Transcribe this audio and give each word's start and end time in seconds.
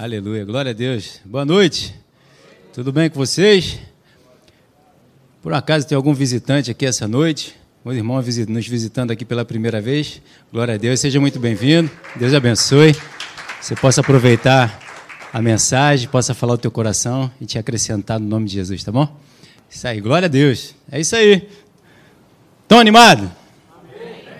Aleluia, 0.00 0.44
glória 0.44 0.70
a 0.70 0.72
Deus. 0.72 1.18
Boa 1.24 1.44
noite. 1.44 1.92
Tudo 2.72 2.92
bem 2.92 3.10
com 3.10 3.16
vocês? 3.16 3.80
Por 5.42 5.52
acaso 5.52 5.88
tem 5.88 5.96
algum 5.96 6.14
visitante 6.14 6.70
aqui 6.70 6.86
essa 6.86 7.08
noite? 7.08 7.56
Meu 7.84 7.92
irmão 7.92 8.22
nos 8.48 8.68
visitando 8.68 9.10
aqui 9.10 9.24
pela 9.24 9.44
primeira 9.44 9.80
vez. 9.80 10.22
Glória 10.52 10.74
a 10.74 10.76
Deus, 10.76 11.00
seja 11.00 11.18
muito 11.18 11.40
bem-vindo. 11.40 11.90
Deus 12.14 12.32
abençoe. 12.32 12.94
Você 13.60 13.74
possa 13.74 14.00
aproveitar 14.00 14.78
a 15.32 15.42
mensagem, 15.42 16.08
possa 16.08 16.32
falar 16.32 16.54
o 16.54 16.58
teu 16.58 16.70
coração 16.70 17.28
e 17.40 17.44
te 17.44 17.58
acrescentar 17.58 18.20
no 18.20 18.28
nome 18.28 18.46
de 18.46 18.52
Jesus, 18.52 18.84
tá 18.84 18.92
bom? 18.92 19.20
Isso 19.68 19.84
aí, 19.88 20.00
glória 20.00 20.26
a 20.26 20.28
Deus. 20.28 20.76
É 20.92 21.00
isso 21.00 21.16
aí. 21.16 21.48
Estão 22.62 22.78
animados? 22.78 23.28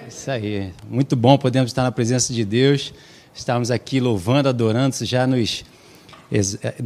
Isso 0.06 0.30
aí. 0.30 0.72
Muito 0.88 1.16
bom 1.16 1.36
podemos 1.36 1.72
estar 1.72 1.82
na 1.82 1.90
presença 1.90 2.32
de 2.32 2.44
Deus 2.44 2.94
estarmos 3.38 3.70
aqui 3.70 4.00
louvando, 4.00 4.48
adorando, 4.48 4.94
isso 4.94 5.04
já 5.04 5.26
nos, 5.26 5.64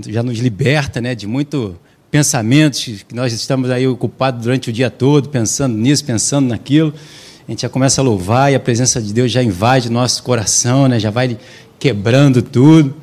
já 0.07 0.23
nos 0.23 0.39
liberta 0.39 1.01
né, 1.01 1.15
de 1.15 1.27
muito 1.27 1.77
pensamentos 2.11 3.05
que 3.09 3.15
nós 3.15 3.33
estamos 3.33 3.71
aí 3.71 3.87
ocupados 3.87 4.43
durante 4.43 4.69
o 4.69 4.73
dia 4.73 4.91
todo, 4.91 5.31
pensando 5.31 5.77
nisso, 5.77 6.05
pensando 6.05 6.49
naquilo. 6.49 6.93
A 7.49 7.51
gente 7.51 7.63
já 7.63 7.69
começa 7.69 8.01
a 8.01 8.05
louvar 8.05 8.53
e 8.53 8.55
a 8.55 8.61
presença 8.61 9.01
de 9.01 9.13
Deus 9.13 9.33
já 9.33 9.43
invade 9.43 9.91
nosso 9.91 10.23
coração, 10.23 10.89
né, 10.89 11.01
já 11.01 11.11
vai 11.11 11.39
quebrando 11.79 12.43
tudo 12.43 12.95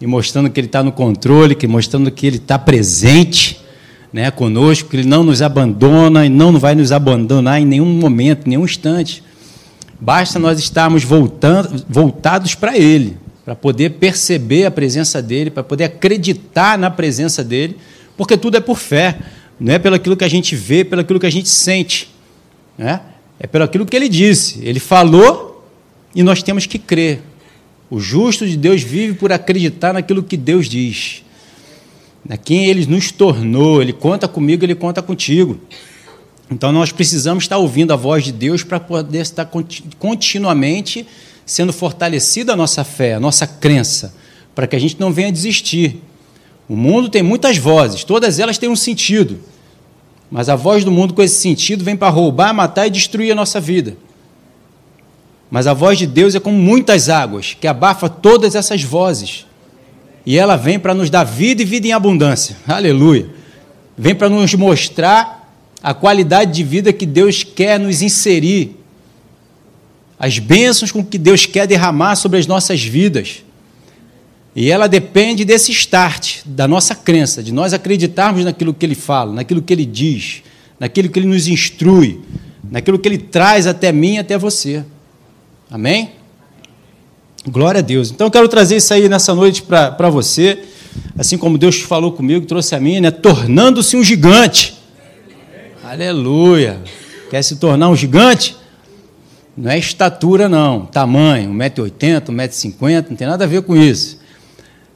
e 0.00 0.06
mostrando 0.06 0.50
que 0.50 0.60
Ele 0.60 0.66
está 0.66 0.82
no 0.82 0.92
controle, 0.92 1.54
que 1.54 1.66
mostrando 1.66 2.10
que 2.10 2.26
Ele 2.26 2.36
está 2.36 2.58
presente 2.58 3.58
né, 4.12 4.30
conosco, 4.30 4.88
que 4.88 4.96
Ele 4.96 5.08
não 5.08 5.24
nos 5.24 5.40
abandona 5.40 6.26
e 6.26 6.28
não 6.28 6.58
vai 6.58 6.74
nos 6.74 6.92
abandonar 6.92 7.60
em 7.60 7.64
nenhum 7.64 7.86
momento, 7.86 8.46
em 8.46 8.50
nenhum 8.50 8.64
instante. 8.64 9.22
Basta 10.00 10.38
nós 10.38 10.58
estarmos 10.58 11.02
voltando, 11.02 11.84
voltados 11.88 12.54
para 12.54 12.76
Ele, 12.76 13.16
para 13.44 13.54
poder 13.54 13.90
perceber 13.90 14.64
a 14.64 14.70
presença 14.70 15.20
dEle, 15.20 15.50
para 15.50 15.62
poder 15.62 15.84
acreditar 15.84 16.78
na 16.78 16.90
presença 16.90 17.42
dEle, 17.42 17.76
porque 18.16 18.36
tudo 18.36 18.56
é 18.56 18.60
por 18.60 18.78
fé, 18.78 19.18
não 19.58 19.72
é 19.72 19.78
pelo 19.78 19.96
aquilo 19.96 20.16
que 20.16 20.24
a 20.24 20.28
gente 20.28 20.54
vê, 20.54 20.84
pelo 20.84 21.00
aquilo 21.00 21.18
que 21.18 21.26
a 21.26 21.30
gente 21.30 21.48
sente. 21.48 22.10
Né? 22.76 23.00
É 23.40 23.46
pelo 23.46 23.64
aquilo 23.64 23.84
que 23.84 23.96
Ele 23.96 24.08
disse. 24.08 24.60
Ele 24.62 24.78
falou 24.78 25.64
e 26.14 26.22
nós 26.22 26.42
temos 26.42 26.66
que 26.66 26.78
crer. 26.78 27.20
O 27.90 27.98
justo 27.98 28.46
de 28.46 28.56
Deus 28.56 28.82
vive 28.82 29.14
por 29.14 29.32
acreditar 29.32 29.92
naquilo 29.92 30.22
que 30.22 30.36
Deus 30.36 30.68
diz. 30.68 31.24
Na 32.24 32.36
quem 32.36 32.66
Ele 32.66 32.86
nos 32.86 33.10
tornou. 33.10 33.80
Ele 33.80 33.92
conta 33.92 34.28
comigo, 34.28 34.64
Ele 34.64 34.74
conta 34.74 35.02
contigo. 35.02 35.58
Então 36.50 36.72
nós 36.72 36.90
precisamos 36.90 37.44
estar 37.44 37.58
ouvindo 37.58 37.92
a 37.92 37.96
voz 37.96 38.24
de 38.24 38.32
Deus 38.32 38.62
para 38.62 38.80
poder 38.80 39.20
estar 39.20 39.48
continuamente 39.98 41.06
sendo 41.44 41.72
fortalecida 41.72 42.52
a 42.52 42.56
nossa 42.56 42.84
fé, 42.84 43.14
a 43.14 43.20
nossa 43.20 43.46
crença, 43.46 44.14
para 44.54 44.66
que 44.66 44.76
a 44.76 44.78
gente 44.78 44.98
não 44.98 45.12
venha 45.12 45.32
desistir. 45.32 46.02
O 46.68 46.76
mundo 46.76 47.08
tem 47.08 47.22
muitas 47.22 47.56
vozes, 47.56 48.04
todas 48.04 48.38
elas 48.38 48.58
têm 48.58 48.68
um 48.68 48.76
sentido. 48.76 49.40
Mas 50.30 50.48
a 50.48 50.56
voz 50.56 50.84
do 50.84 50.90
mundo 50.90 51.14
com 51.14 51.22
esse 51.22 51.40
sentido 51.40 51.84
vem 51.84 51.96
para 51.96 52.10
roubar, 52.10 52.52
matar 52.52 52.86
e 52.86 52.90
destruir 52.90 53.32
a 53.32 53.34
nossa 53.34 53.60
vida. 53.60 53.96
Mas 55.50 55.66
a 55.66 55.72
voz 55.72 55.96
de 55.96 56.06
Deus 56.06 56.34
é 56.34 56.40
como 56.40 56.58
muitas 56.58 57.08
águas, 57.08 57.56
que 57.58 57.66
abafa 57.66 58.08
todas 58.08 58.54
essas 58.54 58.82
vozes. 58.82 59.46
E 60.26 60.36
ela 60.36 60.56
vem 60.56 60.78
para 60.78 60.94
nos 60.94 61.08
dar 61.08 61.24
vida 61.24 61.62
e 61.62 61.64
vida 61.64 61.86
em 61.86 61.92
abundância. 61.92 62.56
Aleluia. 62.66 63.30
Vem 63.96 64.14
para 64.14 64.28
nos 64.28 64.52
mostrar 64.54 65.37
a 65.82 65.94
qualidade 65.94 66.52
de 66.52 66.64
vida 66.64 66.92
que 66.92 67.06
Deus 67.06 67.44
quer 67.44 67.78
nos 67.78 68.02
inserir, 68.02 68.76
as 70.18 70.38
bênçãos 70.38 70.90
com 70.90 71.04
que 71.04 71.16
Deus 71.16 71.46
quer 71.46 71.66
derramar 71.66 72.16
sobre 72.16 72.38
as 72.38 72.46
nossas 72.46 72.82
vidas. 72.82 73.44
E 74.56 74.70
ela 74.70 74.88
depende 74.88 75.44
desse 75.44 75.70
start, 75.70 76.38
da 76.44 76.66
nossa 76.66 76.94
crença, 76.94 77.42
de 77.42 77.52
nós 77.52 77.72
acreditarmos 77.72 78.44
naquilo 78.44 78.74
que 78.74 78.84
Ele 78.84 78.96
fala, 78.96 79.32
naquilo 79.32 79.62
que 79.62 79.72
Ele 79.72 79.86
diz, 79.86 80.42
naquilo 80.80 81.08
que 81.08 81.20
Ele 81.20 81.28
nos 81.28 81.46
instrui, 81.46 82.20
naquilo 82.68 82.98
que 82.98 83.08
Ele 83.08 83.18
traz 83.18 83.68
até 83.68 83.92
mim 83.92 84.14
e 84.14 84.18
até 84.18 84.36
você. 84.36 84.84
Amém? 85.70 86.10
Glória 87.46 87.78
a 87.78 87.82
Deus. 87.82 88.10
Então 88.10 88.26
eu 88.26 88.30
quero 88.30 88.48
trazer 88.48 88.76
isso 88.76 88.92
aí 88.92 89.08
nessa 89.08 89.34
noite 89.34 89.62
para 89.62 90.10
você, 90.10 90.64
assim 91.16 91.38
como 91.38 91.56
Deus 91.56 91.80
falou 91.80 92.10
comigo, 92.10 92.44
trouxe 92.44 92.74
a 92.74 92.80
mim, 92.80 92.98
né? 93.00 93.10
Tornando-se 93.12 93.96
um 93.96 94.02
gigante. 94.02 94.77
Aleluia. 95.90 96.82
Quer 97.30 97.42
se 97.42 97.56
tornar 97.56 97.88
um 97.88 97.96
gigante? 97.96 98.54
Não 99.56 99.70
é 99.70 99.78
estatura, 99.78 100.46
não. 100.46 100.84
Tamanho, 100.84 101.50
1,80m, 101.50 102.26
1,50m, 102.26 103.06
não 103.08 103.16
tem 103.16 103.26
nada 103.26 103.44
a 103.44 103.46
ver 103.46 103.62
com 103.62 103.74
isso. 103.74 104.20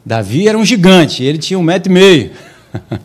Davi 0.04 0.46
era 0.46 0.58
um 0.58 0.64
gigante, 0.66 1.24
ele 1.24 1.38
tinha 1.38 1.58
um 1.58 1.62
metro 1.62 1.90
e 1.90 1.94
meio. 1.94 2.30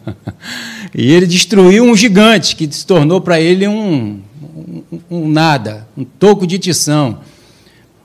e 0.94 1.10
ele 1.14 1.26
destruiu 1.26 1.86
um 1.86 1.96
gigante 1.96 2.58
que 2.58 2.70
se 2.70 2.86
tornou 2.86 3.22
para 3.22 3.40
ele 3.40 3.66
um, 3.70 4.20
um, 4.44 4.84
um, 5.10 5.30
nada, 5.30 5.88
um 5.96 6.04
toco 6.04 6.46
de 6.46 6.60
tição, 6.60 7.20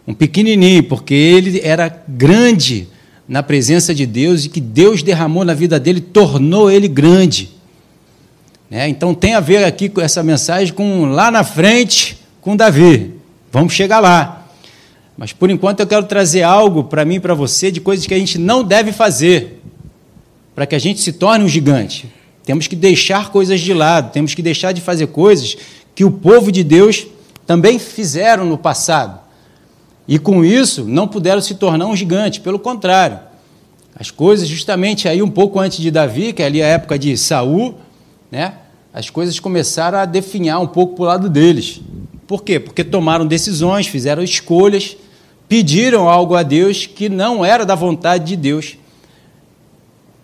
um 0.07 0.15
pequenininho, 0.15 0.85
porque 0.85 1.13
ele 1.13 1.61
era 1.61 1.89
grande 2.07 2.87
na 3.27 3.43
presença 3.43 3.93
de 3.93 4.07
Deus 4.07 4.45
e 4.45 4.49
que 4.49 4.61
Deus 4.61 5.03
derramou 5.03 5.45
na 5.45 5.55
vida 5.55 5.81
dele, 5.81 6.01
tornou 6.01 6.71
ele 6.71 6.87
grande. 6.87 7.62
Né? 8.73 8.89
Então 8.89 9.15
tem 9.15 9.35
a 9.35 9.41
ver 9.41 9.65
aqui 9.65 9.91
com 9.91 10.01
essa 10.01 10.23
mensagem 10.23 10.73
com 10.73 11.05
lá 11.05 11.31
na 11.31 11.45
frente 11.45 12.17
com 12.41 12.57
Davi. 12.57 13.13
Vamos 13.53 13.75
chegar 13.75 14.01
lá. 14.01 14.47
Mas 15.15 15.31
por 15.31 15.51
enquanto 15.51 15.81
eu 15.81 15.87
quero 15.87 16.07
trazer 16.07 16.43
algo 16.43 16.85
para 16.85 17.05
mim 17.05 17.17
e 17.17 17.21
para 17.21 17.35
você 17.35 17.71
de 17.71 17.83
coisas 17.83 18.07
que 18.07 18.15
a 18.15 18.19
gente 18.19 18.39
não 18.39 18.65
deve 18.65 18.91
fazer 18.91 19.61
para 20.55 20.65
que 20.65 20.75
a 20.75 20.79
gente 20.79 21.03
se 21.03 21.13
torne 21.13 21.45
um 21.45 21.49
gigante. 21.49 22.11
Temos 22.45 22.67
que 22.67 22.75
deixar 22.75 23.31
coisas 23.31 23.61
de 23.61 23.75
lado, 23.75 24.11
temos 24.11 24.35
que 24.35 24.41
deixar 24.41 24.73
de 24.73 24.81
fazer 24.81 25.09
coisas 25.09 25.55
que 25.95 26.03
o 26.03 26.11
povo 26.11 26.51
de 26.51 26.65
Deus 26.65 27.07
também 27.47 27.79
fizeram 27.79 28.47
no 28.47 28.57
passado. 28.57 29.21
E 30.09 30.19
com 30.19 30.43
isso 30.43 30.85
não 30.85 31.07
puderam 31.07 31.43
se 31.43 31.57
tornar 31.57 31.87
um 31.87 31.95
gigante, 31.95 32.41
pelo 32.41 32.59
contrário. 32.59 33.21
As 33.95 34.11
coisas 34.11 34.49
justamente 34.49 35.07
aí 35.09 35.21
um 35.21 35.31
pouco 35.31 35.61
antes 35.61 35.77
de 35.77 35.91
Davi, 35.91 36.33
que 36.33 36.43
é 36.43 36.47
ali 36.47 36.63
a 36.63 36.67
época 36.67 36.99
de 36.99 37.19
Saul, 37.19 37.75
né? 38.31 38.55
As 38.93 39.09
coisas 39.09 39.41
começaram 39.41 39.99
a 39.99 40.05
definhar 40.05 40.61
um 40.61 40.67
pouco 40.67 40.95
para 40.97 41.03
o 41.03 41.07
lado 41.07 41.29
deles. 41.31 41.81
Por 42.27 42.43
quê? 42.43 42.61
Porque 42.61 42.85
tomaram 42.85 43.27
decisões, 43.27 43.87
fizeram 43.87 44.23
escolhas, 44.23 44.97
pediram 45.49 46.09
algo 46.09 46.35
a 46.35 46.43
Deus 46.43 46.87
que 46.87 47.09
não 47.09 47.45
era 47.45 47.65
da 47.65 47.75
vontade 47.75 48.25
de 48.25 48.37
Deus. 48.37 48.77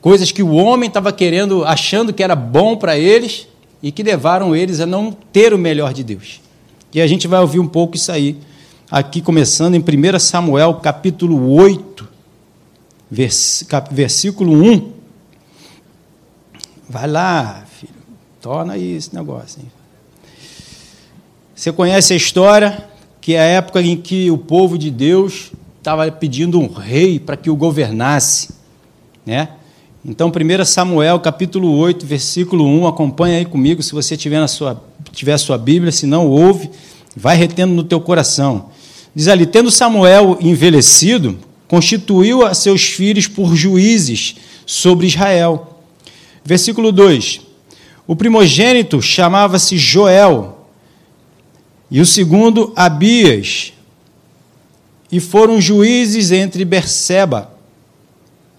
Coisas 0.01 0.31
que 0.31 0.43
o 0.43 0.53
homem 0.53 0.89
estava 0.89 1.13
querendo, 1.13 1.65
achando 1.65 2.13
que 2.13 2.23
era 2.23 2.37
bom 2.37 2.77
para 2.77 2.99
eles 2.99 3.49
e 3.83 3.91
que 3.91 4.03
levaram 4.03 4.55
eles 4.55 4.81
a 4.81 4.87
não 4.87 5.13
ter 5.33 5.53
o 5.53 5.59
melhor 5.59 5.93
de 5.93 6.05
Deus. 6.05 6.41
E 6.93 7.01
a 7.01 7.07
gente 7.07 7.27
vai 7.27 7.41
ouvir 7.41 7.59
um 7.59 7.67
pouco 7.67 7.97
isso 7.97 8.11
aí, 8.11 8.39
aqui 8.91 9.21
começando 9.21 9.75
em 9.75 9.81
1 9.81 10.19
Samuel, 10.19 10.75
capítulo 10.75 11.53
8, 11.53 12.09
versículo 13.91 14.53
1. 14.63 14.93
Vai 16.89 17.07
lá, 17.07 17.65
Torna 18.41 18.75
aí 18.75 18.97
esse 18.97 19.15
negócio. 19.15 19.61
Hein? 19.61 19.71
Você 21.55 21.73
conhece 21.73 22.13
a 22.13 22.17
história 22.17 22.89
que 23.21 23.35
é 23.35 23.41
a 23.41 23.45
época 23.45 23.83
em 23.83 23.97
que 23.97 24.31
o 24.31 24.39
povo 24.39 24.79
de 24.79 24.91
Deus 24.91 25.53
estava 25.79 26.11
pedindo 26.11 26.59
um 26.59 26.69
rei 26.69 27.19
para 27.19 27.37
que 27.37 27.51
o 27.51 27.57
governasse, 27.57 28.51
né? 29.27 29.49
Então, 30.05 30.29
1 30.29 30.65
Samuel, 30.65 31.19
capítulo 31.19 31.77
8, 31.77 32.07
versículo 32.07 32.65
1, 32.65 32.87
acompanha 32.87 33.39
aí 33.39 33.45
comigo, 33.45 33.83
se 33.83 33.93
você 33.93 34.17
tiver, 34.17 34.39
na 34.39 34.49
sua, 34.49 34.83
tiver 35.13 35.37
sua 35.37 35.59
Bíblia, 35.59 35.91
se 35.91 36.07
não, 36.07 36.29
ouve, 36.29 36.71
vai 37.17 37.37
retendo 37.37 37.75
no 37.75 37.83
teu 37.83 38.01
coração. 38.01 38.71
Diz 39.15 39.29
ali, 39.29 39.45
tendo 39.45 39.71
Samuel 39.71 40.39
envelhecido, 40.41 41.39
constituiu 41.67 42.47
a 42.47 42.55
seus 42.55 42.85
filhos 42.85 43.27
por 43.27 43.55
juízes 43.57 44.37
sobre 44.65 45.09
Israel. 45.09 45.81
Versículo 46.45 46.93
2, 46.93 47.41
o 48.09 48.17
primogênito 48.17 49.03
chamava-se 49.03 49.77
Joel, 49.77 50.67
e 51.91 52.01
o 52.01 52.07
segundo 52.07 52.73
Abias, 52.75 53.75
e 55.13 55.21
foram 55.21 55.61
juízes 55.61 56.33
entre 56.33 56.65
Berseba. 56.65 57.53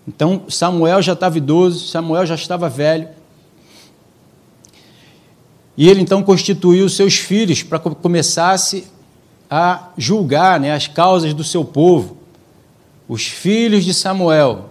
Então 0.08 0.44
Samuel 0.48 1.02
já 1.02 1.14
estava 1.14 1.40
idoso, 1.40 1.88
Samuel 1.88 2.28
já 2.28 2.36
estava 2.36 2.70
velho. 2.70 3.10
E 5.76 5.90
ele 5.90 6.02
então 6.02 6.22
constituiu 6.22 6.88
seus 6.88 7.16
filhos 7.16 7.64
para 7.64 7.80
que 7.80 7.90
começasse 7.96 8.86
a 9.50 9.90
julgar 9.98 10.60
né, 10.60 10.74
as 10.74 10.88
causas 10.88 11.34
do 11.34 11.44
seu 11.44 11.66
povo. 11.66 12.18
Os 13.08 13.26
filhos 13.26 13.84
de 13.84 13.96
Samuel, 13.96 14.69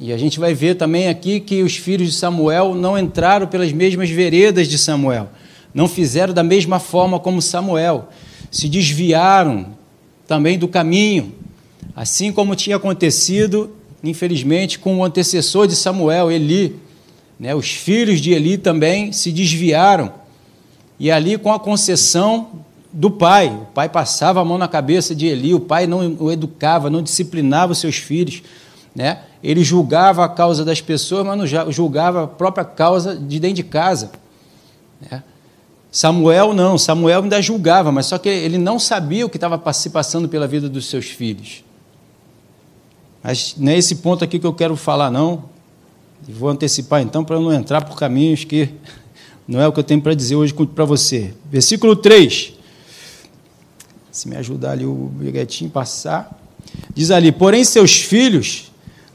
e 0.00 0.12
a 0.12 0.16
gente 0.16 0.40
vai 0.40 0.54
ver 0.54 0.76
também 0.76 1.08
aqui 1.08 1.38
que 1.38 1.62
os 1.62 1.76
filhos 1.76 2.08
de 2.08 2.14
Samuel 2.14 2.74
não 2.74 2.98
entraram 2.98 3.46
pelas 3.46 3.70
mesmas 3.70 4.08
veredas 4.10 4.66
de 4.66 4.78
Samuel, 4.78 5.28
não 5.74 5.86
fizeram 5.86 6.32
da 6.32 6.42
mesma 6.42 6.80
forma 6.80 7.20
como 7.20 7.42
Samuel, 7.42 8.08
se 8.50 8.68
desviaram 8.68 9.76
também 10.26 10.58
do 10.58 10.66
caminho, 10.66 11.34
assim 11.94 12.32
como 12.32 12.56
tinha 12.56 12.76
acontecido 12.76 13.76
infelizmente, 14.02 14.78
com 14.78 14.98
o 14.98 15.04
antecessor 15.04 15.66
de 15.66 15.76
Samuel, 15.76 16.30
Eli. 16.30 16.76
Né? 17.38 17.54
Os 17.54 17.70
filhos 17.70 18.20
de 18.20 18.32
Eli 18.32 18.56
também 18.58 19.12
se 19.12 19.30
desviaram. 19.30 20.12
E 20.98 21.10
ali, 21.10 21.38
com 21.38 21.52
a 21.52 21.60
concessão 21.60 22.64
do 22.92 23.10
pai, 23.10 23.48
o 23.48 23.66
pai 23.72 23.88
passava 23.88 24.40
a 24.40 24.44
mão 24.44 24.58
na 24.58 24.66
cabeça 24.66 25.14
de 25.14 25.26
Eli, 25.26 25.54
o 25.54 25.60
pai 25.60 25.86
não 25.86 26.16
o 26.18 26.30
educava, 26.30 26.90
não 26.90 27.02
disciplinava 27.02 27.72
os 27.72 27.78
seus 27.78 27.96
filhos. 27.96 28.42
Né? 28.94 29.20
Ele 29.42 29.64
julgava 29.64 30.24
a 30.24 30.28
causa 30.28 30.64
das 30.64 30.80
pessoas, 30.80 31.24
mas 31.26 31.38
não 31.38 31.72
julgava 31.72 32.24
a 32.24 32.26
própria 32.26 32.64
causa 32.64 33.16
de 33.16 33.40
dentro 33.40 33.56
de 33.56 33.64
casa. 33.64 34.10
Né? 35.00 35.22
Samuel 35.90 36.54
não, 36.54 36.78
Samuel 36.78 37.22
ainda 37.22 37.40
julgava, 37.42 37.90
mas 37.90 38.06
só 38.06 38.18
que 38.18 38.28
ele 38.28 38.58
não 38.58 38.78
sabia 38.78 39.26
o 39.26 39.30
que 39.30 39.36
estava 39.36 39.72
se 39.72 39.90
passando 39.90 40.28
pela 40.28 40.46
vida 40.46 40.68
dos 40.68 40.86
seus 40.86 41.06
filhos. 41.06 41.64
Mas 43.22 43.54
não 43.56 43.72
é 43.72 43.78
esse 43.78 43.96
ponto 43.96 44.22
aqui 44.22 44.38
que 44.38 44.46
eu 44.46 44.52
quero 44.52 44.76
falar, 44.76 45.10
não. 45.10 45.44
E 46.28 46.32
vou 46.32 46.48
antecipar 46.48 47.02
então 47.02 47.24
para 47.24 47.40
não 47.40 47.52
entrar 47.52 47.84
por 47.84 47.96
caminhos 47.96 48.44
que 48.44 48.68
não 49.48 49.60
é 49.60 49.66
o 49.66 49.72
que 49.72 49.80
eu 49.80 49.84
tenho 49.84 50.00
para 50.00 50.14
dizer 50.14 50.36
hoje 50.36 50.54
para 50.54 50.84
você. 50.84 51.34
Versículo 51.50 51.96
3. 51.96 52.54
Se 54.12 54.28
me 54.28 54.36
ajudar 54.36 54.72
ali 54.72 54.84
o 54.84 55.10
briguetinho 55.14 55.70
passar. 55.70 56.38
Diz 56.94 57.10
ali: 57.10 57.32
Porém, 57.32 57.64
seus 57.64 57.96
filhos 57.96 58.69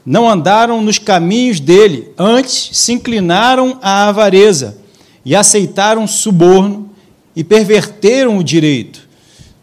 não 0.06 0.30
andaram 0.30 0.80
nos 0.80 0.98
caminhos 0.98 1.58
dele, 1.58 2.12
antes 2.16 2.70
se 2.72 2.92
inclinaram 2.92 3.76
à 3.82 4.06
avareza 4.08 4.78
e 5.24 5.34
aceitaram 5.34 6.06
suborno 6.06 6.88
e 7.34 7.42
perverteram 7.42 8.38
o 8.38 8.44
direito. 8.44 9.06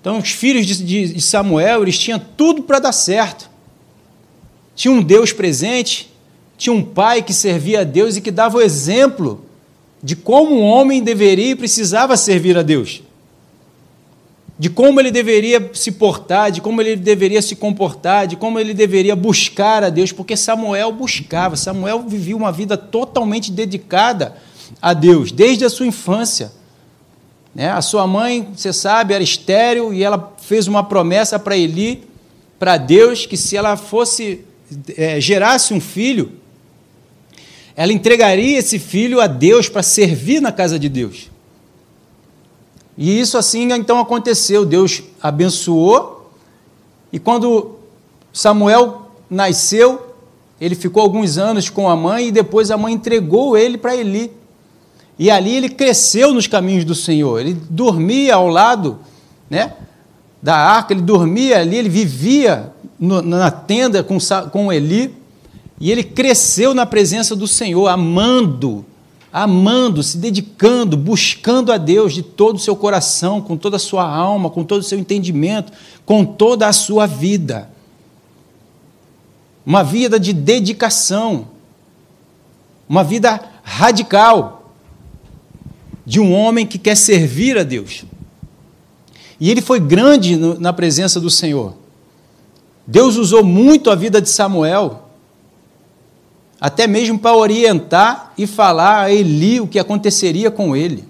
Então, 0.01 0.17
os 0.17 0.31
filhos 0.31 0.65
de 0.65 1.21
Samuel, 1.21 1.83
eles 1.83 1.97
tinham 1.97 2.19
tudo 2.19 2.63
para 2.63 2.79
dar 2.79 2.91
certo. 2.91 3.49
Tinha 4.75 4.91
um 4.91 5.01
Deus 5.01 5.31
presente, 5.31 6.11
tinha 6.57 6.73
um 6.73 6.83
pai 6.83 7.21
que 7.21 7.33
servia 7.33 7.79
a 7.79 7.83
Deus 7.85 8.17
e 8.17 8.21
que 8.21 8.29
dava 8.29 8.57
o 8.57 8.61
exemplo 8.61 9.45
de 10.03 10.17
como 10.17 10.59
um 10.59 10.61
homem 10.61 11.01
deveria 11.01 11.51
e 11.51 11.55
precisava 11.55 12.17
servir 12.17 12.57
a 12.57 12.61
Deus. 12.61 13.01
De 14.57 14.69
como 14.69 14.99
ele 14.99 15.09
deveria 15.09 15.71
se 15.73 15.91
portar, 15.91 16.51
de 16.51 16.61
como 16.61 16.79
ele 16.81 16.95
deveria 16.95 17.41
se 17.41 17.55
comportar, 17.55 18.27
de 18.27 18.35
como 18.35 18.59
ele 18.59 18.73
deveria 18.73 19.15
buscar 19.15 19.83
a 19.83 19.89
Deus, 19.89 20.11
porque 20.11 20.37
Samuel 20.37 20.91
buscava, 20.91 21.55
Samuel 21.55 22.03
vivia 22.07 22.35
uma 22.35 22.51
vida 22.51 22.77
totalmente 22.77 23.51
dedicada 23.51 24.37
a 24.81 24.93
Deus, 24.93 25.31
desde 25.31 25.65
a 25.65 25.69
sua 25.69 25.87
infância. 25.87 26.51
Né? 27.53 27.69
A 27.69 27.81
sua 27.81 28.05
mãe, 28.07 28.47
você 28.55 28.71
sabe, 28.71 29.13
era 29.13 29.23
estéril 29.23 29.93
e 29.93 30.03
ela 30.03 30.33
fez 30.41 30.67
uma 30.67 30.83
promessa 30.83 31.39
para 31.39 31.57
Eli, 31.57 32.03
para 32.57 32.77
Deus, 32.77 33.25
que 33.25 33.35
se 33.35 33.57
ela 33.57 33.75
fosse 33.75 34.45
é, 34.95 35.19
gerasse 35.19 35.73
um 35.73 35.81
filho, 35.81 36.31
ela 37.75 37.91
entregaria 37.91 38.57
esse 38.57 38.77
filho 38.79 39.19
a 39.19 39.27
Deus 39.27 39.67
para 39.67 39.83
servir 39.83 40.41
na 40.41 40.51
casa 40.51 40.77
de 40.77 40.87
Deus. 40.87 41.32
E 42.97 43.19
isso 43.19 43.37
assim 43.37 43.71
então 43.71 43.99
aconteceu. 43.99 44.65
Deus 44.65 45.03
abençoou, 45.21 46.31
e 47.11 47.19
quando 47.19 47.75
Samuel 48.31 49.09
nasceu, 49.29 50.15
ele 50.59 50.75
ficou 50.75 51.03
alguns 51.03 51.37
anos 51.37 51.69
com 51.69 51.89
a 51.89 51.95
mãe, 51.95 52.27
e 52.27 52.31
depois 52.31 52.71
a 52.71 52.77
mãe 52.77 52.93
entregou 52.93 53.57
ele 53.57 53.77
para 53.77 53.95
Eli. 53.95 54.31
E 55.17 55.29
ali 55.29 55.55
ele 55.55 55.69
cresceu 55.69 56.33
nos 56.33 56.47
caminhos 56.47 56.85
do 56.85 56.95
Senhor. 56.95 57.39
Ele 57.39 57.53
dormia 57.69 58.35
ao 58.35 58.47
lado 58.47 58.99
né, 59.49 59.73
da 60.41 60.55
arca, 60.55 60.93
ele 60.93 61.01
dormia 61.01 61.59
ali, 61.59 61.77
ele 61.77 61.89
vivia 61.89 62.73
no, 62.99 63.21
na 63.21 63.51
tenda 63.51 64.03
com, 64.03 64.17
com 64.51 64.73
Eli, 64.73 65.15
e 65.79 65.91
ele 65.91 66.03
cresceu 66.03 66.73
na 66.73 66.85
presença 66.85 67.35
do 67.35 67.47
Senhor, 67.47 67.87
amando, 67.87 68.85
amando, 69.33 70.03
se 70.03 70.19
dedicando, 70.19 70.95
buscando 70.95 71.71
a 71.71 71.77
Deus 71.77 72.13
de 72.13 72.21
todo 72.21 72.57
o 72.57 72.59
seu 72.59 72.75
coração, 72.75 73.41
com 73.41 73.57
toda 73.57 73.77
a 73.77 73.79
sua 73.79 74.07
alma, 74.07 74.51
com 74.51 74.63
todo 74.63 74.81
o 74.81 74.83
seu 74.83 74.99
entendimento, 74.99 75.73
com 76.05 76.23
toda 76.23 76.67
a 76.67 76.73
sua 76.73 77.07
vida. 77.07 77.67
Uma 79.65 79.83
vida 79.83 80.19
de 80.19 80.33
dedicação, 80.33 81.47
uma 82.87 83.03
vida 83.03 83.43
radical 83.63 84.71
de 86.05 86.19
um 86.19 86.31
homem 86.31 86.67
que 86.67 86.77
quer 86.77 86.95
servir 86.95 87.57
a 87.57 87.63
Deus. 87.63 88.05
E 89.39 89.49
ele 89.49 89.61
foi 89.61 89.79
grande 89.79 90.37
na 90.37 90.71
presença 90.71 91.19
do 91.19 91.29
Senhor. 91.31 91.73
Deus 92.85 93.15
usou 93.15 93.43
muito 93.43 93.89
a 93.89 93.95
vida 93.95 94.21
de 94.21 94.29
Samuel, 94.29 95.02
até 96.63 96.87
mesmo 96.87 97.19
para 97.19 97.35
orientar 97.35 98.31
e 98.37 98.47
falar 98.47 99.03
a 99.03 99.11
Eli 99.11 99.59
o 99.59 99.67
que 99.67 99.77
aconteceria 99.77 100.49
com 100.49 100.73
ele 100.73 101.03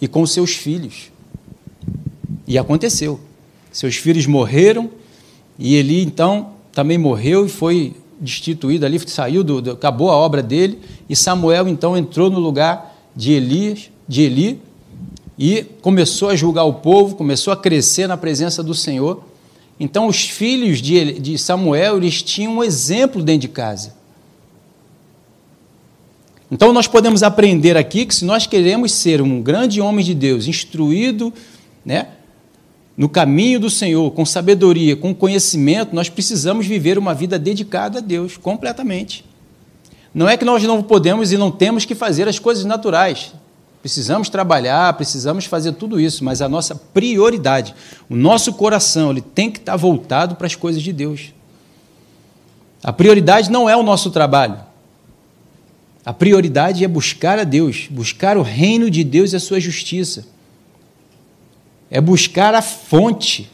e 0.00 0.06
com 0.06 0.24
seus 0.24 0.52
filhos. 0.52 1.10
E 2.46 2.56
aconteceu. 2.56 3.18
Seus 3.72 3.96
filhos 3.96 4.24
morreram 4.24 4.88
e 5.58 5.74
Eli 5.74 6.04
então 6.04 6.50
também 6.72 6.96
morreu 6.96 7.44
e 7.44 7.48
foi 7.48 7.96
destituído 8.20 8.86
ali, 8.86 9.00
saiu 9.08 9.42
do, 9.42 9.60
do, 9.60 9.72
acabou 9.72 10.10
a 10.10 10.16
obra 10.16 10.42
dele 10.42 10.78
e 11.08 11.16
Samuel 11.16 11.66
então 11.66 11.96
entrou 11.96 12.30
no 12.30 12.38
lugar 12.38 12.96
de 13.16 13.32
Elias, 13.32 13.90
de 14.06 14.22
Eli 14.22 14.62
e 15.36 15.64
começou 15.82 16.28
a 16.28 16.36
julgar 16.36 16.62
o 16.62 16.74
povo, 16.74 17.16
começou 17.16 17.52
a 17.52 17.56
crescer 17.56 18.06
na 18.06 18.16
presença 18.16 18.62
do 18.62 18.74
Senhor 18.74 19.24
então, 19.80 20.08
os 20.08 20.28
filhos 20.28 20.82
de 20.82 21.38
Samuel, 21.38 21.98
eles 21.98 22.22
tinham 22.22 22.56
um 22.56 22.64
exemplo 22.64 23.22
dentro 23.22 23.42
de 23.42 23.48
casa. 23.48 23.94
Então, 26.50 26.72
nós 26.72 26.86
podemos 26.86 27.22
aprender 27.22 27.76
aqui 27.76 28.06
que 28.06 28.14
se 28.14 28.24
nós 28.24 28.46
queremos 28.46 28.92
ser 28.92 29.20
um 29.20 29.42
grande 29.42 29.80
homem 29.80 30.04
de 30.04 30.14
Deus, 30.14 30.46
instruído 30.46 31.32
né, 31.84 32.08
no 32.96 33.08
caminho 33.08 33.60
do 33.60 33.68
Senhor, 33.68 34.10
com 34.12 34.24
sabedoria, 34.24 34.96
com 34.96 35.14
conhecimento, 35.14 35.94
nós 35.94 36.08
precisamos 36.08 36.66
viver 36.66 36.98
uma 36.98 37.14
vida 37.14 37.38
dedicada 37.38 37.98
a 37.98 38.00
Deus, 38.00 38.36
completamente. 38.36 39.24
Não 40.12 40.28
é 40.28 40.36
que 40.36 40.44
nós 40.44 40.62
não 40.64 40.82
podemos 40.82 41.30
e 41.30 41.36
não 41.36 41.50
temos 41.50 41.84
que 41.84 41.94
fazer 41.94 42.26
as 42.26 42.38
coisas 42.38 42.64
naturais. 42.64 43.32
Precisamos 43.80 44.28
trabalhar, 44.28 44.92
precisamos 44.94 45.44
fazer 45.44 45.72
tudo 45.72 46.00
isso, 46.00 46.24
mas 46.24 46.42
a 46.42 46.48
nossa 46.48 46.74
prioridade, 46.74 47.74
o 48.10 48.16
nosso 48.16 48.52
coração, 48.54 49.10
ele 49.10 49.20
tem 49.20 49.50
que 49.50 49.58
estar 49.58 49.76
voltado 49.76 50.34
para 50.34 50.46
as 50.46 50.56
coisas 50.56 50.82
de 50.82 50.92
Deus. 50.92 51.32
A 52.82 52.92
prioridade 52.92 53.50
não 53.50 53.68
é 53.68 53.76
o 53.76 53.82
nosso 53.82 54.10
trabalho. 54.10 54.67
A 56.08 56.12
prioridade 56.14 56.82
é 56.82 56.88
buscar 56.88 57.38
a 57.38 57.44
Deus, 57.44 57.86
buscar 57.90 58.38
o 58.38 58.42
reino 58.42 58.88
de 58.88 59.04
Deus 59.04 59.34
e 59.34 59.36
a 59.36 59.38
sua 59.38 59.60
justiça. 59.60 60.26
É 61.90 62.00
buscar 62.00 62.54
a 62.54 62.62
fonte. 62.62 63.50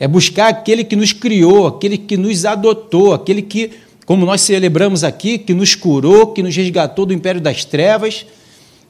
É 0.00 0.08
buscar 0.08 0.48
aquele 0.48 0.82
que 0.82 0.96
nos 0.96 1.12
criou, 1.12 1.68
aquele 1.68 1.96
que 1.96 2.16
nos 2.16 2.44
adotou, 2.44 3.14
aquele 3.14 3.42
que, 3.42 3.70
como 4.04 4.26
nós 4.26 4.40
celebramos 4.40 5.04
aqui, 5.04 5.38
que 5.38 5.54
nos 5.54 5.76
curou, 5.76 6.32
que 6.32 6.42
nos 6.42 6.56
resgatou 6.56 7.06
do 7.06 7.14
império 7.14 7.40
das 7.40 7.64
trevas 7.64 8.26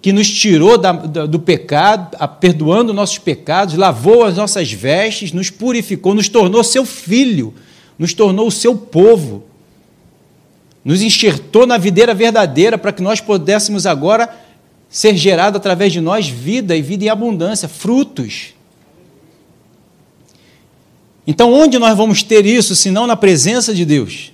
que 0.00 0.14
nos 0.14 0.30
tirou 0.30 0.78
da, 0.78 0.92
do 0.92 1.38
pecado, 1.38 2.16
perdoando 2.40 2.94
nossos 2.94 3.18
pecados, 3.18 3.74
lavou 3.74 4.24
as 4.24 4.38
nossas 4.38 4.72
vestes, 4.72 5.30
nos 5.30 5.50
purificou, 5.50 6.14
nos 6.14 6.30
tornou 6.30 6.64
seu 6.64 6.86
filho, 6.86 7.52
nos 7.98 8.14
tornou 8.14 8.46
o 8.48 8.50
seu 8.50 8.74
povo, 8.74 9.44
nos 10.84 11.02
enxertou 11.02 11.66
na 11.66 11.78
videira 11.78 12.14
verdadeira 12.14 12.76
para 12.76 12.92
que 12.92 13.02
nós 13.02 13.20
pudéssemos 13.20 13.86
agora 13.86 14.28
ser 14.88 15.16
gerado 15.16 15.56
através 15.56 15.92
de 15.92 16.00
nós 16.00 16.28
vida 16.28 16.76
e 16.76 16.82
vida 16.82 17.04
em 17.04 17.08
abundância, 17.08 17.68
frutos. 17.68 18.54
Então, 21.26 21.52
onde 21.52 21.78
nós 21.78 21.96
vamos 21.96 22.22
ter 22.22 22.44
isso, 22.44 22.74
se 22.74 22.90
não 22.90 23.06
na 23.06 23.16
presença 23.16 23.72
de 23.72 23.84
Deus? 23.84 24.32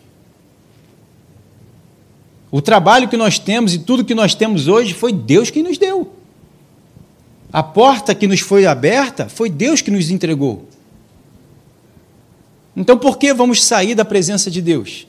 O 2.51 2.63
trabalho 2.63 3.09
que 3.09 3.17
nós 3.17 3.39
temos 3.39 3.75
e 3.75 3.79
tudo 3.79 4.05
que 4.05 4.15
nós 4.15 4.35
temos 4.35 4.69
hoje 4.69 4.95
foi 4.95 5.13
Deus 5.13 5.51
que 5.51 5.63
nos 5.63 5.77
deu. 5.77 6.15
A 7.53 7.63
porta 7.63 8.15
que 8.15 8.27
nos 8.27 8.41
foi 8.41 8.67
aberta 8.67 9.29
foi 9.29 9.51
Deus 9.51 9.83
que 9.83 9.91
nos 9.91 10.11
entregou. 10.11 10.67
Então 12.75 12.97
por 12.97 13.19
que 13.19 13.35
vamos 13.35 13.63
sair 13.63 13.95
da 13.95 14.05
presença 14.05 14.51
de 14.51 14.63
Deus? 14.63 15.07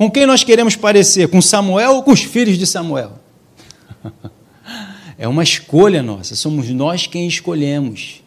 Com 0.00 0.10
quem 0.10 0.24
nós 0.24 0.42
queremos 0.42 0.74
parecer? 0.76 1.28
Com 1.28 1.42
Samuel 1.42 1.96
ou 1.96 2.02
com 2.02 2.10
os 2.10 2.22
filhos 2.22 2.56
de 2.56 2.66
Samuel? 2.66 3.18
É 5.18 5.28
uma 5.28 5.42
escolha 5.42 6.02
nossa, 6.02 6.34
somos 6.34 6.70
nós 6.70 7.06
quem 7.06 7.28
escolhemos. 7.28 8.22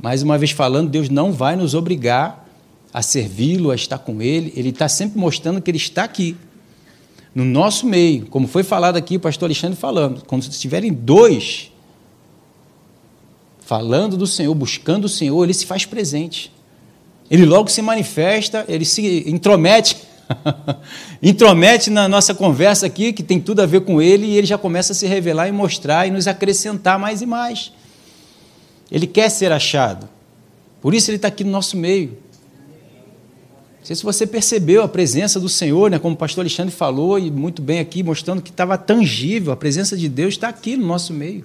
Mais 0.00 0.20
uma 0.20 0.36
vez 0.36 0.50
falando, 0.50 0.90
Deus 0.90 1.08
não 1.08 1.30
vai 1.30 1.54
nos 1.54 1.74
obrigar 1.74 2.44
a 2.92 3.00
servi-lo, 3.02 3.70
a 3.70 3.76
estar 3.76 3.98
com 3.98 4.20
ele, 4.20 4.52
ele 4.56 4.70
está 4.70 4.88
sempre 4.88 5.16
mostrando 5.16 5.62
que 5.62 5.70
ele 5.70 5.78
está 5.78 6.02
aqui, 6.02 6.36
no 7.32 7.44
nosso 7.44 7.86
meio, 7.86 8.26
como 8.26 8.48
foi 8.48 8.64
falado 8.64 8.96
aqui, 8.96 9.14
o 9.14 9.20
pastor 9.20 9.46
Alexandre 9.46 9.78
falando, 9.78 10.24
quando 10.26 10.42
estiverem 10.42 10.92
dois 10.92 11.70
falando 13.60 14.16
do 14.16 14.26
Senhor, 14.26 14.52
buscando 14.56 15.04
o 15.04 15.08
Senhor, 15.08 15.44
ele 15.44 15.54
se 15.54 15.64
faz 15.64 15.86
presente. 15.86 16.52
Ele 17.30 17.46
logo 17.46 17.68
se 17.68 17.80
manifesta, 17.80 18.64
ele 18.66 18.84
se 18.84 19.22
intromete, 19.30 20.08
intromete 21.22 21.90
na 21.90 22.08
nossa 22.08 22.34
conversa 22.34 22.86
aqui, 22.86 23.12
que 23.12 23.22
tem 23.22 23.40
tudo 23.40 23.60
a 23.60 23.66
ver 23.66 23.82
com 23.82 24.00
ele, 24.00 24.26
e 24.26 24.36
ele 24.36 24.46
já 24.46 24.58
começa 24.58 24.92
a 24.92 24.94
se 24.94 25.06
revelar 25.06 25.48
e 25.48 25.52
mostrar 25.52 26.06
e 26.06 26.10
nos 26.10 26.26
acrescentar 26.26 26.98
mais 26.98 27.22
e 27.22 27.26
mais. 27.26 27.72
Ele 28.90 29.06
quer 29.06 29.28
ser 29.28 29.52
achado. 29.52 30.08
Por 30.80 30.94
isso 30.94 31.10
ele 31.10 31.16
está 31.16 31.28
aqui 31.28 31.44
no 31.44 31.50
nosso 31.50 31.76
meio. 31.76 32.16
Não 33.78 33.84
sei 33.84 33.96
se 33.96 34.02
você 34.02 34.26
percebeu 34.26 34.82
a 34.82 34.88
presença 34.88 35.40
do 35.40 35.48
Senhor, 35.48 35.90
né, 35.90 35.98
como 35.98 36.14
o 36.14 36.18
pastor 36.18 36.42
Alexandre 36.42 36.74
falou, 36.74 37.18
e 37.18 37.30
muito 37.30 37.62
bem 37.62 37.78
aqui, 37.78 38.02
mostrando 38.02 38.42
que 38.42 38.50
estava 38.50 38.76
tangível, 38.76 39.52
a 39.52 39.56
presença 39.56 39.96
de 39.96 40.08
Deus 40.08 40.34
está 40.34 40.48
aqui 40.48 40.76
no 40.76 40.86
nosso 40.86 41.12
meio. 41.12 41.44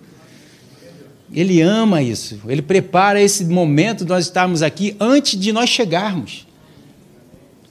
Ele 1.33 1.61
ama 1.61 2.01
isso, 2.01 2.39
ele 2.47 2.61
prepara 2.61 3.19
esse 3.19 3.43
momento 3.45 4.03
de 4.03 4.09
nós 4.09 4.25
estarmos 4.25 4.61
aqui 4.61 4.95
antes 4.99 5.39
de 5.39 5.51
nós 5.51 5.69
chegarmos. 5.69 6.45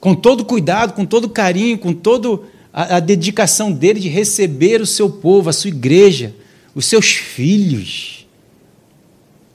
Com 0.03 0.13
todo 0.13 0.43
cuidado, 0.43 0.91
com 0.91 1.05
todo 1.05 1.29
carinho, 1.29 1.77
com 1.77 1.93
toda 1.93 2.41
a, 2.73 2.99
dedicação 2.99 3.71
dele 3.71 4.01
de 4.01 4.09
receber 4.09 4.81
o 4.81 4.85
seu 4.85 5.09
povo, 5.09 5.49
a 5.49 5.53
sua 5.53 5.69
igreja, 5.69 6.35
os 6.75 6.85
seus 6.85 7.11
filhos. 7.11 8.27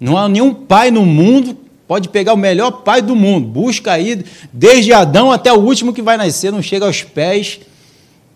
Não 0.00 0.16
há 0.16 0.26
nenhum 0.26 0.54
pai 0.54 0.90
no 0.90 1.04
mundo 1.04 1.54
Pode 1.86 2.08
pegar 2.08 2.32
o 2.32 2.36
melhor 2.36 2.70
pai 2.82 3.00
do 3.00 3.16
mundo, 3.16 3.46
busca 3.46 3.92
aí, 3.92 4.22
desde 4.52 4.92
Adão 4.92 5.32
até 5.32 5.50
o 5.50 5.58
último 5.58 5.94
que 5.94 6.02
vai 6.02 6.18
nascer, 6.18 6.52
não 6.52 6.60
chega 6.60 6.84
aos 6.84 7.02
pés 7.02 7.60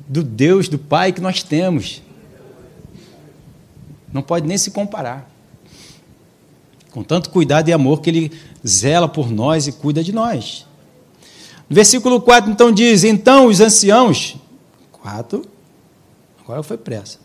do 0.09 0.23
Deus, 0.23 0.69
do 0.69 0.79
Pai 0.79 1.13
que 1.13 1.21
nós 1.21 1.43
temos. 1.43 2.01
Não 4.11 4.23
pode 4.23 4.47
nem 4.47 4.57
se 4.57 4.71
comparar. 4.71 5.31
Com 6.91 7.03
tanto 7.03 7.29
cuidado 7.29 7.69
e 7.69 7.75
amor 7.75 8.01
que 8.01 8.09
Ele 8.09 8.33
zela 8.67 9.07
por 9.07 9.31
nós 9.31 9.67
e 9.67 9.73
cuida 9.73 10.03
de 10.03 10.13
nós. 10.13 10.67
Versículo 11.73 12.21
4, 12.21 12.51
então, 12.51 12.71
diz: 12.71 13.03
Então 13.03 13.47
os 13.47 13.59
anciãos. 13.59 14.37
4. 14.93 15.43
Agora 16.45 16.63
foi 16.63 16.77
pressa. 16.77 17.19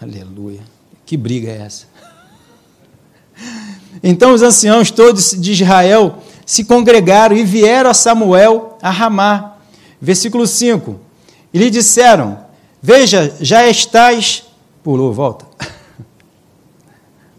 Aleluia. 0.00 0.60
Que 1.04 1.16
briga 1.16 1.50
é 1.50 1.58
essa? 1.58 1.86
Então 4.02 4.34
os 4.34 4.42
anciãos 4.42 4.90
todos 4.90 5.30
de 5.30 5.52
Israel 5.52 6.18
se 6.44 6.64
congregaram 6.64 7.34
e 7.34 7.42
vieram 7.42 7.88
a 7.88 7.94
Samuel 7.94 8.76
a 8.82 8.90
Ramá. 8.90 9.56
Versículo 9.98 10.46
5. 10.46 11.00
E 11.52 11.58
lhe 11.58 11.70
disseram: 11.70 12.44
Veja, 12.82 13.34
já 13.40 13.66
estás. 13.66 14.44
Pulou, 14.82 15.14
volta. 15.14 15.46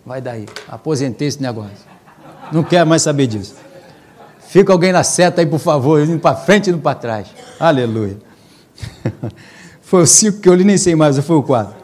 Vai 0.03 0.19
daí, 0.19 0.47
aposentei 0.67 1.27
esse 1.27 1.41
negócio. 1.41 1.77
Não 2.51 2.63
quero 2.63 2.89
mais 2.89 3.03
saber 3.03 3.27
disso. 3.27 3.66
Fica 4.57 4.73
alguém 4.73 4.91
na 4.91 5.03
seta 5.03 5.39
aí, 5.39 5.45
por 5.45 5.59
favor, 5.59 6.01
indo 6.01 6.17
para 6.17 6.35
frente 6.35 6.65
e 6.65 6.69
indo 6.71 6.79
para 6.79 6.95
trás. 6.95 7.27
Aleluia. 7.59 8.17
Foi 9.83 10.01
o 10.01 10.07
5 10.07 10.39
que 10.39 10.49
eu 10.49 10.55
li, 10.55 10.63
nem 10.63 10.79
sei 10.79 10.95
mais, 10.95 11.15
foi 11.19 11.35
o 11.35 11.43
4? 11.43 11.75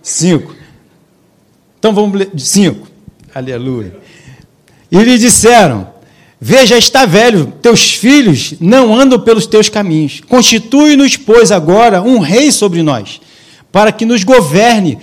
5. 0.00 0.54
Então 1.76 1.92
vamos 1.92 2.16
ler. 2.16 2.30
5. 2.38 2.86
Aleluia. 3.34 3.98
E 4.92 4.98
lhe 5.02 5.18
disseram: 5.18 5.92
Veja, 6.40 6.78
está 6.78 7.04
velho, 7.04 7.52
teus 7.60 7.94
filhos 7.94 8.54
não 8.60 8.94
andam 8.94 9.18
pelos 9.18 9.44
teus 9.44 9.68
caminhos. 9.68 10.20
Constitui-nos, 10.20 11.16
pois, 11.16 11.50
agora 11.50 12.00
um 12.00 12.20
rei 12.20 12.52
sobre 12.52 12.80
nós, 12.80 13.20
para 13.72 13.90
que 13.90 14.06
nos 14.06 14.22
governe, 14.22 15.00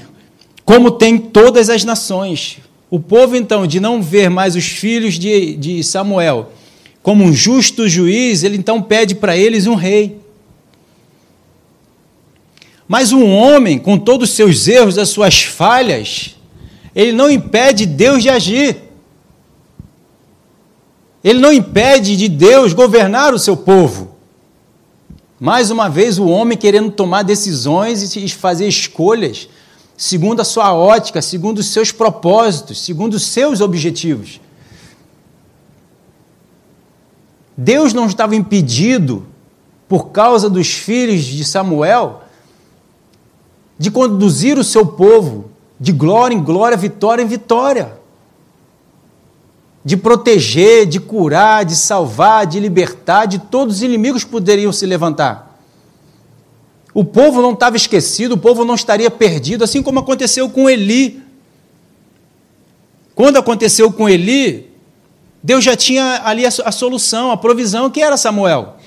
como 0.63 0.91
tem 0.91 1.17
todas 1.17 1.69
as 1.69 1.83
nações. 1.83 2.59
O 2.89 3.01
povo, 3.01 3.35
então, 3.35 3.67
de 3.67 3.81
não 3.81 4.01
ver 4.01 4.29
mais 4.29 4.55
os 4.55 4.65
filhos 4.65 5.15
de, 5.15 5.57
de 5.57 5.83
Samuel 5.83 6.53
como 7.07 7.23
um 7.23 7.31
justo 7.31 7.87
juiz, 7.87 8.43
ele 8.43 8.57
então 8.57 8.81
pede 8.81 9.15
para 9.15 9.37
eles 9.37 9.65
um 9.65 9.75
rei. 9.75 10.19
Mas 12.85 13.13
um 13.13 13.33
homem, 13.33 13.79
com 13.79 13.97
todos 13.97 14.29
os 14.29 14.35
seus 14.35 14.67
erros, 14.67 14.97
as 14.97 15.07
suas 15.07 15.41
falhas, 15.41 16.35
ele 16.93 17.13
não 17.13 17.31
impede 17.31 17.85
Deus 17.85 18.21
de 18.21 18.27
agir. 18.27 18.75
Ele 21.23 21.39
não 21.39 21.53
impede 21.53 22.17
de 22.17 22.27
Deus 22.27 22.73
governar 22.73 23.33
o 23.33 23.39
seu 23.39 23.55
povo. 23.55 24.17
Mais 25.39 25.71
uma 25.71 25.87
vez, 25.87 26.19
o 26.19 26.27
homem 26.27 26.57
querendo 26.57 26.91
tomar 26.91 27.23
decisões 27.23 28.17
e 28.17 28.27
fazer 28.27 28.67
escolhas 28.67 29.47
segundo 29.95 30.41
a 30.41 30.43
sua 30.43 30.73
ótica, 30.73 31.21
segundo 31.21 31.59
os 31.59 31.67
seus 31.67 31.89
propósitos, 31.89 32.81
segundo 32.81 33.13
os 33.13 33.25
seus 33.27 33.61
objetivos. 33.61 34.41
Deus 37.57 37.91
não 37.93 38.05
estava 38.05 38.35
impedido, 38.35 39.25
por 39.87 40.09
causa 40.09 40.49
dos 40.49 40.71
filhos 40.71 41.23
de 41.23 41.43
Samuel, 41.43 42.21
de 43.79 43.89
conduzir 43.89 44.59
o 44.59 44.63
seu 44.63 44.85
povo 44.85 45.49
de 45.79 45.91
glória 45.91 46.35
em 46.35 46.43
glória, 46.43 46.77
vitória 46.77 47.23
em 47.23 47.27
vitória 47.27 47.97
de 49.87 49.95
proteger, 49.95 50.85
de 50.85 50.99
curar, 50.99 51.63
de 51.63 51.73
salvar, 51.73 52.45
de 52.45 52.59
libertar, 52.59 53.25
de 53.25 53.39
todos 53.39 53.77
os 53.77 53.81
inimigos 53.81 54.25
que 54.25 54.29
poderiam 54.29 54.73
se 54.73 54.85
levantar. 54.85 55.57
O 56.93 57.05
povo 57.05 57.41
não 57.41 57.53
estava 57.53 57.77
esquecido, 57.77 58.33
o 58.33 58.37
povo 58.37 58.65
não 58.65 58.75
estaria 58.75 59.09
perdido, 59.09 59.63
assim 59.63 59.81
como 59.81 59.99
aconteceu 59.99 60.49
com 60.49 60.69
Eli. 60.69 61.23
Quando 63.15 63.37
aconteceu 63.37 63.89
com 63.89 64.09
Eli, 64.09 64.66
Deus 65.41 65.63
já 65.63 65.75
tinha 65.75 66.21
ali 66.23 66.45
a, 66.45 66.49
a 66.65 66.71
solução, 66.71 67.31
a 67.31 67.37
provisão, 67.37 67.89
que 67.89 68.01
era 68.01 68.17
Samuel. 68.17 68.77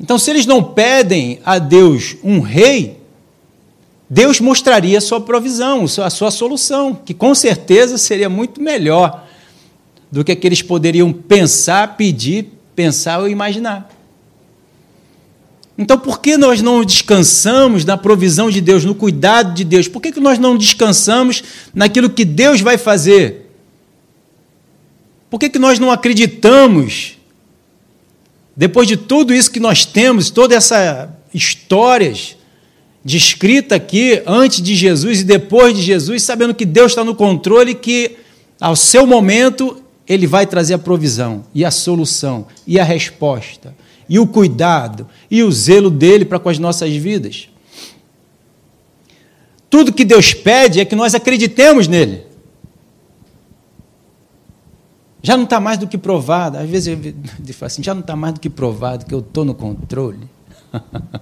Então, 0.00 0.18
se 0.18 0.30
eles 0.30 0.46
não 0.46 0.62
pedem 0.62 1.40
a 1.44 1.58
Deus 1.58 2.16
um 2.22 2.40
rei, 2.40 2.98
Deus 4.08 4.40
mostraria 4.40 4.98
a 4.98 5.00
sua 5.00 5.20
provisão, 5.20 5.84
a 5.84 6.10
sua 6.10 6.30
solução, 6.30 6.94
que 6.94 7.12
com 7.12 7.34
certeza 7.34 7.98
seria 7.98 8.28
muito 8.28 8.62
melhor 8.62 9.26
do 10.10 10.24
que, 10.24 10.34
que 10.34 10.46
eles 10.46 10.62
poderiam 10.62 11.12
pensar, 11.12 11.96
pedir, 11.96 12.52
pensar 12.74 13.18
ou 13.18 13.28
imaginar. 13.28 13.90
Então, 15.78 15.96
por 15.96 16.20
que 16.20 16.36
nós 16.36 16.60
não 16.60 16.84
descansamos 16.84 17.84
na 17.84 17.96
provisão 17.96 18.50
de 18.50 18.60
Deus, 18.60 18.84
no 18.84 18.96
cuidado 18.96 19.54
de 19.54 19.62
Deus? 19.62 19.86
Por 19.86 20.02
que, 20.02 20.10
que 20.10 20.18
nós 20.18 20.36
não 20.36 20.58
descansamos 20.58 21.44
naquilo 21.72 22.10
que 22.10 22.24
Deus 22.24 22.60
vai 22.60 22.76
fazer? 22.76 23.48
Por 25.30 25.38
que, 25.38 25.48
que 25.48 25.58
nós 25.58 25.78
não 25.78 25.92
acreditamos, 25.92 27.16
depois 28.56 28.88
de 28.88 28.96
tudo 28.96 29.32
isso 29.32 29.52
que 29.52 29.60
nós 29.60 29.84
temos, 29.84 30.30
todas 30.30 30.56
essas 30.56 31.10
histórias, 31.32 32.36
descrita 33.04 33.76
aqui 33.76 34.20
antes 34.26 34.60
de 34.60 34.74
Jesus 34.74 35.20
e 35.20 35.24
depois 35.24 35.76
de 35.76 35.82
Jesus, 35.82 36.24
sabendo 36.24 36.56
que 36.56 36.66
Deus 36.66 36.90
está 36.90 37.04
no 37.04 37.14
controle 37.14 37.70
e 37.70 37.76
que, 37.76 38.16
ao 38.60 38.74
seu 38.74 39.06
momento, 39.06 39.80
Ele 40.08 40.26
vai 40.26 40.44
trazer 40.44 40.74
a 40.74 40.78
provisão 40.78 41.44
e 41.54 41.64
a 41.64 41.70
solução 41.70 42.48
e 42.66 42.80
a 42.80 42.84
resposta 42.84 43.72
e 44.08 44.18
o 44.18 44.26
cuidado 44.26 45.06
e 45.30 45.42
o 45.42 45.52
zelo 45.52 45.90
dele 45.90 46.24
para 46.24 46.38
com 46.38 46.48
as 46.48 46.58
nossas 46.58 46.94
vidas. 46.94 47.48
Tudo 49.68 49.92
que 49.92 50.04
Deus 50.04 50.32
pede 50.32 50.80
é 50.80 50.84
que 50.84 50.96
nós 50.96 51.14
acreditemos 51.14 51.86
nele. 51.86 52.26
Já 55.22 55.36
não 55.36 55.44
está 55.44 55.60
mais 55.60 55.78
do 55.78 55.86
que 55.86 55.98
provado. 55.98 56.56
Às 56.56 56.68
vezes 56.68 56.88
eu 56.88 56.98
falo 57.54 57.66
assim, 57.66 57.82
já 57.82 57.92
não 57.92 58.00
está 58.00 58.16
mais 58.16 58.34
do 58.34 58.40
que 58.40 58.48
provado 58.48 59.04
que 59.04 59.14
eu 59.14 59.18
estou 59.20 59.44
no 59.44 59.54
controle. 59.54 60.28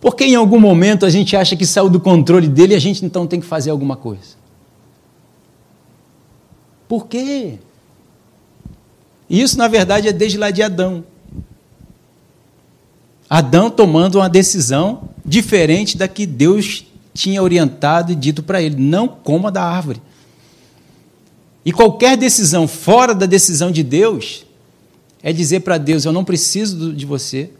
Porque 0.00 0.24
em 0.24 0.34
algum 0.34 0.60
momento 0.60 1.04
a 1.04 1.10
gente 1.10 1.36
acha 1.36 1.56
que 1.56 1.66
saiu 1.66 1.88
do 1.88 2.00
controle 2.00 2.48
dele 2.48 2.72
e 2.72 2.76
a 2.76 2.80
gente 2.80 3.04
então 3.04 3.26
tem 3.26 3.40
que 3.40 3.46
fazer 3.46 3.70
alguma 3.70 3.96
coisa. 3.96 4.38
Por 6.88 7.06
quê? 7.06 7.58
Isso, 9.28 9.58
na 9.58 9.68
verdade, 9.68 10.08
é 10.08 10.12
desde 10.12 10.38
lá 10.38 10.50
de 10.50 10.62
Adão. 10.62 11.04
Adão 13.28 13.70
tomando 13.70 14.16
uma 14.16 14.28
decisão 14.28 15.10
diferente 15.24 15.96
da 15.96 16.08
que 16.08 16.24
Deus 16.24 16.86
tinha 17.12 17.42
orientado 17.42 18.12
e 18.12 18.14
dito 18.14 18.42
para 18.42 18.62
ele: 18.62 18.76
não 18.76 19.06
coma 19.06 19.50
da 19.50 19.62
árvore. 19.62 20.00
E 21.64 21.72
qualquer 21.72 22.16
decisão 22.16 22.66
fora 22.66 23.14
da 23.14 23.26
decisão 23.26 23.70
de 23.70 23.82
Deus 23.82 24.46
é 25.22 25.32
dizer 25.32 25.60
para 25.60 25.76
Deus: 25.76 26.04
eu 26.04 26.12
não 26.12 26.24
preciso 26.24 26.92
de 26.94 27.04
você, 27.04 27.50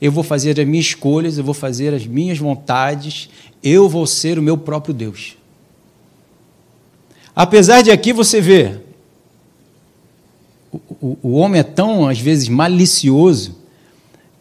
eu 0.00 0.10
vou 0.10 0.24
fazer 0.24 0.58
as 0.58 0.66
minhas 0.66 0.86
escolhas, 0.86 1.38
eu 1.38 1.44
vou 1.44 1.54
fazer 1.54 1.94
as 1.94 2.06
minhas 2.06 2.38
vontades, 2.38 3.28
eu 3.62 3.88
vou 3.88 4.06
ser 4.06 4.38
o 4.38 4.42
meu 4.42 4.58
próprio 4.58 4.92
Deus. 4.92 5.36
Apesar 7.36 7.82
de 7.82 7.90
aqui 7.90 8.12
você 8.12 8.40
ver, 8.40 8.82
o, 10.72 10.80
o, 11.00 11.18
o 11.22 11.32
homem 11.32 11.60
é 11.60 11.64
tão, 11.64 12.08
às 12.08 12.18
vezes, 12.18 12.48
malicioso, 12.48 13.56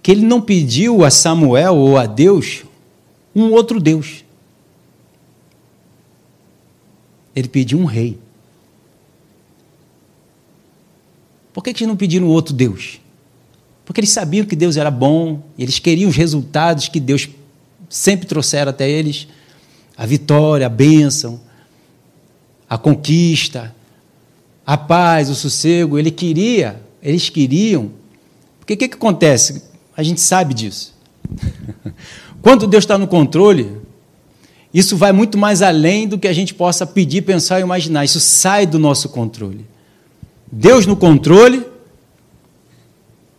que 0.03 0.11
ele 0.11 0.25
não 0.25 0.41
pediu 0.41 1.05
a 1.05 1.09
Samuel 1.09 1.77
ou 1.77 1.97
a 1.97 2.05
Deus 2.05 2.65
um 3.33 3.51
outro 3.53 3.79
Deus. 3.79 4.25
Ele 7.33 7.47
pediu 7.47 7.79
um 7.79 7.85
rei. 7.85 8.19
Por 11.53 11.63
que 11.63 11.69
eles 11.69 11.87
não 11.87 11.95
pediram 11.95 12.27
outro 12.27 12.53
Deus? 12.53 12.99
Porque 13.85 14.01
eles 14.01 14.09
sabiam 14.09 14.45
que 14.45 14.55
Deus 14.55 14.75
era 14.75 14.91
bom, 14.91 15.41
eles 15.57 15.79
queriam 15.79 16.09
os 16.09 16.15
resultados 16.17 16.89
que 16.89 16.99
Deus 16.99 17.29
sempre 17.89 18.27
trouxera 18.27 18.71
até 18.71 18.89
eles 18.89 19.27
a 19.95 20.05
vitória, 20.05 20.65
a 20.65 20.69
bênção, 20.69 21.39
a 22.69 22.77
conquista, 22.77 23.73
a 24.65 24.77
paz, 24.77 25.29
o 25.29 25.35
sossego. 25.35 25.97
Ele 25.97 26.11
queria, 26.11 26.81
eles 27.01 27.29
queriam. 27.29 27.91
Porque 28.59 28.73
o 28.73 28.77
que, 28.77 28.89
que 28.89 28.95
acontece? 28.95 29.72
A 29.95 30.03
gente 30.03 30.21
sabe 30.21 30.53
disso. 30.53 30.93
Quando 32.41 32.67
Deus 32.67 32.83
está 32.83 32.97
no 32.97 33.07
controle, 33.07 33.77
isso 34.73 34.97
vai 34.97 35.11
muito 35.11 35.37
mais 35.37 35.61
além 35.61 36.07
do 36.07 36.17
que 36.17 36.27
a 36.27 36.33
gente 36.33 36.53
possa 36.53 36.85
pedir, 36.85 37.21
pensar 37.21 37.59
e 37.59 37.63
imaginar. 37.63 38.03
Isso 38.03 38.19
sai 38.19 38.65
do 38.65 38.79
nosso 38.79 39.09
controle. 39.09 39.65
Deus 40.51 40.85
no 40.85 40.95
controle, 40.95 41.65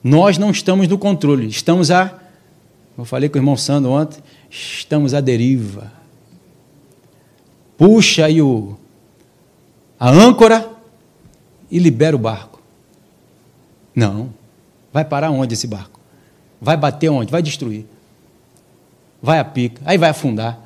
nós 0.03 0.39
não 0.39 0.51
estamos 0.51 0.87
no 0.87 0.97
controle. 0.97 1.47
Estamos 1.49 1.91
a, 1.91 2.19
eu 2.97 3.05
falei 3.05 3.29
com 3.29 3.37
o 3.37 3.41
irmão 3.41 3.57
Sandro 3.57 3.91
ontem, 3.91 4.23
estamos 4.49 5.13
à 5.13 5.21
deriva. 5.21 5.93
Puxa 7.77 8.27
aí 8.27 8.41
o, 8.41 8.77
a 9.99 10.11
âncora 10.11 10.71
e 11.71 11.79
libera 11.79 12.15
o 12.15 12.19
barco. 12.19 12.63
Não. 13.95 14.31
Vai 14.93 15.05
parar 15.05 15.31
onde 15.31 15.55
esse 15.55 15.67
barco? 15.67 15.94
Vai 16.65 16.77
bater 16.79 17.11
onde? 17.11 17.31
Vai 17.31 17.43
destruir. 17.43 17.85
Vai 19.23 19.39
a 19.39 19.45
pica, 19.45 19.83
aí 19.85 19.99
vai 19.99 20.11
afundar. 20.11 20.59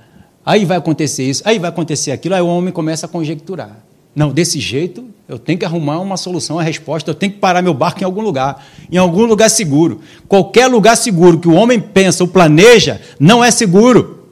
Aí 0.46 0.64
vai 0.64 0.78
acontecer 0.78 1.24
isso, 1.24 1.42
aí 1.44 1.58
vai 1.58 1.68
acontecer 1.68 2.12
aquilo, 2.12 2.34
aí 2.34 2.40
o 2.40 2.46
homem 2.46 2.72
começa 2.72 3.06
a 3.06 3.08
conjecturar. 3.08 3.76
Não, 4.14 4.32
desse 4.32 4.58
jeito 4.60 5.04
eu 5.28 5.38
tenho 5.38 5.58
que 5.58 5.64
arrumar 5.64 6.00
uma 6.00 6.16
solução, 6.16 6.56
uma 6.56 6.62
resposta, 6.62 7.10
eu 7.10 7.14
tenho 7.14 7.32
que 7.32 7.38
parar 7.38 7.60
meu 7.60 7.74
barco 7.74 8.00
em 8.00 8.04
algum 8.04 8.22
lugar, 8.22 8.64
em 8.90 8.96
algum 8.96 9.26
lugar 9.26 9.50
seguro. 9.50 10.00
Qualquer 10.26 10.68
lugar 10.68 10.96
seguro 10.96 11.38
que 11.38 11.48
o 11.48 11.52
homem 11.52 11.78
pensa 11.78 12.24
ou 12.24 12.28
planeja 12.28 13.00
não 13.20 13.44
é 13.44 13.50
seguro. 13.50 14.28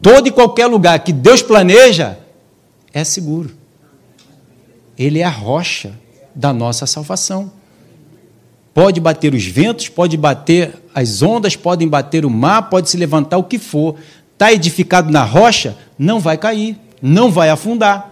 Todo 0.00 0.26
e 0.26 0.30
qualquer 0.30 0.66
lugar 0.66 0.98
que 1.00 1.12
Deus 1.12 1.42
planeja 1.42 2.18
é 2.92 3.04
seguro. 3.04 3.50
Ele 4.96 5.18
é 5.18 5.24
a 5.24 5.30
rocha 5.30 5.92
da 6.34 6.52
nossa 6.52 6.86
salvação. 6.86 7.52
Pode 8.74 9.00
bater 9.00 9.34
os 9.34 9.44
ventos, 9.44 9.88
pode 9.88 10.16
bater 10.16 10.82
as 10.94 11.22
ondas, 11.22 11.56
podem 11.56 11.86
bater 11.86 12.24
o 12.24 12.30
mar, 12.30 12.70
pode 12.70 12.88
se 12.88 12.96
levantar 12.96 13.36
o 13.36 13.44
que 13.44 13.58
for. 13.58 13.96
Está 14.32 14.52
edificado 14.52 15.10
na 15.10 15.24
rocha, 15.24 15.76
não 15.98 16.18
vai 16.18 16.38
cair, 16.38 16.78
não 17.00 17.30
vai 17.30 17.50
afundar. 17.50 18.10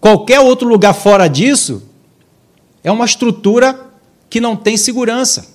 Qualquer 0.00 0.40
outro 0.40 0.68
lugar 0.68 0.94
fora 0.94 1.28
disso 1.28 1.82
é 2.82 2.90
uma 2.90 3.04
estrutura 3.04 3.78
que 4.28 4.40
não 4.40 4.56
tem 4.56 4.76
segurança. 4.76 5.54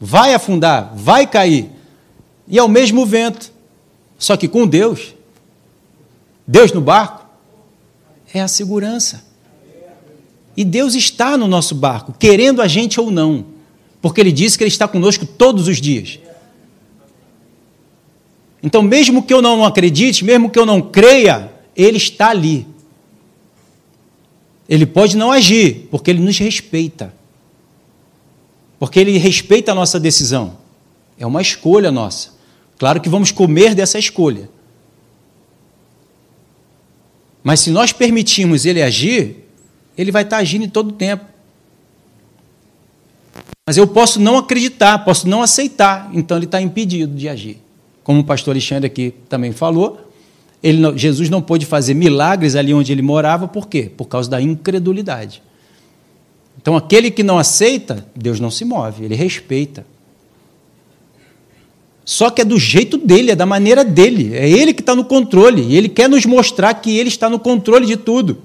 Vai 0.00 0.34
afundar, 0.34 0.92
vai 0.94 1.26
cair. 1.26 1.70
E 2.48 2.58
é 2.58 2.62
o 2.62 2.68
mesmo 2.68 3.06
vento. 3.06 3.52
Só 4.18 4.36
que 4.36 4.48
com 4.48 4.66
Deus, 4.66 5.14
Deus 6.46 6.72
no 6.72 6.80
barco, 6.80 7.26
é 8.32 8.40
a 8.40 8.48
segurança. 8.48 9.31
E 10.56 10.64
Deus 10.64 10.94
está 10.94 11.36
no 11.36 11.48
nosso 11.48 11.74
barco, 11.74 12.14
querendo 12.18 12.60
a 12.60 12.68
gente 12.68 13.00
ou 13.00 13.10
não, 13.10 13.46
porque 14.00 14.20
Ele 14.20 14.32
disse 14.32 14.58
que 14.58 14.64
Ele 14.64 14.68
está 14.68 14.86
conosco 14.86 15.24
todos 15.24 15.68
os 15.68 15.80
dias. 15.80 16.18
Então, 18.62 18.82
mesmo 18.82 19.22
que 19.22 19.34
eu 19.34 19.42
não 19.42 19.64
acredite, 19.64 20.24
mesmo 20.24 20.48
que 20.48 20.58
eu 20.58 20.66
não 20.66 20.80
creia, 20.80 21.52
Ele 21.74 21.96
está 21.96 22.30
ali. 22.30 22.66
Ele 24.68 24.86
pode 24.86 25.16
não 25.16 25.32
agir, 25.32 25.88
porque 25.90 26.10
Ele 26.10 26.20
nos 26.20 26.38
respeita. 26.38 27.12
Porque 28.78 29.00
Ele 29.00 29.18
respeita 29.18 29.72
a 29.72 29.74
nossa 29.74 29.98
decisão. 29.98 30.58
É 31.18 31.26
uma 31.26 31.42
escolha 31.42 31.90
nossa. 31.90 32.30
Claro 32.78 33.00
que 33.00 33.08
vamos 33.08 33.32
comer 33.32 33.74
dessa 33.74 33.98
escolha. 33.98 34.48
Mas 37.42 37.60
se 37.60 37.70
nós 37.70 37.92
permitirmos 37.92 38.64
Ele 38.64 38.80
agir, 38.80 39.41
ele 39.96 40.10
vai 40.10 40.22
estar 40.22 40.38
agindo 40.38 40.64
em 40.64 40.68
todo 40.68 40.90
o 40.90 40.92
tempo. 40.92 41.24
Mas 43.66 43.76
eu 43.76 43.86
posso 43.86 44.20
não 44.20 44.38
acreditar, 44.38 44.98
posso 45.04 45.28
não 45.28 45.42
aceitar, 45.42 46.10
então 46.12 46.36
ele 46.36 46.46
está 46.46 46.60
impedido 46.60 47.14
de 47.14 47.28
agir. 47.28 47.58
Como 48.02 48.20
o 48.20 48.24
pastor 48.24 48.52
Alexandre 48.52 48.86
aqui 48.86 49.14
também 49.28 49.52
falou, 49.52 50.00
ele, 50.62 50.96
Jesus 50.96 51.30
não 51.30 51.40
pôde 51.40 51.64
fazer 51.64 51.94
milagres 51.94 52.56
ali 52.56 52.74
onde 52.74 52.90
ele 52.92 53.02
morava, 53.02 53.46
por 53.46 53.68
quê? 53.68 53.90
Por 53.96 54.06
causa 54.06 54.28
da 54.28 54.40
incredulidade. 54.40 55.42
Então, 56.60 56.76
aquele 56.76 57.10
que 57.10 57.22
não 57.22 57.38
aceita, 57.38 58.06
Deus 58.14 58.38
não 58.38 58.50
se 58.50 58.64
move, 58.64 59.04
ele 59.04 59.14
respeita. 59.14 59.86
Só 62.04 62.30
que 62.30 62.42
é 62.42 62.44
do 62.44 62.58
jeito 62.58 62.98
dele, 62.98 63.30
é 63.30 63.36
da 63.36 63.46
maneira 63.46 63.84
dele, 63.84 64.34
é 64.34 64.48
ele 64.48 64.72
que 64.72 64.80
está 64.80 64.94
no 64.94 65.04
controle, 65.04 65.62
e 65.62 65.76
ele 65.76 65.88
quer 65.88 66.08
nos 66.08 66.26
mostrar 66.26 66.74
que 66.74 66.96
ele 66.96 67.08
está 67.08 67.30
no 67.30 67.38
controle 67.38 67.86
de 67.86 67.96
tudo. 67.96 68.38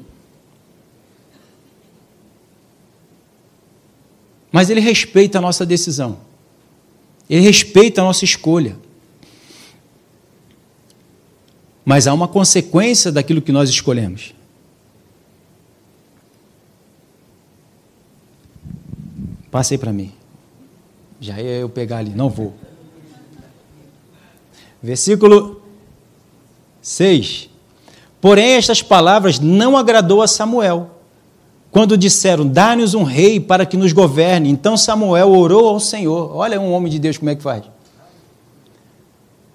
Mas 4.58 4.72
ele 4.72 4.82
respeita 4.82 5.38
a 5.38 5.42
nossa 5.42 5.64
decisão. 5.64 6.18
Ele 7.30 7.42
respeita 7.42 8.02
a 8.02 8.04
nossa 8.04 8.26
escolha. 8.26 8.76
Mas 11.86 12.08
há 12.08 12.14
uma 12.16 12.28
consequência 12.28 13.12
daquilo 13.12 13.40
que 13.40 13.52
nós 13.52 13.70
escolhemos. 13.70 14.34
Passei 19.52 19.78
para 19.78 19.94
mim. 19.94 20.12
Já 21.22 21.40
ia 21.40 21.60
eu 21.60 21.70
pegar 21.70 22.00
ali, 22.00 22.10
não 22.10 22.28
vou. 22.28 22.56
Versículo 24.82 25.62
6. 26.82 27.48
Porém, 28.20 28.54
estas 28.54 28.82
palavras 28.82 29.40
não 29.40 29.78
agradou 29.78 30.20
a 30.20 30.28
Samuel 30.28 30.97
quando 31.78 31.96
disseram, 31.96 32.48
dá-nos 32.48 32.96
um 32.96 33.04
rei 33.04 33.40
para 33.40 33.64
que 33.64 33.78
nos 33.78 33.94
governe. 33.94 34.50
Então 34.50 34.76
Samuel 34.76 35.30
orou 35.30 35.68
ao 35.68 35.80
Senhor. 35.80 36.36
Olha 36.36 36.60
um 36.60 36.72
homem 36.72 36.92
de 36.92 36.98
Deus 36.98 37.20
como 37.20 37.30
é 37.30 37.36
que 37.36 37.44
faz. 37.44 37.66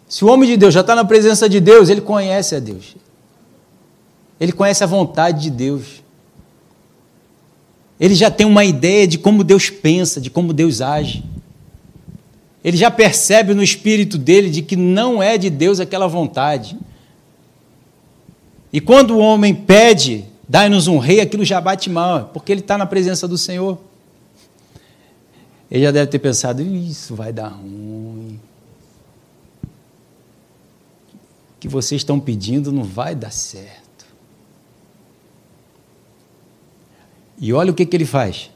Se 0.08 0.24
o 0.24 0.28
homem 0.28 0.48
de 0.48 0.56
Deus 0.56 0.72
já 0.72 0.82
está 0.82 0.94
na 0.94 1.04
presença 1.04 1.48
de 1.48 1.58
Deus, 1.58 1.88
ele 1.88 2.00
conhece 2.00 2.54
a 2.54 2.60
Deus. 2.60 2.94
Ele 4.38 4.52
conhece 4.52 4.84
a 4.84 4.86
vontade 4.86 5.42
de 5.42 5.50
Deus. 5.50 6.00
Ele 7.98 8.14
já 8.14 8.30
tem 8.30 8.46
uma 8.46 8.64
ideia 8.64 9.04
de 9.04 9.18
como 9.18 9.42
Deus 9.42 9.68
pensa, 9.68 10.20
de 10.20 10.30
como 10.30 10.52
Deus 10.52 10.80
age. 10.80 11.24
Ele 12.62 12.76
já 12.76 12.88
percebe 12.88 13.52
no 13.52 13.64
espírito 13.64 14.16
dele 14.16 14.48
de 14.48 14.62
que 14.62 14.76
não 14.76 15.20
é 15.20 15.36
de 15.36 15.50
Deus 15.50 15.80
aquela 15.80 16.06
vontade. 16.06 16.78
E 18.72 18.80
quando 18.80 19.16
o 19.16 19.18
homem 19.18 19.52
pede 19.52 20.30
dai-nos 20.52 20.86
um 20.86 20.98
rei, 20.98 21.18
aquilo 21.18 21.46
já 21.46 21.58
bate 21.62 21.88
mal, 21.88 22.26
porque 22.26 22.52
ele 22.52 22.60
está 22.60 22.76
na 22.76 22.84
presença 22.84 23.26
do 23.26 23.38
Senhor. 23.38 23.78
Ele 25.70 25.82
já 25.82 25.90
deve 25.90 26.10
ter 26.10 26.18
pensado, 26.18 26.60
isso 26.60 27.14
vai 27.14 27.32
dar 27.32 27.48
ruim. 27.48 28.38
O 31.56 31.58
que 31.58 31.66
vocês 31.66 32.02
estão 32.02 32.20
pedindo 32.20 32.70
não 32.70 32.84
vai 32.84 33.14
dar 33.14 33.32
certo. 33.32 34.04
E 37.38 37.50
olha 37.54 37.72
o 37.72 37.74
que, 37.74 37.86
que 37.86 37.96
ele 37.96 38.04
faz. 38.04 38.50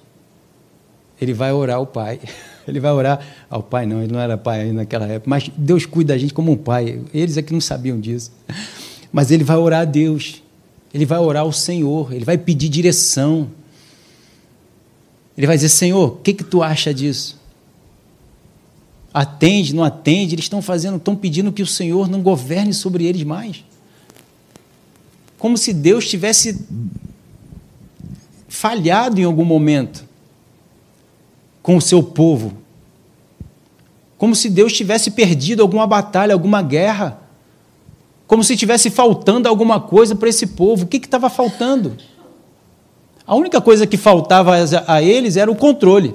Ele 1.19 1.33
vai 1.33 1.51
orar 1.51 1.77
ao 1.77 1.87
Pai. 1.87 2.21
Ele 2.69 2.81
vai 2.81 2.91
orar 2.91 3.25
ao 3.49 3.63
Pai, 3.63 3.87
não, 3.87 4.03
ele 4.03 4.13
não 4.13 4.19
era 4.19 4.37
pai 4.37 4.73
naquela 4.73 5.07
época, 5.07 5.31
mas 5.31 5.49
Deus 5.57 5.87
cuida 5.87 6.15
da 6.15 6.19
gente 6.19 6.35
como 6.35 6.51
um 6.51 6.57
pai. 6.57 7.01
Eles 7.15 7.37
é 7.37 7.43
que 7.43 7.53
não 7.53 7.61
sabiam 7.61 8.01
disso. 8.01 8.33
Mas 9.13 9.31
ele 9.31 9.45
vai 9.45 9.57
orar 9.57 9.83
a 9.83 9.85
Deus. 9.85 10.43
Ele 10.93 11.05
vai 11.05 11.19
orar 11.19 11.43
ao 11.43 11.53
Senhor, 11.53 12.13
ele 12.13 12.25
vai 12.25 12.39
pedir 12.39 12.69
direção. 12.69 13.51
Ele 15.37 15.47
vai 15.47 15.57
dizer: 15.57 15.69
Senhor, 15.69 16.09
o 16.09 16.17
que, 16.17 16.33
que 16.33 16.45
tu 16.45 16.63
acha 16.63 16.93
disso? 16.93 17.39
Atende, 19.13 19.75
não 19.75 19.83
atende, 19.83 20.35
eles 20.35 20.45
estão 20.45 20.61
fazendo, 20.61 20.97
estão 20.97 21.17
pedindo 21.17 21.53
que 21.53 21.63
o 21.63 21.67
Senhor 21.67 22.09
não 22.09 22.23
governe 22.23 22.73
sobre 22.73 23.05
eles 23.05 23.23
mais. 23.23 23.65
Como 25.39 25.57
se 25.57 25.73
Deus 25.73 26.09
tivesse 26.09 26.67
falhado 28.49 29.21
em 29.21 29.25
algum 29.25 29.45
momento 29.45 30.05
com 31.63 31.77
o 31.77 31.81
seu 31.81 32.03
povo. 32.03 32.57
Como 34.17 34.35
se 34.35 34.49
Deus 34.49 34.73
tivesse 34.73 35.11
perdido 35.11 35.63
alguma 35.63 35.87
batalha, 35.87 36.33
alguma 36.33 36.63
guerra 36.63 37.26
como 38.27 38.43
se 38.43 38.57
tivesse 38.57 38.91
faltando 38.91 39.49
alguma 39.49 39.81
coisa 39.81 40.15
para 40.17 40.29
esse 40.29 40.49
povo. 40.49 40.85
O 40.85 40.87
que 40.87 40.97
estava 40.97 41.31
faltando? 41.31 41.97
A 43.27 43.35
única 43.35 43.61
coisa 43.61 43.87
que 43.87 43.97
faltava 43.97 44.55
a 44.87 45.03
eles 45.03 45.37
era 45.37 45.51
o 45.51 45.57
controle. 45.57 46.15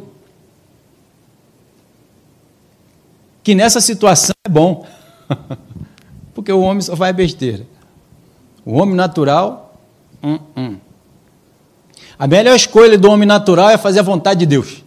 Que 3.43 3.55
nessa 3.55 3.81
situação 3.81 4.35
é 4.45 4.49
bom, 4.49 4.85
porque 6.33 6.51
o 6.51 6.61
homem 6.61 6.81
só 6.81 6.95
faz 6.95 7.15
besteira. 7.15 7.65
O 8.63 8.73
homem 8.77 8.95
natural, 8.95 9.75
hum, 10.23 10.39
hum. 10.55 10.77
A 12.19 12.27
melhor 12.27 12.55
escolha 12.55 12.99
do 12.99 13.09
homem 13.09 13.27
natural 13.27 13.71
é 13.71 13.77
fazer 13.79 13.99
a 13.99 14.03
vontade 14.03 14.41
de 14.41 14.45
Deus. 14.45 14.83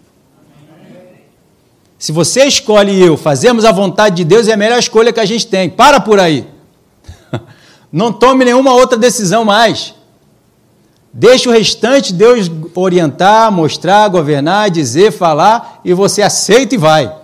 Se 1.98 2.12
você 2.12 2.44
escolhe 2.44 3.00
eu 3.00 3.16
fazermos 3.16 3.64
a 3.64 3.72
vontade 3.72 4.16
de 4.16 4.24
Deus, 4.24 4.46
é 4.46 4.52
a 4.52 4.56
melhor 4.56 4.78
escolha 4.78 5.12
que 5.12 5.18
a 5.18 5.24
gente 5.24 5.46
tem. 5.46 5.68
Para 5.68 5.98
por 5.98 6.20
aí. 6.20 6.53
Não 7.94 8.12
tome 8.12 8.44
nenhuma 8.44 8.74
outra 8.74 8.98
decisão 8.98 9.44
mais. 9.44 9.94
Deixe 11.12 11.48
o 11.48 11.52
restante 11.52 12.12
Deus 12.12 12.50
orientar, 12.74 13.52
mostrar, 13.52 14.09
governar, 14.09 14.68
dizer, 14.68 15.12
falar, 15.12 15.80
e 15.85 15.94
você 15.94 16.20
aceita 16.20 16.74
e 16.74 16.78
vai. 16.78 17.16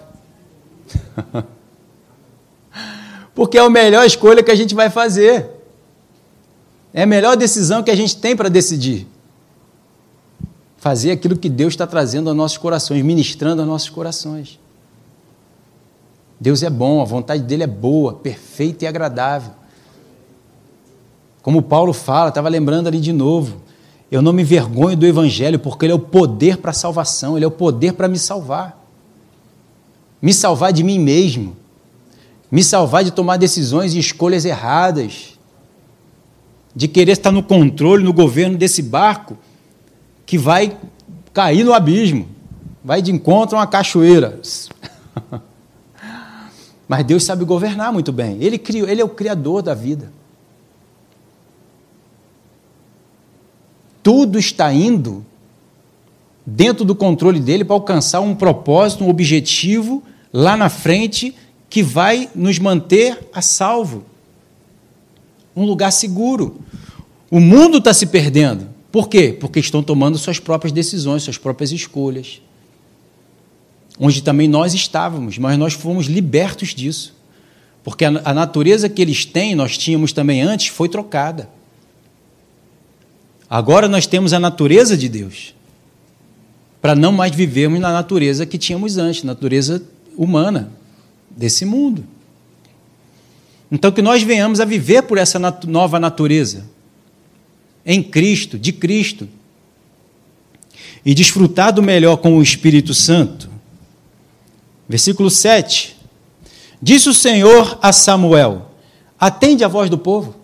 Porque 3.34 3.58
é 3.58 3.60
a 3.60 3.68
melhor 3.68 4.06
escolha 4.06 4.44
que 4.44 4.50
a 4.52 4.54
gente 4.54 4.72
vai 4.72 4.88
fazer. 4.88 5.50
É 6.94 7.02
a 7.02 7.06
melhor 7.06 7.36
decisão 7.36 7.82
que 7.82 7.90
a 7.90 7.96
gente 7.96 8.16
tem 8.16 8.36
para 8.36 8.48
decidir. 8.48 9.08
Fazer 10.76 11.10
aquilo 11.10 11.36
que 11.36 11.48
Deus 11.48 11.72
está 11.72 11.84
trazendo 11.84 12.28
aos 12.28 12.36
nossos 12.36 12.58
corações, 12.58 13.02
ministrando 13.02 13.60
aos 13.60 13.68
nossos 13.68 13.88
corações. 13.88 14.60
Deus 16.38 16.62
é 16.62 16.70
bom, 16.70 17.02
a 17.02 17.04
vontade 17.04 17.42
dele 17.42 17.64
é 17.64 17.66
boa, 17.66 18.14
perfeita 18.14 18.84
e 18.84 18.86
agradável. 18.86 19.58
Como 21.42 21.62
Paulo 21.62 21.92
fala, 21.92 22.28
estava 22.28 22.48
lembrando 22.48 22.86
ali 22.86 23.00
de 23.00 23.12
novo. 23.12 23.60
Eu 24.10 24.20
não 24.20 24.32
me 24.32 24.42
vergonho 24.42 24.96
do 24.96 25.06
Evangelho, 25.06 25.58
porque 25.58 25.86
ele 25.86 25.92
é 25.92 25.94
o 25.94 26.00
poder 26.00 26.58
para 26.58 26.72
a 26.72 26.74
salvação, 26.74 27.36
ele 27.36 27.44
é 27.44 27.48
o 27.48 27.52
poder 27.52 27.92
para 27.92 28.08
me 28.08 28.18
salvar. 28.18 28.78
Me 30.20 30.34
salvar 30.34 30.72
de 30.72 30.82
mim 30.82 30.98
mesmo. 30.98 31.56
Me 32.50 32.62
salvar 32.62 33.04
de 33.04 33.10
tomar 33.10 33.36
decisões 33.36 33.94
e 33.94 33.98
escolhas 33.98 34.44
erradas. 34.44 35.38
De 36.74 36.88
querer 36.88 37.12
estar 37.12 37.30
no 37.30 37.42
controle, 37.42 38.04
no 38.04 38.12
governo 38.12 38.58
desse 38.58 38.82
barco 38.82 39.38
que 40.26 40.36
vai 40.36 40.76
cair 41.32 41.64
no 41.64 41.72
abismo. 41.72 42.28
Vai 42.84 43.00
de 43.00 43.12
encontro 43.12 43.56
a 43.56 43.60
uma 43.60 43.66
cachoeira. 43.66 44.40
Mas 46.86 47.04
Deus 47.04 47.22
sabe 47.24 47.44
governar 47.44 47.92
muito 47.92 48.12
bem. 48.12 48.36
Ele, 48.40 48.58
criou, 48.58 48.88
ele 48.88 49.00
é 49.00 49.04
o 49.04 49.08
criador 49.08 49.62
da 49.62 49.74
vida. 49.74 50.12
Tudo 54.02 54.38
está 54.38 54.72
indo 54.72 55.24
dentro 56.44 56.84
do 56.84 56.94
controle 56.94 57.40
dele 57.40 57.64
para 57.64 57.76
alcançar 57.76 58.20
um 58.20 58.34
propósito, 58.34 59.04
um 59.04 59.08
objetivo 59.08 60.02
lá 60.32 60.56
na 60.56 60.68
frente 60.68 61.34
que 61.68 61.82
vai 61.82 62.28
nos 62.34 62.58
manter 62.58 63.28
a 63.32 63.40
salvo. 63.40 64.04
Um 65.54 65.64
lugar 65.64 65.92
seguro. 65.92 66.60
O 67.30 67.38
mundo 67.38 67.78
está 67.78 67.94
se 67.94 68.06
perdendo. 68.06 68.68
Por 68.90 69.08
quê? 69.08 69.36
Porque 69.38 69.60
estão 69.60 69.82
tomando 69.82 70.18
suas 70.18 70.40
próprias 70.40 70.72
decisões, 70.72 71.22
suas 71.22 71.38
próprias 71.38 71.70
escolhas. 71.70 72.42
Onde 73.98 74.22
também 74.22 74.48
nós 74.48 74.74
estávamos, 74.74 75.38
mas 75.38 75.56
nós 75.58 75.74
fomos 75.74 76.06
libertos 76.06 76.74
disso. 76.74 77.14
Porque 77.84 78.04
a 78.04 78.34
natureza 78.34 78.88
que 78.88 79.00
eles 79.00 79.24
têm, 79.24 79.54
nós 79.54 79.78
tínhamos 79.78 80.12
também 80.12 80.42
antes, 80.42 80.68
foi 80.68 80.88
trocada. 80.88 81.48
Agora 83.50 83.88
nós 83.88 84.06
temos 84.06 84.32
a 84.32 84.38
natureza 84.38 84.96
de 84.96 85.08
Deus, 85.08 85.56
para 86.80 86.94
não 86.94 87.10
mais 87.10 87.34
vivermos 87.34 87.80
na 87.80 87.92
natureza 87.92 88.46
que 88.46 88.56
tínhamos 88.56 88.96
antes, 88.96 89.24
natureza 89.24 89.82
humana 90.16 90.70
desse 91.28 91.64
mundo. 91.64 92.04
Então 93.72 93.90
que 93.90 94.00
nós 94.00 94.22
venhamos 94.22 94.60
a 94.60 94.64
viver 94.64 95.02
por 95.02 95.18
essa 95.18 95.36
nat 95.36 95.64
nova 95.64 95.98
natureza, 95.98 96.64
em 97.84 98.00
Cristo, 98.00 98.56
de 98.56 98.72
Cristo, 98.72 99.28
e 101.04 101.12
desfrutar 101.12 101.72
do 101.72 101.82
melhor 101.82 102.18
com 102.18 102.36
o 102.36 102.42
Espírito 102.42 102.94
Santo. 102.94 103.50
Versículo 104.88 105.28
7. 105.28 105.96
Disse 106.80 107.08
o 107.08 107.14
Senhor 107.14 107.78
a 107.82 107.92
Samuel: 107.92 108.70
Atende 109.18 109.64
a 109.64 109.68
voz 109.68 109.90
do 109.90 109.98
povo. 109.98 110.36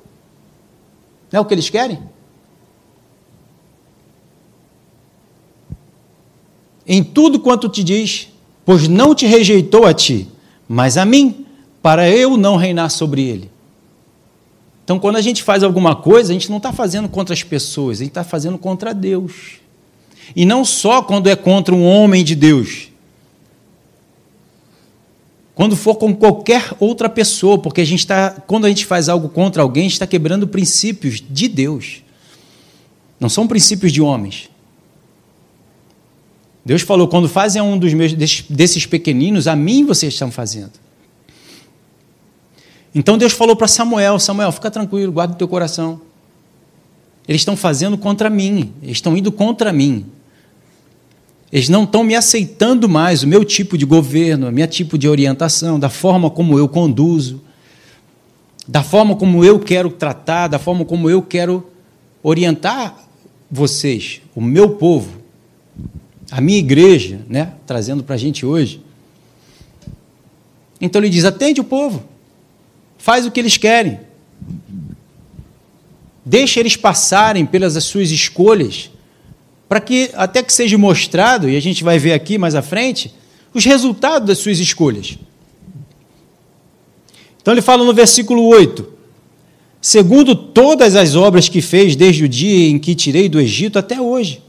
Não 1.30 1.38
é 1.38 1.40
o 1.40 1.44
que 1.44 1.54
eles 1.54 1.70
querem? 1.70 2.15
Em 6.86 7.02
tudo 7.02 7.40
quanto 7.40 7.68
te 7.68 7.82
diz, 7.82 8.28
pois 8.64 8.86
não 8.88 9.14
te 9.14 9.26
rejeitou 9.26 9.84
a 9.84 9.92
ti, 9.92 10.28
mas 10.68 10.96
a 10.96 11.04
mim, 11.04 11.46
para 11.82 12.08
eu 12.08 12.36
não 12.36 12.56
reinar 12.56 12.90
sobre 12.90 13.22
ele. 13.22 13.50
Então, 14.84 15.00
quando 15.00 15.16
a 15.16 15.20
gente 15.20 15.42
faz 15.42 15.64
alguma 15.64 15.96
coisa, 15.96 16.30
a 16.30 16.32
gente 16.32 16.48
não 16.48 16.58
está 16.58 16.72
fazendo 16.72 17.08
contra 17.08 17.34
as 17.34 17.42
pessoas, 17.42 17.98
a 17.98 18.04
gente 18.04 18.10
está 18.10 18.22
fazendo 18.22 18.56
contra 18.56 18.94
Deus. 18.94 19.58
E 20.34 20.44
não 20.44 20.64
só 20.64 21.02
quando 21.02 21.28
é 21.28 21.34
contra 21.34 21.74
um 21.74 21.84
homem 21.84 22.22
de 22.22 22.36
Deus. 22.36 22.88
Quando 25.56 25.74
for 25.74 25.96
com 25.96 26.14
qualquer 26.14 26.72
outra 26.78 27.08
pessoa, 27.08 27.58
porque 27.58 27.80
a 27.80 27.84
gente 27.84 28.00
está, 28.00 28.30
quando 28.30 28.66
a 28.66 28.68
gente 28.68 28.84
faz 28.84 29.08
algo 29.08 29.28
contra 29.28 29.62
alguém, 29.62 29.86
está 29.86 30.06
quebrando 30.06 30.46
princípios 30.46 31.20
de 31.28 31.48
Deus. 31.48 32.02
Não 33.18 33.28
são 33.28 33.48
princípios 33.48 33.92
de 33.92 34.00
homens. 34.02 34.50
Deus 36.66 36.82
falou: 36.82 37.06
quando 37.06 37.28
fazem 37.28 37.60
a 37.60 37.64
um 37.64 37.78
dos 37.78 37.94
meus, 37.94 38.12
desses 38.12 38.86
pequeninos, 38.86 39.46
a 39.46 39.54
mim 39.54 39.86
vocês 39.86 40.12
estão 40.12 40.32
fazendo. 40.32 40.72
Então 42.92 43.16
Deus 43.16 43.32
falou 43.32 43.54
para 43.54 43.68
Samuel: 43.68 44.18
Samuel, 44.18 44.50
fica 44.50 44.68
tranquilo, 44.68 45.12
guarda 45.12 45.34
o 45.34 45.36
teu 45.36 45.46
coração. 45.46 46.00
Eles 47.28 47.42
estão 47.42 47.56
fazendo 47.56 47.96
contra 47.96 48.28
mim, 48.28 48.72
eles 48.82 48.96
estão 48.96 49.16
indo 49.16 49.30
contra 49.30 49.72
mim. 49.72 50.06
Eles 51.52 51.68
não 51.68 51.84
estão 51.84 52.02
me 52.02 52.16
aceitando 52.16 52.88
mais 52.88 53.22
o 53.22 53.28
meu 53.28 53.44
tipo 53.44 53.78
de 53.78 53.86
governo, 53.86 54.48
o 54.48 54.52
meu 54.52 54.66
tipo 54.66 54.98
de 54.98 55.08
orientação, 55.08 55.78
da 55.78 55.88
forma 55.88 56.28
como 56.28 56.58
eu 56.58 56.68
conduzo, 56.68 57.40
da 58.66 58.82
forma 58.82 59.14
como 59.14 59.44
eu 59.44 59.60
quero 59.60 59.88
tratar, 59.88 60.48
da 60.48 60.58
forma 60.58 60.84
como 60.84 61.08
eu 61.08 61.22
quero 61.22 61.64
orientar 62.24 63.08
vocês, 63.48 64.20
o 64.34 64.40
meu 64.40 64.70
povo 64.70 65.25
a 66.30 66.40
minha 66.40 66.58
igreja, 66.58 67.20
né, 67.28 67.52
trazendo 67.66 68.02
para 68.02 68.14
a 68.14 68.18
gente 68.18 68.44
hoje. 68.44 68.80
Então 70.80 71.00
ele 71.00 71.10
diz: 71.10 71.24
atende 71.24 71.60
o 71.60 71.64
povo, 71.64 72.04
faz 72.98 73.26
o 73.26 73.30
que 73.30 73.40
eles 73.40 73.56
querem, 73.56 74.00
deixa 76.24 76.60
eles 76.60 76.76
passarem 76.76 77.46
pelas 77.46 77.82
suas 77.84 78.10
escolhas, 78.10 78.90
para 79.68 79.80
que 79.80 80.10
até 80.14 80.42
que 80.42 80.52
seja 80.52 80.76
mostrado, 80.76 81.48
e 81.48 81.56
a 81.56 81.60
gente 81.60 81.82
vai 81.82 81.98
ver 81.98 82.12
aqui 82.12 82.38
mais 82.38 82.54
à 82.54 82.62
frente, 82.62 83.14
os 83.54 83.64
resultados 83.64 84.28
das 84.28 84.38
suas 84.38 84.58
escolhas. 84.58 85.18
Então 87.40 87.54
ele 87.54 87.62
fala 87.62 87.84
no 87.84 87.94
versículo 87.94 88.44
8: 88.48 88.86
segundo 89.80 90.34
todas 90.34 90.96
as 90.96 91.14
obras 91.14 91.48
que 91.48 91.62
fez 91.62 91.94
desde 91.94 92.24
o 92.24 92.28
dia 92.28 92.68
em 92.68 92.78
que 92.78 92.94
tirei 92.94 93.28
do 93.28 93.40
Egito 93.40 93.78
até 93.78 94.00
hoje 94.00 94.45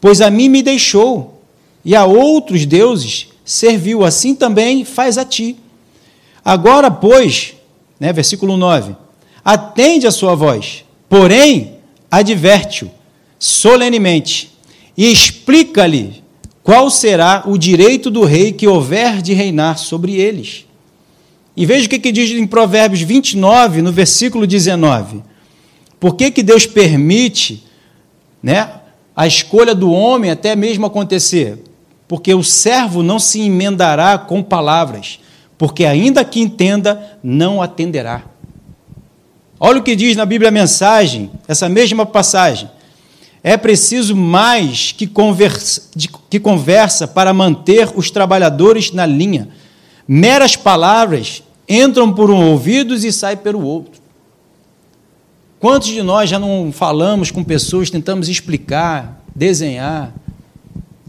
Pois 0.00 0.20
a 0.20 0.30
mim 0.30 0.48
me 0.48 0.62
deixou, 0.62 1.42
e 1.84 1.94
a 1.94 2.04
outros 2.04 2.64
deuses 2.66 3.28
serviu, 3.44 4.04
assim 4.04 4.34
também 4.34 4.84
faz 4.84 5.18
a 5.18 5.24
ti. 5.24 5.56
Agora, 6.44 6.90
pois, 6.90 7.54
né, 7.98 8.12
versículo 8.12 8.56
9: 8.56 8.96
atende 9.44 10.06
a 10.06 10.10
sua 10.10 10.34
voz, 10.34 10.84
porém, 11.08 11.78
adverte-o 12.10 12.90
solenemente 13.38 14.50
e 14.96 15.10
explica-lhe 15.10 16.22
qual 16.62 16.90
será 16.90 17.44
o 17.46 17.56
direito 17.56 18.10
do 18.10 18.24
rei 18.24 18.52
que 18.52 18.68
houver 18.68 19.22
de 19.22 19.32
reinar 19.32 19.78
sobre 19.78 20.14
eles. 20.14 20.66
E 21.56 21.66
veja 21.66 21.86
o 21.86 21.88
que, 21.88 21.98
que 21.98 22.12
diz 22.12 22.30
em 22.30 22.46
Provérbios 22.46 23.02
29, 23.02 23.82
no 23.82 23.92
versículo 23.92 24.46
19. 24.46 25.22
Por 25.98 26.14
que, 26.14 26.30
que 26.30 26.42
Deus 26.42 26.66
permite 26.66 27.64
né, 28.42 28.79
a 29.20 29.26
escolha 29.26 29.74
do 29.74 29.92
homem 29.92 30.30
até 30.30 30.56
mesmo 30.56 30.86
acontecer, 30.86 31.62
porque 32.08 32.32
o 32.32 32.42
servo 32.42 33.02
não 33.02 33.18
se 33.18 33.42
emendará 33.42 34.16
com 34.16 34.42
palavras, 34.42 35.20
porque 35.58 35.84
ainda 35.84 36.24
que 36.24 36.40
entenda, 36.40 37.18
não 37.22 37.60
atenderá. 37.60 38.22
Olha 39.60 39.78
o 39.78 39.82
que 39.82 39.94
diz 39.94 40.16
na 40.16 40.24
Bíblia 40.24 40.48
a 40.48 40.50
mensagem, 40.50 41.30
essa 41.46 41.68
mesma 41.68 42.06
passagem. 42.06 42.70
É 43.44 43.58
preciso 43.58 44.16
mais 44.16 44.92
que 44.92 45.06
conversa, 45.06 45.82
que 46.30 46.40
conversa 46.40 47.06
para 47.06 47.34
manter 47.34 47.90
os 47.94 48.10
trabalhadores 48.10 48.90
na 48.90 49.04
linha. 49.04 49.50
Meras 50.08 50.56
palavras 50.56 51.42
entram 51.68 52.10
por 52.10 52.30
um 52.30 52.52
ouvido 52.52 52.94
e 52.94 53.12
saem 53.12 53.36
pelo 53.36 53.62
outro. 53.62 53.99
Quantos 55.60 55.88
de 55.88 56.02
nós 56.02 56.30
já 56.30 56.38
não 56.38 56.72
falamos 56.72 57.30
com 57.30 57.44
pessoas, 57.44 57.90
tentamos 57.90 58.30
explicar, 58.30 59.22
desenhar, 59.36 60.14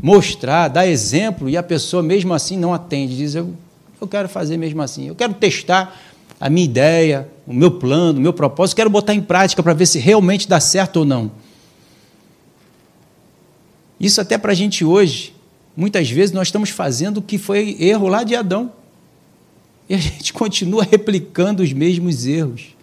mostrar, 0.04 0.68
dar 0.68 0.86
exemplo, 0.86 1.50
e 1.50 1.56
a 1.56 1.64
pessoa 1.64 2.04
mesmo 2.04 2.34
assim 2.34 2.58
não 2.58 2.74
atende, 2.74 3.16
diz: 3.16 3.34
Eu, 3.34 3.54
eu 4.02 4.06
quero 4.06 4.28
fazer 4.28 4.58
mesmo 4.58 4.82
assim, 4.82 5.08
eu 5.08 5.16
quero 5.16 5.34
testar 5.34 5.98
a 6.38 6.50
minha 6.50 6.66
ideia, 6.66 7.30
o 7.48 7.54
meu 7.54 7.72
plano, 7.72 8.20
o 8.20 8.22
meu 8.22 8.34
propósito, 8.34 8.76
quero 8.76 8.90
botar 8.90 9.14
em 9.14 9.22
prática 9.22 9.64
para 9.64 9.74
ver 9.74 9.86
se 9.86 10.00
realmente 10.00 10.50
dá 10.50 10.60
certo 10.60 10.98
ou 10.98 11.06
não. 11.06 11.32
Isso 13.98 14.20
até 14.20 14.38
para 14.38 14.52
a 14.52 14.56
gente 14.56 14.84
hoje, 14.84 15.34
muitas 15.78 16.10
vezes 16.10 16.34
nós 16.34 16.50
estamos 16.50 16.72
fazendo 16.72 17.20
o 17.20 17.22
que 17.22 17.38
foi 17.38 17.78
erro 17.80 18.10
lá 18.10 18.24
de 18.24 18.36
Adão. 18.36 18.70
E 19.88 19.94
a 19.94 19.98
gente 19.98 20.34
continua 20.36 20.84
replicando 20.84 21.64
os 21.64 21.72
mesmos 21.72 22.26
erros. 22.26 22.81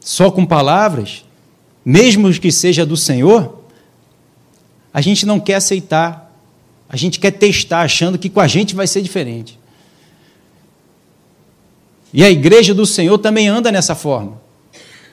Só 0.00 0.30
com 0.30 0.46
palavras, 0.46 1.24
mesmo 1.84 2.32
que 2.32 2.50
seja 2.50 2.86
do 2.86 2.96
Senhor, 2.96 3.60
a 4.92 5.00
gente 5.00 5.24
não 5.24 5.38
quer 5.38 5.54
aceitar. 5.56 6.34
A 6.88 6.96
gente 6.96 7.20
quer 7.20 7.30
testar, 7.30 7.82
achando 7.82 8.18
que 8.18 8.28
com 8.28 8.40
a 8.40 8.48
gente 8.48 8.74
vai 8.74 8.86
ser 8.86 9.02
diferente. 9.02 9.58
E 12.12 12.24
a 12.24 12.30
igreja 12.30 12.74
do 12.74 12.84
Senhor 12.84 13.16
também 13.18 13.46
anda 13.46 13.70
nessa 13.70 13.94
forma. 13.94 14.40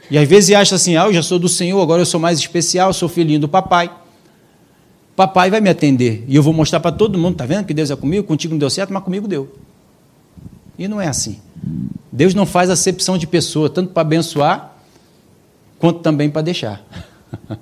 E 0.09 0.17
às 0.17 0.27
vezes 0.27 0.55
acha 0.55 0.75
assim: 0.75 0.95
ah, 0.95 1.05
eu 1.05 1.13
já 1.13 1.21
sou 1.21 1.37
do 1.37 1.47
Senhor, 1.47 1.79
agora 1.81 2.01
eu 2.01 2.05
sou 2.05 2.19
mais 2.19 2.39
especial, 2.39 2.91
sou 2.93 3.07
filhinho 3.07 3.39
do 3.39 3.47
papai. 3.47 3.91
Papai 5.15 5.49
vai 5.49 5.61
me 5.61 5.69
atender. 5.69 6.23
E 6.27 6.35
eu 6.35 6.43
vou 6.43 6.53
mostrar 6.53 6.79
para 6.79 6.91
todo 6.91 7.17
mundo: 7.17 7.33
está 7.33 7.45
vendo 7.45 7.65
que 7.65 7.73
Deus 7.73 7.91
é 7.91 7.95
comigo? 7.95 8.25
Contigo 8.25 8.53
não 8.53 8.59
deu 8.59 8.69
certo, 8.69 8.91
mas 8.91 9.03
comigo 9.03 9.27
deu. 9.27 9.55
E 10.77 10.87
não 10.87 10.99
é 10.99 11.07
assim. 11.07 11.39
Deus 12.11 12.33
não 12.33 12.45
faz 12.45 12.69
acepção 12.69 13.17
de 13.17 13.27
pessoa, 13.27 13.69
tanto 13.69 13.91
para 13.91 14.01
abençoar, 14.01 14.76
quanto 15.79 15.99
também 15.99 16.29
para 16.29 16.41
deixar. 16.41 16.81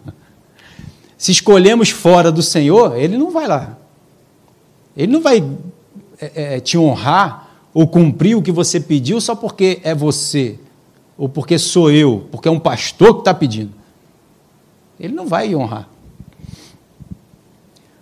Se 1.17 1.31
escolhemos 1.31 1.89
fora 1.89 2.31
do 2.31 2.41
Senhor, 2.41 2.97
Ele 2.97 3.17
não 3.17 3.31
vai 3.31 3.47
lá. 3.47 3.77
Ele 4.95 5.11
não 5.11 5.21
vai 5.21 5.43
é, 6.19 6.55
é, 6.55 6.59
te 6.59 6.77
honrar 6.77 7.49
ou 7.73 7.87
cumprir 7.87 8.35
o 8.35 8.41
que 8.41 8.51
você 8.51 8.79
pediu 8.79 9.19
só 9.19 9.35
porque 9.35 9.79
é 9.83 9.93
você 9.93 10.57
ou 11.17 11.29
porque 11.29 11.57
sou 11.57 11.91
eu, 11.91 12.27
porque 12.31 12.47
é 12.47 12.51
um 12.51 12.59
pastor 12.59 13.15
que 13.15 13.19
está 13.19 13.33
pedindo. 13.33 13.71
Ele 14.99 15.13
não 15.13 15.27
vai 15.27 15.55
honrar. 15.55 15.87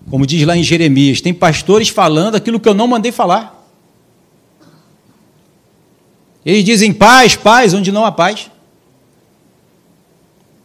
Como 0.10 0.28
diz 0.28 0.46
lá 0.46 0.56
em 0.56 0.64
Jeremias, 0.64 1.22
tem 1.22 1.34
pastores 1.34 1.90
falando 1.90 2.36
aquilo 2.36 2.60
que 2.60 2.68
eu 2.68 2.74
não 2.74 2.88
mandei 2.88 3.12
falar. 3.12 3.64
Eles 6.46 6.64
dizem 6.64 6.94
paz, 6.94 7.36
paz, 7.36 7.74
onde 7.74 7.92
não 7.92 8.06
há 8.06 8.12
paz. 8.12 8.52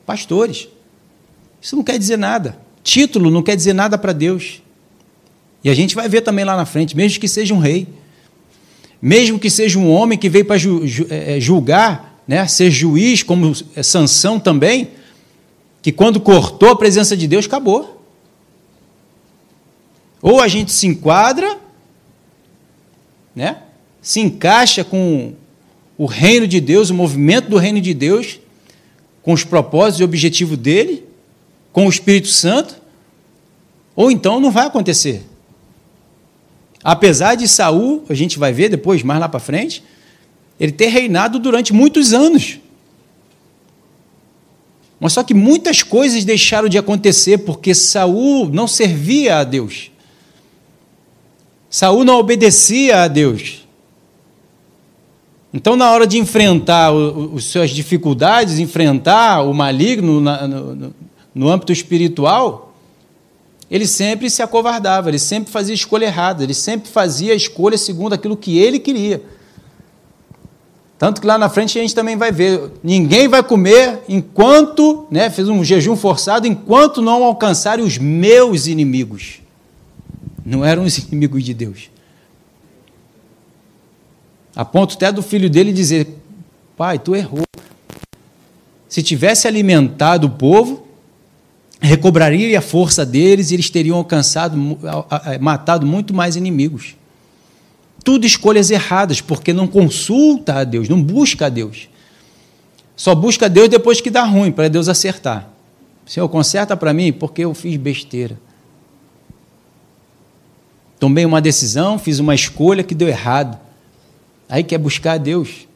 Pastores. 0.09 0.69
Isso 1.61 1.77
não 1.77 1.83
quer 1.83 1.99
dizer 1.99 2.17
nada. 2.17 2.59
Título 2.83 3.31
não 3.31 3.43
quer 3.43 3.55
dizer 3.55 3.75
nada 3.75 3.99
para 3.99 4.15
Deus. 4.15 4.63
E 5.63 5.69
a 5.69 5.75
gente 5.75 5.95
vai 5.95 6.09
ver 6.09 6.23
também 6.23 6.47
lá 6.47 6.57
na 6.57 6.65
frente, 6.65 6.97
mesmo 6.97 7.21
que 7.21 7.29
seja 7.29 7.53
um 7.53 7.59
rei, 7.59 7.87
mesmo 9.03 9.39
que 9.39 9.51
seja 9.51 9.79
um 9.79 9.93
homem 9.93 10.19
que 10.19 10.31
veio 10.31 10.47
para 10.47 10.57
é, 11.11 11.37
é, 11.37 11.41
julgar, 11.41 12.23
né, 12.27 12.47
ser 12.47 12.71
juiz, 12.71 13.23
como 13.23 13.55
Sansão 13.83 14.41
também, 14.41 14.93
que 15.83 15.93
quando 15.93 16.19
cortou 16.21 16.71
a 16.71 16.77
presença 16.77 17.15
de 17.15 17.29
Deus, 17.29 17.45
acabou. 17.45 18.03
Ou 20.23 20.41
a 20.41 20.49
gente 20.49 20.73
se 20.73 20.87
enquadra, 20.87 21.59
né, 23.37 23.59
se 24.01 24.21
encaixa 24.21 24.83
com 24.83 25.35
o 25.99 26.07
reino 26.07 26.49
de 26.49 26.63
Deus, 26.63 26.89
o 26.89 26.95
movimento 26.95 27.51
do 27.51 27.59
reino 27.59 27.79
de 27.79 27.93
Deus, 27.93 28.41
com 29.29 29.35
os 29.35 29.45
propósitos 29.45 30.01
e 30.01 30.05
objetivos 30.05 30.57
dele, 30.57 31.05
com 31.71 31.85
o 31.85 31.91
Espírito 31.91 32.29
Santo, 32.29 32.77
ou 33.95 34.11
então 34.11 34.41
não 34.41 34.51
vai 34.51 34.67
acontecer. 34.67 35.23
Apesar 36.83 37.35
de 37.35 37.47
Saul, 37.47 38.07
a 38.09 38.15
gente 38.15 38.39
vai 38.39 38.55
ver 38.55 38.71
depois, 38.71 39.03
mais 39.03 39.21
lá 39.21 39.29
para 39.29 39.39
frente, 39.39 39.85
ele 40.59 40.73
ter 40.73 40.87
reinado 40.87 41.39
durante 41.39 41.75
muitos 41.75 42.15
anos. 42.15 42.59
Mas 44.99 45.13
só 45.13 45.23
que 45.23 45.35
muitas 45.35 45.83
coisas 45.83 46.25
deixaram 46.25 46.67
de 46.67 46.79
acontecer 46.79 47.37
porque 47.37 47.75
Saul 47.75 48.49
não 48.49 48.67
servia 48.67 49.41
a 49.41 49.45
Deus. 49.45 49.91
Saul 51.69 52.03
não 52.03 52.19
obedecia 52.19 53.03
a 53.03 53.09
Deus. 53.09 53.58
Então, 55.53 55.77
na 55.77 55.91
hora 55.91 56.07
de 56.07 56.19
enfrentar 56.19 56.93
as 57.35 57.45
suas 57.45 57.71
dificuldades, 57.71 58.59
enfrentar 58.59 59.43
o 59.43 59.55
maligno 59.55 60.21
no, 60.21 60.95
no 61.35 61.49
âmbito 61.49 61.73
espiritual, 61.73 62.75
ele 63.71 63.87
sempre 63.87 64.31
se 64.31 64.43
acovardava, 64.43 65.09
ele 65.09 65.19
sempre 65.19 65.51
fazia 65.51 65.75
escolha 65.75 66.07
errada, 66.07 66.43
ele 66.43 66.55
sempre 66.55 66.91
fazia 66.91 67.33
a 67.33 67.37
escolha 67.37 67.79
segundo 67.79 68.15
aquilo 68.15 68.37
que 68.37 68.59
ele 68.59 68.79
queria. 68.79 69.23
Tanto 70.99 71.21
que 71.21 71.27
lá 71.27 71.39
na 71.39 71.49
frente 71.49 71.79
a 71.79 71.83
gente 71.83 71.95
também 71.95 72.17
vai 72.17 72.33
ver, 72.33 72.73
ninguém 72.83 73.29
vai 73.29 73.43
comer 73.43 74.01
enquanto, 74.09 75.07
né, 75.11 75.31
fez 75.31 75.49
um 75.49 75.63
jejum 75.63 75.95
forçado, 75.95 76.47
enquanto 76.47 77.01
não 77.01 77.23
alcançarem 77.23 77.85
os 77.85 77.99
meus 77.99 78.67
inimigos. 78.67 79.41
Não 80.45 80.65
eram 80.65 80.85
os 80.85 80.99
inimigos 81.07 81.45
de 81.45 81.55
Deus. 81.55 81.91
A 84.59 84.65
ponto 84.65 84.97
até 84.97 85.11
do 85.11 85.23
filho 85.23 85.49
dele 85.49 85.73
dizer: 85.73 86.21
Pai, 86.77 86.99
tu 86.99 87.17
errou. 87.17 87.45
Se 88.87 89.03
tivesse 89.03 89.49
alimentado 89.49 90.27
o 90.27 90.31
povo, 90.31 90.87
recobraria 91.81 92.59
a 92.59 92.63
força 92.63 93.07
deles 93.07 93.51
e 93.51 93.55
eles 93.55 93.71
teriam 93.71 93.97
alcançado, 93.97 94.59
matado 95.41 95.87
muito 95.87 96.13
mais 96.13 96.37
inimigos 96.37 96.99
tudo 98.09 98.25
escolhas 98.25 98.71
erradas, 98.71 99.21
porque 99.21 99.53
não 99.53 99.67
consulta 99.67 100.55
a 100.55 100.65
Deus, 100.65 100.89
não 100.89 101.03
busca 101.03 101.45
a 101.45 101.49
Deus. 101.51 101.91
Só 102.97 103.15
busca 103.15 103.45
a 103.45 103.49
Deus 103.51 103.69
depois 103.69 104.01
que 104.01 104.11
dá 104.11 104.25
ruim, 104.25 104.51
para 104.51 104.69
Deus 104.69 104.89
acertar. 104.89 105.47
Senhor, 106.07 106.27
conserta 106.31 106.75
para 106.75 106.95
mim 106.95 107.13
porque 107.13 107.45
eu 107.45 107.53
fiz 107.53 107.77
besteira. 107.77 108.41
Tomei 110.99 111.27
uma 111.27 111.39
decisão, 111.39 111.99
fiz 111.99 112.19
uma 112.19 112.35
escolha 112.35 112.83
que 112.83 112.95
deu 112.95 113.09
errado. 113.09 113.59
Aí 114.49 114.65
quer 114.65 114.79
buscar 114.79 115.13
a 115.13 115.19
Deus. 115.19 115.69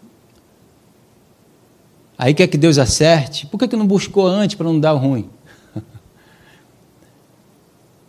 Aí 2.17 2.33
quer 2.33 2.47
que 2.47 2.57
Deus 2.57 2.79
acerte. 2.79 3.47
Por 3.47 3.59
que, 3.59 3.69
que 3.69 3.77
não 3.77 3.87
buscou 3.87 4.27
antes 4.27 4.57
para 4.57 4.67
não 4.67 4.79
dar 4.79 4.93
ruim? 4.93 5.29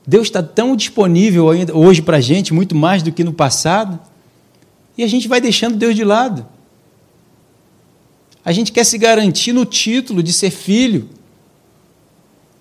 Deus 0.05 0.27
está 0.27 0.41
tão 0.41 0.75
disponível 0.75 1.49
ainda 1.49 1.75
hoje 1.75 2.01
para 2.01 2.17
a 2.17 2.21
gente, 2.21 2.53
muito 2.53 2.75
mais 2.75 3.01
do 3.03 3.11
que 3.11 3.23
no 3.23 3.33
passado. 3.33 3.99
E 4.97 5.03
a 5.03 5.07
gente 5.07 5.27
vai 5.27 5.41
deixando 5.41 5.75
Deus 5.75 5.95
de 5.95 6.03
lado. 6.03 6.45
A 8.45 8.51
gente 8.51 8.71
quer 8.71 8.83
se 8.83 8.97
garantir 8.97 9.53
no 9.53 9.65
título 9.65 10.21
de 10.21 10.33
ser 10.33 10.51
filho, 10.51 11.09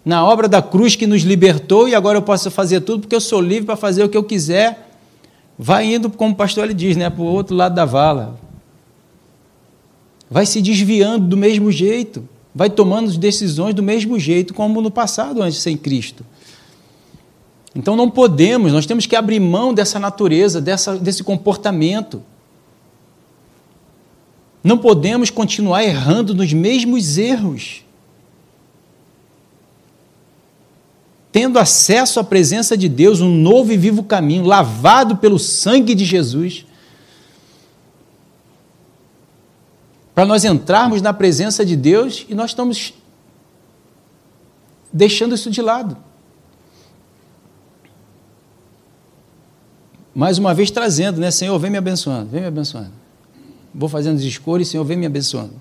na 0.05 0.25
obra 0.25 0.49
da 0.49 0.62
cruz 0.62 0.97
que 0.97 1.07
nos 1.07 1.23
libertou 1.23 1.88
e 1.88 1.95
agora 1.95 2.19
eu 2.19 2.23
posso 2.23 2.51
fazer 2.51 2.81
tudo 2.81 3.01
porque 3.01 3.15
eu 3.15 3.21
sou 3.21 3.41
livre 3.41 3.67
para 3.67 3.77
fazer 3.77 4.03
o 4.03 4.09
que 4.09 4.17
eu 4.17 4.25
quiser. 4.25 4.92
Vai 5.59 5.95
indo, 5.95 6.11
como 6.11 6.33
o 6.33 6.37
pastor 6.37 6.65
ele 6.65 6.75
diz, 6.75 6.97
né, 6.97 7.09
para 7.11 7.23
o 7.23 7.27
outro 7.27 7.55
lado 7.55 7.75
da 7.75 7.85
vala. 7.85 8.38
Vai 10.31 10.47
se 10.47 10.62
desviando 10.62 11.27
do 11.27 11.37
mesmo 11.37 11.71
jeito, 11.71 12.27
vai 12.55 12.71
tomando 12.71 13.17
decisões 13.19 13.75
do 13.75 13.83
mesmo 13.83 14.19
jeito 14.19 14.55
como 14.55 14.81
no 14.81 14.91
passado 14.91 15.43
antes 15.43 15.59
sem 15.59 15.77
Cristo. 15.77 16.25
Então 17.75 17.97
não 17.97 18.11
podemos, 18.11 18.73
nós 18.73 18.87
temos 18.87 19.07
que 19.07 19.17
abrir 19.17 19.41
mão 19.41 19.73
dessa 19.73 19.99
natureza, 19.99 20.61
dessa, 20.61 20.97
desse 20.97 21.23
comportamento. 21.23 22.23
Não 24.62 24.79
podemos 24.79 25.31
continuar 25.31 25.83
errando 25.83 26.35
nos 26.35 26.53
mesmos 26.53 27.19
erros. 27.19 27.85
Tendo 31.33 31.59
acesso 31.59 32.21
à 32.21 32.25
presença 32.25 32.77
de 32.77 32.88
Deus, 32.88 33.21
um 33.21 33.35
novo 33.35 33.73
e 33.73 33.77
vivo 33.77 34.05
caminho, 34.05 34.45
lavado 34.45 35.16
pelo 35.16 35.38
sangue 35.38 35.95
de 35.95 36.05
Jesus, 36.05 36.66
para 40.14 40.27
nós 40.27 40.45
entrarmos 40.45 41.03
na 41.03 41.14
presença 41.14 41.64
de 41.64 41.75
Deus 41.75 42.27
e 42.29 42.35
nós 42.35 42.51
estamos 42.51 42.92
deixando 44.92 45.35
isso 45.35 45.51
de 45.51 45.62
lado. 45.62 45.97
mais 50.14 50.38
uma 50.38 50.53
vez 50.53 50.71
trazendo, 50.71 51.21
né? 51.21 51.31
Senhor, 51.31 51.59
vem 51.59 51.71
me 51.71 51.79
abençoando, 51.79 52.31
vem 52.31 52.42
me 52.42 52.47
abençoando. 52.47 52.92
Vou 53.75 53.88
fazendo 53.88 54.16
as 54.16 54.23
escolhas, 54.23 54.68
Senhor, 54.68 54.85
vem 54.85 54.97
me 54.97 55.07
abençoando. 55.07 55.55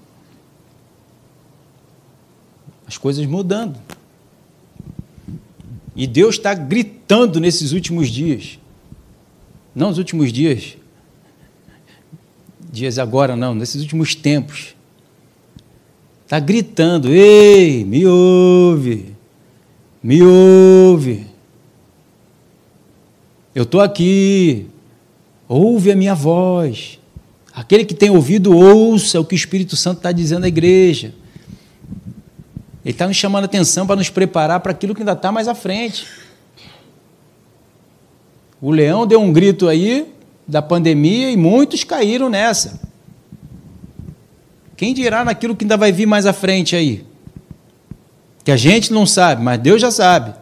As 2.86 2.97
coisas 2.97 3.25
mudando. 3.25 3.79
E 5.95 6.08
Deus 6.08 6.36
está 6.36 6.54
gritando 6.54 7.39
nesses 7.39 7.71
últimos 7.71 8.10
dias. 8.10 8.60
Não 9.75 9.89
nos 9.89 9.97
últimos 9.97 10.32
dias, 10.32 10.77
dias 12.71 12.97
agora 12.97 13.36
não, 13.36 13.54
nesses 13.54 13.82
últimos 13.82 14.15
tempos. 14.15 14.75
Está 16.23 16.39
gritando: 16.39 17.10
Ei, 17.10 17.84
me 17.84 18.06
ouve, 18.06 19.13
me 20.01 20.21
ouve. 20.23 21.25
Eu 23.54 23.63
estou 23.63 23.82
aqui, 23.82 24.67
ouve 25.47 25.91
a 25.91 25.95
minha 25.95 26.15
voz. 26.15 26.99
Aquele 27.54 27.84
que 27.84 27.93
tem 27.93 28.10
ouvido, 28.10 28.56
ouça 28.56 29.19
o 29.19 29.25
que 29.25 29.36
o 29.36 29.36
Espírito 29.36 29.75
Santo 29.75 29.97
está 29.97 30.13
dizendo 30.13 30.45
à 30.45 30.47
igreja. 30.47 31.13
Ele 32.84 32.94
está 32.94 33.08
nos 33.08 33.17
chamando 33.17 33.44
a 33.44 33.46
atenção 33.46 33.86
para 33.86 33.96
nos 33.96 34.10
preparar 34.10 34.60
para 34.60 34.72
aquilo 34.72 34.96
que 34.96 35.02
ainda 35.02 35.13
está 35.13 35.32
mais 35.32 35.48
à 35.48 35.54
frente. 35.54 36.08
O 38.62 38.72
leão 38.72 39.06
deu 39.08 39.20
um 39.22 39.32
grito 39.32 39.67
aí 39.67 40.13
da 40.48 40.62
pandemia 40.62 41.32
e 41.32 41.38
muitos 41.38 41.84
caíram 41.84 42.30
nessa. 42.30 42.80
Quem 44.76 44.94
dirá 44.94 45.24
naquilo 45.24 45.56
que 45.56 45.63
ainda 45.63 45.78
vai 45.78 45.91
vir 45.91 46.08
mais 46.08 46.26
à 46.26 46.34
frente 46.34 46.76
aí? 46.76 47.06
Que 48.44 48.52
a 48.52 48.58
gente 48.58 48.91
não 48.91 49.06
sabe, 49.06 49.44
mas 49.44 49.60
Deus 49.60 49.80
já 49.80 49.91
sabe. 49.91 50.34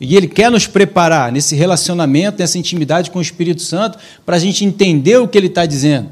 E 0.00 0.16
Ele 0.16 0.28
quer 0.28 0.50
nos 0.50 0.66
preparar 0.66 1.30
nesse 1.32 1.56
relacionamento, 1.56 2.38
nessa 2.38 2.58
intimidade 2.58 3.10
com 3.10 3.18
o 3.18 3.22
Espírito 3.22 3.62
Santo, 3.62 3.98
para 4.24 4.36
a 4.36 4.38
gente 4.38 4.64
entender 4.64 5.16
o 5.16 5.26
que 5.26 5.36
Ele 5.36 5.48
está 5.48 5.66
dizendo. 5.66 6.10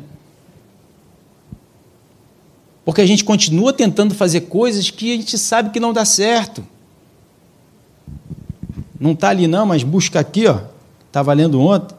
Porque 2.85 3.01
a 3.01 3.07
gente 3.07 3.25
continua 3.25 3.73
tentando 3.73 4.15
fazer 4.15 4.43
coisas 4.43 4.91
que 4.91 5.13
a 5.13 5.17
gente 5.17 5.39
sabe 5.39 5.71
que 5.71 5.81
não 5.81 5.93
dá 5.93 6.05
certo. 6.05 6.65
Não 8.99 9.13
está 9.13 9.29
ali 9.29 9.47
não, 9.47 9.67
mas 9.67 9.83
busca 9.83 10.21
aqui, 10.21 10.47
ó. 10.47 10.61
Estava 11.07 11.33
lendo 11.33 11.61
ontem 11.61 11.95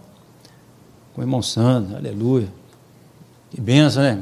com 1.13 1.21
o 1.21 1.23
irmão 1.23 1.41
Sandro, 1.41 1.95
aleluia. 1.95 2.47
Que 3.49 3.59
benção, 3.59 4.01
né? 4.01 4.19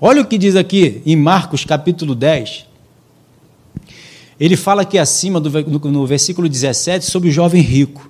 Olha 0.00 0.22
o 0.22 0.26
que 0.26 0.38
diz 0.38 0.54
aqui 0.54 1.02
em 1.04 1.16
Marcos 1.16 1.64
capítulo 1.64 2.14
10. 2.14 2.66
Ele 4.38 4.56
fala 4.56 4.82
aqui 4.82 4.98
acima, 4.98 5.40
do, 5.40 5.50
no 5.90 6.06
versículo 6.06 6.48
17, 6.48 7.04
sobre 7.04 7.28
o 7.30 7.32
jovem 7.32 7.60
rico. 7.60 8.08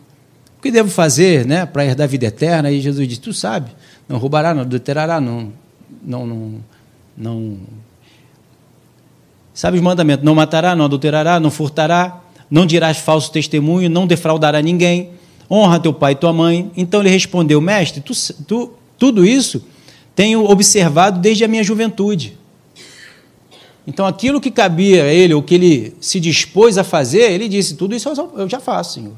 O 0.58 0.60
que 0.60 0.70
devo 0.70 0.90
fazer 0.90 1.46
né, 1.46 1.64
para 1.64 1.86
herdar 1.86 2.04
a 2.04 2.08
vida 2.08 2.26
eterna? 2.26 2.70
E 2.70 2.80
Jesus 2.80 3.08
diz: 3.08 3.18
Tu 3.18 3.32
sabe, 3.32 3.70
não 4.08 4.18
roubará, 4.18 4.52
não 4.52 4.62
adulterará, 4.62 5.20
não, 5.20 5.52
não, 6.02 6.26
não, 6.26 6.54
não. 7.16 7.56
Sabe 9.54 9.76
os 9.76 9.82
mandamentos: 9.82 10.24
não 10.24 10.34
matará, 10.34 10.74
não 10.74 10.84
adulterará, 10.84 11.40
não 11.40 11.50
furtará, 11.50 12.20
não 12.50 12.66
dirás 12.66 12.98
falso 12.98 13.30
testemunho, 13.32 13.88
não 13.90 14.06
defraudará 14.06 14.62
ninguém, 14.62 15.10
honra 15.50 15.80
teu 15.80 15.92
pai 15.92 16.12
e 16.12 16.16
tua 16.16 16.32
mãe. 16.32 16.70
Então 16.76 17.00
ele 17.00 17.10
respondeu: 17.10 17.60
Mestre, 17.60 18.00
tu, 18.00 18.12
tu, 18.46 18.72
tudo 18.98 19.24
isso 19.24 19.64
tenho 20.14 20.44
observado 20.44 21.20
desde 21.20 21.44
a 21.44 21.48
minha 21.48 21.62
juventude. 21.62 22.36
Então, 23.86 24.04
aquilo 24.04 24.38
que 24.38 24.50
cabia 24.50 25.04
a 25.04 25.06
ele, 25.06 25.32
o 25.32 25.42
que 25.42 25.54
ele 25.54 25.96
se 25.98 26.20
dispôs 26.20 26.76
a 26.76 26.84
fazer, 26.84 27.32
ele 27.32 27.48
disse: 27.48 27.74
Tudo 27.74 27.94
isso 27.94 28.10
eu 28.36 28.46
já 28.46 28.60
faço, 28.60 28.94
Senhor. 28.94 29.14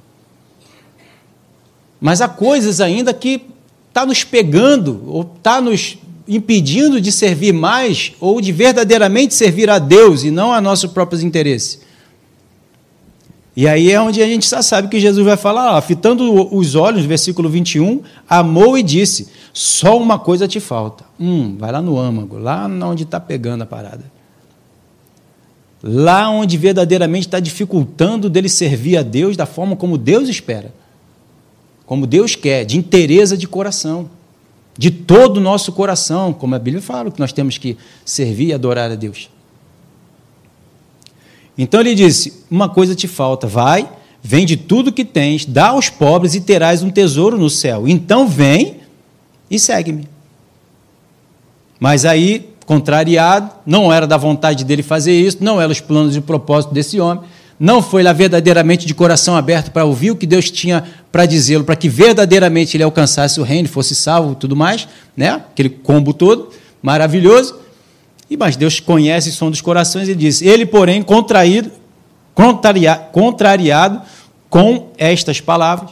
Mas 2.01 2.21
há 2.21 2.29
coisas 2.29 2.81
ainda 2.81 3.13
que 3.13 3.43
está 3.89 4.07
nos 4.07 4.23
pegando, 4.23 5.03
ou 5.07 5.23
está 5.37 5.61
nos 5.61 5.99
impedindo 6.31 7.01
de 7.01 7.13
servir 7.13 7.53
mais, 7.53 8.13
ou 8.21 8.41
de 8.41 8.53
verdadeiramente 8.53 9.35
servir 9.35 9.69
a 9.69 9.79
Deus 9.79 10.25
e 10.25 10.31
não 10.31 10.53
a 10.53 10.61
nossos 10.61 10.91
próprios 10.91 11.23
interesses. 11.23 11.81
E 13.55 13.69
aí 13.69 13.91
é 13.91 14.01
onde 14.01 14.23
a 14.23 14.27
gente 14.27 14.49
já 14.49 14.63
sabe 14.63 14.89
que 14.89 14.99
Jesus 14.99 15.27
vai 15.27 15.37
falar, 15.37 15.77
ó, 15.77 15.83
fitando 15.83 16.55
os 16.57 16.75
olhos, 16.75 17.05
versículo 17.05 17.49
21, 17.49 18.01
amou 18.29 18.79
e 18.79 18.83
disse: 18.83 19.29
Só 19.53 19.99
uma 19.99 20.19
coisa 20.19 20.49
te 20.49 20.61
falta. 20.61 21.05
Hum, 21.19 21.57
vai 21.59 21.73
lá 21.73 21.83
no 21.83 21.99
âmago, 21.99 22.39
lá 22.39 22.67
onde 22.67 23.03
está 23.03 23.21
pegando 23.21 23.63
a 23.63 23.67
parada 23.67 24.05
lá 25.83 26.29
onde 26.29 26.57
verdadeiramente 26.57 27.27
está 27.27 27.41
dificultando 27.41 28.29
dele 28.29 28.49
servir 28.49 28.97
a 28.97 29.03
Deus 29.03 29.37
da 29.37 29.47
forma 29.47 29.77
como 29.77 29.97
Deus 29.97 30.29
espera, 30.29 30.73
como 31.87 32.07
Deus 32.07 32.37
quer, 32.37 32.65
de 32.65 32.77
interesse 32.77 33.37
de 33.37 33.49
coração, 33.49 34.11
de 34.77 34.91
todo 34.91 35.37
o 35.37 35.41
nosso 35.41 35.73
coração, 35.73 36.33
como 36.33 36.55
a 36.55 36.59
Bíblia 36.59 36.83
fala, 36.83 37.11
que 37.11 37.21
nós 37.21 37.33
temos 37.33 37.59
que 37.59 37.77
servir 38.05 38.49
e 38.49 38.53
adorar 38.53 38.91
a 38.91 38.95
Deus. 38.95 39.29
Então 41.57 41.81
ele 41.81 41.95
disse: 41.95 42.45
Uma 42.51 42.69
coisa 42.69 42.95
te 42.95 43.07
falta, 43.07 43.47
vai, 43.47 43.91
vende 44.23 44.57
tudo 44.57 44.93
que 44.93 45.05
tens, 45.05 45.45
dá 45.45 45.69
aos 45.69 45.89
pobres 45.91 46.35
e 46.35 46.41
terás 46.41 46.83
um 46.83 46.91
tesouro 46.91 47.39
no 47.39 47.51
céu. 47.51 47.87
Então 47.87 48.27
vem 48.27 48.81
e 49.51 49.59
segue-me. 49.59 50.09
Mas 51.79 52.05
aí 52.05 52.51
contrariado, 52.71 53.51
não 53.67 53.93
era 53.93 54.07
da 54.07 54.17
vontade 54.17 54.65
dele 54.65 54.81
fazer 54.81 55.13
isso, 55.13 55.39
não 55.41 55.61
eram 55.61 55.73
os 55.73 55.81
planos 55.81 56.15
e 56.15 56.21
o 56.21 56.23
propósito 56.23 56.73
desse 56.73 57.01
homem, 57.01 57.25
não 57.61 57.81
foi 57.83 58.03
lá 58.03 58.13
verdadeiramente 58.13 58.87
de 58.87 58.95
coração 58.95 59.37
aberto 59.37 59.71
para 59.71 59.85
ouvir 59.85 60.11
o 60.11 60.17
que 60.17 60.27
Deus 60.27 60.51
tinha 60.51 60.83
para 61.13 61.27
dizê-lo, 61.27 61.63
para 61.63 61.77
que 61.77 61.89
verdadeiramente 61.89 62.77
ele 62.77 62.83
alcançasse 62.83 63.39
o 63.39 63.45
reino, 63.45 63.69
fosse 63.69 63.95
salvo 63.95 64.33
e 64.33 64.37
tudo 64.37 64.57
mais, 64.57 64.89
né? 65.17 65.43
aquele 65.53 65.69
combo 65.69 66.15
todo, 66.15 66.51
maravilhoso. 66.83 67.61
E 68.31 68.37
mas 68.37 68.57
Deus 68.57 68.81
conhece 68.81 69.29
o 69.29 69.33
som 69.33 69.51
dos 69.51 69.61
corações 69.61 70.09
e 70.09 70.15
diz: 70.15 70.41
Ele, 70.41 70.65
porém, 70.65 71.03
contraído, 71.03 71.71
contrariado 73.13 74.03
com 74.49 74.89
estas 74.97 75.41
palavras, 75.41 75.91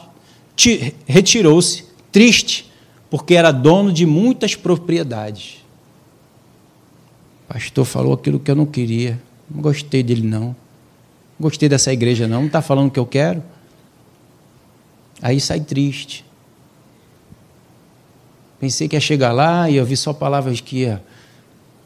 retirou-se, 1.05 1.85
triste, 2.11 2.69
porque 3.09 3.35
era 3.35 3.51
dono 3.51 3.93
de 3.93 4.05
muitas 4.05 4.55
propriedades 4.55 5.59
pastor 7.49 7.83
falou 7.83 8.13
aquilo 8.13 8.39
que 8.39 8.51
eu 8.51 8.55
não 8.55 8.67
queria. 8.67 9.19
Não 9.49 9.59
gostei 9.59 10.03
dele, 10.03 10.21
não. 10.21 10.55
Gostei 11.39 11.69
dessa 11.69 11.93
igreja, 11.93 12.27
não. 12.27 12.41
Não 12.41 12.47
está 12.47 12.61
falando 12.61 12.87
o 12.87 12.91
que 12.91 12.99
eu 12.99 13.05
quero. 13.05 13.41
Aí 15.21 15.39
sai 15.39 15.59
triste. 15.61 16.25
Pensei 18.59 18.89
que 18.89 18.95
ia 18.95 18.99
chegar 18.99 19.31
lá 19.31 19.69
e 19.69 19.79
ouvir 19.79 19.95
só 19.95 20.11
palavras 20.11 20.59
que 20.59 20.79
ia 20.79 21.01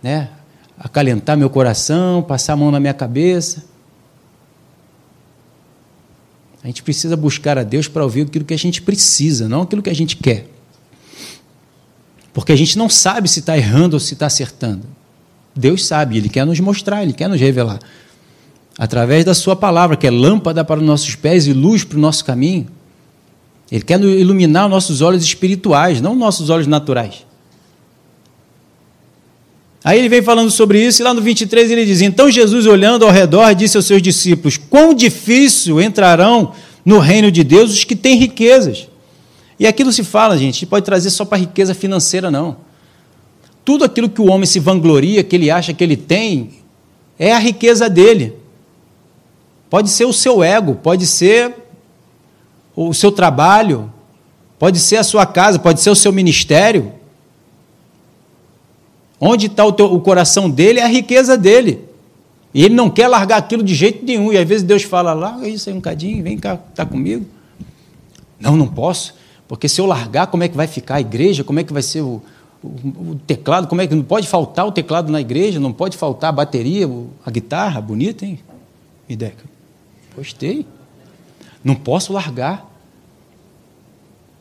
né, 0.01 0.29
acalentar 0.77 1.37
meu 1.37 1.49
coração, 1.49 2.23
passar 2.23 2.53
a 2.53 2.55
mão 2.55 2.71
na 2.71 2.79
minha 2.79 2.93
cabeça. 2.93 3.63
A 6.63 6.67
gente 6.67 6.81
precisa 6.81 7.15
buscar 7.15 7.57
a 7.57 7.63
Deus 7.63 7.87
para 7.87 8.03
ouvir 8.03 8.21
aquilo 8.21 8.45
que 8.45 8.53
a 8.53 8.57
gente 8.57 8.81
precisa, 8.81 9.47
não 9.47 9.63
aquilo 9.63 9.83
que 9.83 9.89
a 9.89 9.95
gente 9.95 10.15
quer. 10.15 10.47
Porque 12.33 12.51
a 12.51 12.55
gente 12.55 12.77
não 12.77 12.89
sabe 12.89 13.29
se 13.29 13.39
está 13.39 13.55
errando 13.55 13.95
ou 13.95 13.99
se 13.99 14.13
está 14.13 14.25
acertando. 14.25 14.87
Deus 15.55 15.85
sabe, 15.85 16.17
Ele 16.17 16.29
quer 16.29 16.45
nos 16.45 16.59
mostrar, 16.59 17.03
Ele 17.03 17.13
quer 17.13 17.27
nos 17.29 17.39
revelar. 17.39 17.79
Através 18.77 19.23
da 19.23 19.33
Sua 19.33 19.55
palavra, 19.55 19.95
que 19.95 20.07
é 20.07 20.11
lâmpada 20.11 20.63
para 20.63 20.79
os 20.79 20.85
nossos 20.85 21.15
pés 21.15 21.47
e 21.47 21.53
luz 21.53 21.83
para 21.83 21.97
o 21.97 22.01
nosso 22.01 22.25
caminho. 22.25 22.67
Ele 23.71 23.83
quer 23.83 23.99
iluminar 24.01 24.65
os 24.65 24.71
nossos 24.71 25.01
olhos 25.01 25.23
espirituais, 25.23 26.01
não 26.01 26.15
nossos 26.15 26.49
olhos 26.49 26.67
naturais. 26.67 27.25
Aí 29.83 29.99
ele 29.99 30.09
vem 30.09 30.21
falando 30.21 30.49
sobre 30.49 30.83
isso, 30.83 31.01
e 31.01 31.03
lá 31.03 31.13
no 31.13 31.21
23 31.21 31.69
ele 31.69 31.85
diz: 31.85 32.01
Então 32.01 32.31
Jesus, 32.31 32.65
olhando 32.65 33.05
ao 33.05 33.11
redor, 33.11 33.53
disse 33.53 33.75
aos 33.77 33.85
seus 33.85 34.01
discípulos: 34.01 34.57
Quão 34.57 34.93
difícil 34.93 35.81
entrarão 35.81 36.53
no 36.85 36.99
reino 36.99 37.31
de 37.31 37.43
Deus 37.43 37.71
os 37.71 37.83
que 37.83 37.95
têm 37.95 38.17
riquezas. 38.17 38.87
E 39.59 39.65
aquilo 39.67 39.91
se 39.91 40.03
fala, 40.03 40.37
gente, 40.37 40.65
pode 40.65 40.85
trazer 40.85 41.09
só 41.09 41.23
para 41.23 41.37
riqueza 41.37 41.73
financeira, 41.73 42.29
não. 42.29 42.57
Tudo 43.63 43.85
aquilo 43.85 44.09
que 44.09 44.21
o 44.21 44.29
homem 44.29 44.45
se 44.45 44.59
vangloria, 44.59 45.23
que 45.23 45.35
ele 45.35 45.49
acha 45.49 45.73
que 45.73 45.83
ele 45.83 45.95
tem, 45.95 46.49
é 47.17 47.31
a 47.31 47.39
riqueza 47.39 47.89
dele. 47.89 48.33
Pode 49.73 49.89
ser 49.89 50.05
o 50.05 50.13
seu 50.13 50.43
ego, 50.43 50.75
pode 50.75 51.07
ser 51.07 51.51
o 52.75 52.93
seu 52.93 53.11
trabalho, 53.11 53.91
pode 54.59 54.79
ser 54.79 54.97
a 54.97 55.03
sua 55.03 55.25
casa, 55.25 55.57
pode 55.57 55.81
ser 55.81 55.89
o 55.89 55.95
seu 55.95 56.13
ministério. 56.13 56.93
Onde 59.19 59.47
está 59.47 59.65
o, 59.65 59.69
o 59.69 59.99
coração 59.99 60.47
dele 60.47 60.79
é 60.79 60.83
a 60.83 60.87
riqueza 60.87 61.35
dele. 61.35 61.89
E 62.53 62.63
ele 62.63 62.75
não 62.75 62.87
quer 62.87 63.07
largar 63.07 63.37
aquilo 63.37 63.63
de 63.63 63.73
jeito 63.73 64.05
nenhum. 64.05 64.31
E 64.31 64.37
às 64.37 64.47
vezes 64.47 64.61
Deus 64.61 64.83
fala, 64.83 65.11
larga 65.11 65.47
isso 65.47 65.67
aí 65.67 65.75
um 65.75 65.81
cadinho, 65.81 66.23
vem 66.23 66.37
cá, 66.37 66.59
está 66.69 66.85
comigo. 66.85 67.25
Não, 68.39 68.55
não 68.55 68.67
posso, 68.67 69.15
porque 69.47 69.67
se 69.67 69.81
eu 69.81 69.87
largar, 69.87 70.27
como 70.27 70.43
é 70.43 70.47
que 70.47 70.55
vai 70.55 70.67
ficar 70.67 70.97
a 70.97 71.01
igreja? 71.01 71.43
Como 71.43 71.59
é 71.59 71.63
que 71.63 71.73
vai 71.73 71.81
ser 71.81 72.01
o, 72.01 72.21
o 72.63 73.15
teclado, 73.25 73.67
como 73.67 73.81
é 73.81 73.87
que 73.87 73.95
não 73.95 74.03
pode 74.03 74.27
faltar 74.27 74.67
o 74.67 74.71
teclado 74.71 75.11
na 75.11 75.19
igreja, 75.19 75.59
não 75.59 75.73
pode 75.73 75.97
faltar 75.97 76.29
a 76.29 76.31
bateria, 76.31 76.87
a 77.25 77.31
guitarra, 77.31 77.81
bonita, 77.81 78.23
hein? 78.23 78.37
Ideca. 79.09 79.52
Gostei. 80.15 80.65
Não 81.63 81.75
posso 81.75 82.13
largar. 82.13 82.69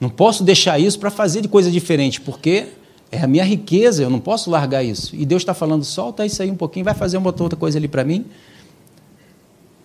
Não 0.01 0.09
posso 0.09 0.43
deixar 0.43 0.79
isso 0.79 0.99
para 0.99 1.11
fazer 1.11 1.41
de 1.41 1.49
coisa 1.49 1.71
diferente, 1.71 2.21
porque 2.21 2.69
é 3.11 3.21
a 3.21 3.27
minha 3.27 3.45
riqueza, 3.45 4.03
eu 4.03 4.11
não 4.11 4.19
posso 4.19 4.51
largar 4.51 4.83
isso. 4.83 5.15
E 5.15 5.25
Deus 5.25 5.43
está 5.43 5.55
falando, 5.55 5.85
solta 5.85 6.27
isso 6.27 6.43
aí 6.43 6.51
um 6.51 6.57
pouquinho, 6.57 6.85
vai 6.85 6.95
fazer 6.95 7.19
uma 7.19 7.29
outra 7.29 7.57
coisa 7.57 7.79
ali 7.79 7.87
para 7.87 8.03
mim. 8.03 8.25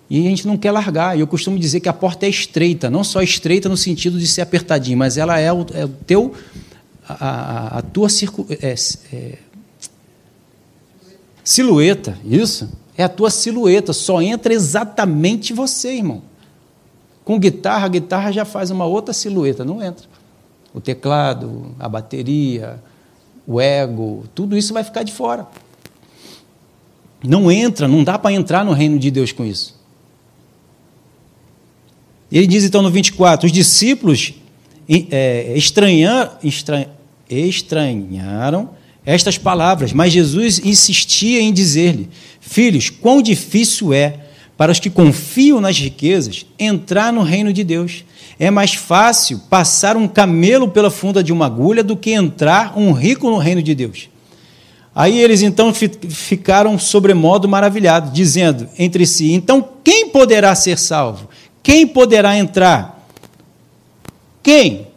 E 0.09 0.25
a 0.25 0.29
gente 0.29 0.47
não 0.47 0.57
quer 0.57 0.71
largar. 0.71 1.17
E 1.17 1.19
eu 1.19 1.27
costumo 1.27 1.59
dizer 1.59 1.81
que 1.81 1.89
a 1.89 1.93
porta 1.93 2.25
é 2.25 2.29
estreita, 2.29 2.89
não 2.89 3.03
só 3.03 3.21
estreita 3.21 3.67
no 3.69 3.77
sentido 3.77 4.17
de 4.17 4.25
ser 4.25 4.41
apertadinho, 4.41 4.97
mas 4.97 5.17
ela 5.17 5.37
é 5.39 5.51
o, 5.51 5.65
é 5.73 5.85
o 5.85 5.89
teu 5.89 6.33
a, 7.07 7.77
a, 7.79 7.81
tua 7.81 8.09
circu, 8.09 8.45
é, 8.49 8.75
é, 9.13 9.37
silhueta, 11.43 12.17
isso, 12.25 12.69
é 12.97 13.03
a 13.03 13.09
tua 13.09 13.29
silhueta, 13.29 13.93
só 13.93 14.21
entra 14.21 14.51
exatamente 14.51 15.53
você, 15.53 15.97
irmão. 15.97 16.23
Com 17.23 17.37
guitarra, 17.37 17.85
a 17.85 17.89
guitarra 17.89 18.31
já 18.31 18.43
faz 18.43 18.71
uma 18.71 18.85
outra 18.85 19.13
silhueta, 19.13 19.63
não 19.63 19.83
entra. 19.83 20.07
O 20.73 20.81
teclado, 20.81 21.75
a 21.79 21.87
bateria, 21.87 22.81
o 23.45 23.61
ego, 23.61 24.23
tudo 24.33 24.57
isso 24.57 24.73
vai 24.73 24.83
ficar 24.83 25.03
de 25.03 25.13
fora. 25.13 25.47
Não 27.23 27.51
entra, 27.51 27.87
não 27.87 28.03
dá 28.03 28.17
para 28.17 28.33
entrar 28.33 28.65
no 28.65 28.71
reino 28.71 28.97
de 28.97 29.11
Deus 29.11 29.31
com 29.31 29.45
isso. 29.45 29.75
Ele 32.31 32.47
diz 32.47 32.63
então 32.63 32.81
no 32.81 32.89
24: 32.89 33.45
os 33.45 33.51
discípulos 33.51 34.33
é, 34.89 35.53
estranhar, 35.55 36.37
estran, 36.43 36.85
estranharam 37.29 38.69
estas 39.07 39.37
palavras, 39.37 39.93
mas 39.93 40.11
Jesus 40.11 40.59
insistia 40.59 41.39
em 41.39 41.53
dizer-lhe: 41.53 42.09
Filhos, 42.41 42.89
quão 42.89 43.21
difícil 43.21 43.93
é 43.93 44.19
para 44.57 44.69
os 44.69 44.81
que 44.81 44.89
confiam 44.89 45.61
nas 45.61 45.79
riquezas 45.79 46.45
entrar 46.59 47.13
no 47.13 47.21
reino 47.21 47.53
de 47.53 47.63
Deus. 47.63 48.03
É 48.37 48.51
mais 48.51 48.73
fácil 48.73 49.39
passar 49.49 49.95
um 49.95 50.09
camelo 50.09 50.67
pela 50.67 50.91
funda 50.91 51.23
de 51.23 51.31
uma 51.31 51.45
agulha 51.45 51.83
do 51.83 51.95
que 51.95 52.11
entrar 52.11 52.77
um 52.77 52.91
rico 52.91 53.29
no 53.29 53.37
reino 53.37 53.63
de 53.63 53.73
Deus. 53.73 54.09
Aí 54.93 55.21
eles 55.21 55.41
então 55.41 55.73
ficaram 55.73 56.77
sobremodo 56.77 57.47
maravilhados, 57.47 58.11
dizendo 58.11 58.67
entre 58.77 59.05
si: 59.05 59.31
Então 59.31 59.65
quem 59.85 60.09
poderá 60.09 60.53
ser 60.53 60.77
salvo? 60.77 61.29
Quem 61.63 61.87
poderá 61.87 62.37
entrar? 62.37 63.07
Quem? 64.43 64.87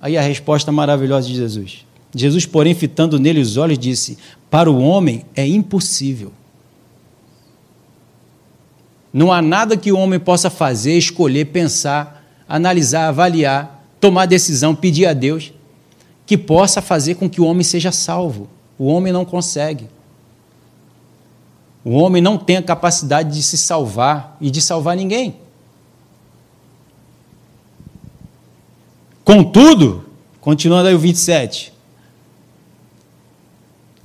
Aí 0.00 0.16
a 0.16 0.22
resposta 0.22 0.72
maravilhosa 0.72 1.28
de 1.28 1.36
Jesus. 1.36 1.87
Jesus, 2.20 2.46
porém, 2.46 2.74
fitando 2.74 3.18
nele 3.18 3.40
os 3.40 3.56
olhos, 3.56 3.78
disse: 3.78 4.18
Para 4.50 4.70
o 4.70 4.80
homem 4.80 5.24
é 5.34 5.46
impossível. 5.46 6.32
Não 9.12 9.32
há 9.32 9.40
nada 9.40 9.76
que 9.76 9.90
o 9.90 9.98
homem 9.98 10.18
possa 10.20 10.50
fazer, 10.50 10.96
escolher, 10.96 11.46
pensar, 11.46 12.24
analisar, 12.48 13.08
avaliar, 13.08 13.84
tomar 14.00 14.26
decisão, 14.26 14.74
pedir 14.74 15.06
a 15.06 15.12
Deus, 15.12 15.52
que 16.26 16.36
possa 16.36 16.82
fazer 16.82 17.14
com 17.14 17.28
que 17.28 17.40
o 17.40 17.44
homem 17.44 17.64
seja 17.64 17.90
salvo. 17.90 18.48
O 18.78 18.86
homem 18.86 19.12
não 19.12 19.24
consegue. 19.24 19.88
O 21.84 21.92
homem 21.92 22.20
não 22.20 22.36
tem 22.36 22.56
a 22.56 22.62
capacidade 22.62 23.34
de 23.34 23.42
se 23.42 23.56
salvar 23.56 24.36
e 24.40 24.50
de 24.50 24.60
salvar 24.60 24.96
ninguém. 24.96 25.36
Contudo, 29.24 30.04
continuando 30.40 30.88
aí 30.88 30.94
o 30.94 30.98
27, 30.98 31.72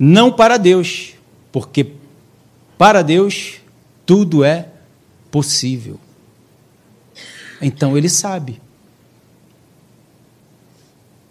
não 0.04 0.30
para 0.30 0.58
Deus, 0.58 1.14
porque 1.50 1.92
para 2.76 3.00
Deus 3.00 3.54
tudo 4.04 4.44
é 4.44 4.68
possível. 5.30 5.98
Então 7.60 7.96
ele 7.96 8.08
sabe. 8.08 8.60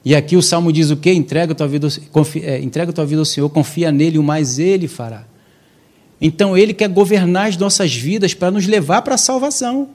E 0.04 0.16
aqui 0.16 0.36
o 0.36 0.42
Salmo 0.42 0.74
diz 0.74 0.90
o 0.90 0.98
quê? 0.98 1.14
Entrega 1.14 1.54
tua 1.54 1.68
vida, 1.68 1.88
confia, 2.12 2.44
é, 2.44 2.62
entrega 2.62 2.92
tua 2.92 3.06
vida 3.06 3.22
ao 3.22 3.26
Senhor, 3.26 3.48
confia 3.50 3.92
nele, 3.92 4.18
o 4.18 4.24
mais 4.24 4.58
ele 4.60 4.88
fará. 4.88 5.26
Então 6.20 6.58
ele 6.58 6.74
quer 6.74 6.90
governar 6.90 7.48
as 7.48 7.58
nossas 7.58 7.96
vidas 7.96 8.34
para 8.34 8.50
nos 8.50 8.66
levar 8.66 9.02
para 9.04 9.16
a 9.16 9.18
salvação. 9.18 9.90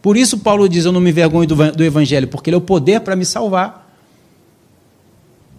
Por 0.00 0.16
isso 0.16 0.38
Paulo 0.38 0.68
diz: 0.68 0.84
Eu 0.84 0.92
não 0.92 1.00
me 1.00 1.10
envergonho 1.10 1.46
do, 1.46 1.72
do 1.72 1.84
Evangelho, 1.84 2.28
porque 2.28 2.48
ele 2.48 2.54
é 2.54 2.58
o 2.58 2.62
poder 2.62 3.00
para 3.00 3.16
me 3.16 3.24
salvar. 3.24 3.79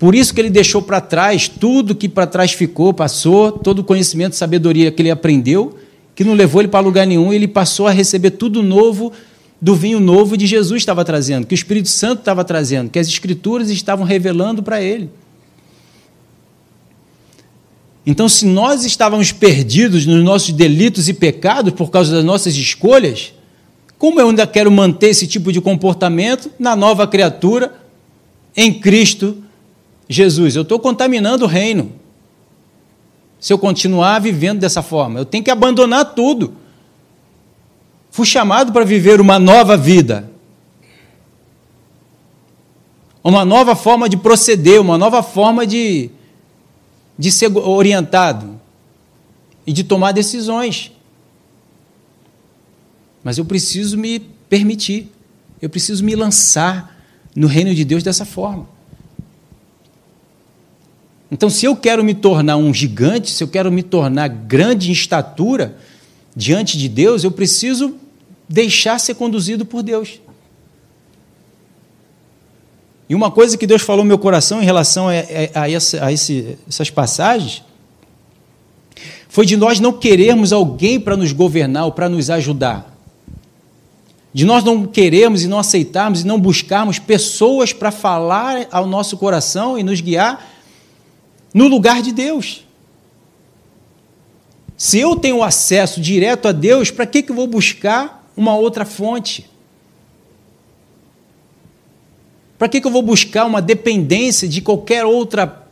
Por 0.01 0.15
isso 0.15 0.33
que 0.33 0.41
ele 0.41 0.49
deixou 0.49 0.81
para 0.81 0.99
trás 0.99 1.47
tudo 1.47 1.93
que 1.93 2.09
para 2.09 2.25
trás 2.25 2.53
ficou, 2.53 2.91
passou, 2.91 3.51
todo 3.51 3.79
o 3.79 3.83
conhecimento, 3.83 4.35
sabedoria 4.35 4.91
que 4.91 4.99
ele 4.99 5.11
aprendeu, 5.11 5.77
que 6.15 6.23
não 6.23 6.33
levou 6.33 6.59
ele 6.59 6.69
para 6.69 6.79
lugar 6.79 7.05
nenhum, 7.05 7.31
ele 7.31 7.47
passou 7.47 7.85
a 7.85 7.91
receber 7.91 8.31
tudo 8.31 8.63
novo 8.63 9.13
do 9.61 9.75
vinho 9.75 9.99
novo 9.99 10.35
de 10.35 10.47
Jesus 10.47 10.81
estava 10.81 11.05
trazendo, 11.05 11.45
que 11.45 11.53
o 11.53 11.55
Espírito 11.55 11.87
Santo 11.87 12.21
estava 12.21 12.43
trazendo, 12.43 12.89
que 12.89 12.97
as 12.97 13.07
Escrituras 13.07 13.69
estavam 13.69 14.03
revelando 14.03 14.63
para 14.63 14.81
ele. 14.81 15.07
Então, 18.03 18.27
se 18.27 18.43
nós 18.43 18.83
estávamos 18.83 19.31
perdidos 19.31 20.07
nos 20.07 20.23
nossos 20.23 20.51
delitos 20.51 21.07
e 21.09 21.13
pecados 21.13 21.73
por 21.73 21.91
causa 21.91 22.11
das 22.11 22.25
nossas 22.25 22.55
escolhas, 22.55 23.35
como 23.99 24.19
eu 24.19 24.29
ainda 24.29 24.47
quero 24.47 24.71
manter 24.71 25.09
esse 25.09 25.27
tipo 25.27 25.51
de 25.51 25.61
comportamento 25.61 26.49
na 26.57 26.75
nova 26.75 27.05
criatura, 27.05 27.75
em 28.57 28.73
Cristo 28.73 29.43
Jesus? 30.11 30.55
Eu 30.55 30.63
estou 30.63 30.77
contaminando 30.77 31.45
o 31.45 31.47
reino. 31.47 31.93
Se 33.39 33.53
eu 33.53 33.57
continuar 33.57 34.19
vivendo 34.19 34.59
dessa 34.59 34.83
forma, 34.83 35.19
eu 35.19 35.25
tenho 35.25 35.43
que 35.43 35.49
abandonar 35.49 36.13
tudo. 36.13 36.53
Fui 38.11 38.25
chamado 38.25 38.73
para 38.73 38.83
viver 38.83 39.21
uma 39.21 39.39
nova 39.39 39.77
vida. 39.77 40.29
Uma 43.23 43.45
nova 43.45 43.73
forma 43.75 44.09
de 44.09 44.17
proceder, 44.17 44.81
uma 44.81 44.97
nova 44.97 45.23
forma 45.23 45.65
de, 45.65 46.09
de 47.17 47.31
ser 47.31 47.55
orientado 47.57 48.59
e 49.65 49.71
de 49.71 49.83
tomar 49.83 50.11
decisões. 50.11 50.91
Mas 53.23 53.37
eu 53.37 53.45
preciso 53.45 53.97
me 53.97 54.19
permitir, 54.19 55.09
eu 55.61 55.69
preciso 55.69 56.03
me 56.03 56.15
lançar 56.15 56.99
no 57.33 57.47
reino 57.47 57.73
de 57.73 57.85
Deus 57.85 58.03
dessa 58.03 58.25
forma. 58.25 58.67
Então, 61.31 61.49
se 61.49 61.65
eu 61.65 61.75
quero 61.75 62.03
me 62.03 62.13
tornar 62.13 62.57
um 62.57 62.73
gigante, 62.73 63.31
se 63.31 63.41
eu 63.43 63.47
quero 63.47 63.71
me 63.71 63.81
tornar 63.81 64.27
grande 64.27 64.89
em 64.89 64.91
estatura 64.91 65.77
diante 66.35 66.77
de 66.77 66.89
Deus, 66.89 67.23
eu 67.23 67.31
preciso 67.31 67.95
deixar 68.49 68.99
ser 68.99 69.15
conduzido 69.15 69.65
por 69.65 69.81
Deus. 69.81 70.19
E 73.07 73.15
uma 73.15 73.31
coisa 73.31 73.57
que 73.57 73.65
Deus 73.65 73.81
falou 73.81 74.03
no 74.03 74.07
meu 74.07 74.19
coração 74.19 74.61
em 74.61 74.65
relação 74.65 75.07
a, 75.07 75.13
a, 75.55 75.69
essa, 75.69 76.05
a 76.05 76.11
esse, 76.11 76.57
essas 76.67 76.89
passagens 76.89 77.63
foi 79.29 79.45
de 79.45 79.55
nós 79.55 79.79
não 79.79 79.93
querermos 79.93 80.51
alguém 80.51 80.99
para 80.99 81.15
nos 81.15 81.31
governar 81.31 81.85
ou 81.85 81.91
para 81.93 82.09
nos 82.09 82.29
ajudar 82.29 82.91
de 84.33 84.45
nós 84.45 84.63
não 84.63 84.85
queremos 84.85 85.43
e 85.43 85.47
não 85.47 85.59
aceitarmos 85.59 86.21
e 86.21 86.27
não 86.27 86.39
buscarmos 86.39 86.99
pessoas 86.99 87.73
para 87.73 87.91
falar 87.91 88.67
ao 88.71 88.87
nosso 88.87 89.17
coração 89.17 89.77
e 89.77 89.83
nos 89.83 89.99
guiar 89.99 90.49
no 91.53 91.67
lugar 91.67 92.01
de 92.01 92.11
Deus. 92.11 92.65
Se 94.77 94.99
eu 94.99 95.15
tenho 95.15 95.43
acesso 95.43 96.01
direto 96.01 96.47
a 96.47 96.51
Deus, 96.51 96.89
para 96.89 97.05
que, 97.05 97.21
que 97.21 97.31
eu 97.31 97.35
vou 97.35 97.47
buscar 97.47 98.27
uma 98.35 98.55
outra 98.55 98.85
fonte? 98.85 99.49
Para 102.57 102.67
que, 102.67 102.81
que 102.81 102.87
eu 102.87 102.91
vou 102.91 103.01
buscar 103.01 103.45
uma 103.45 103.61
dependência 103.61 104.47
de 104.47 104.61
qualquer 104.61 105.05
outra 105.05 105.65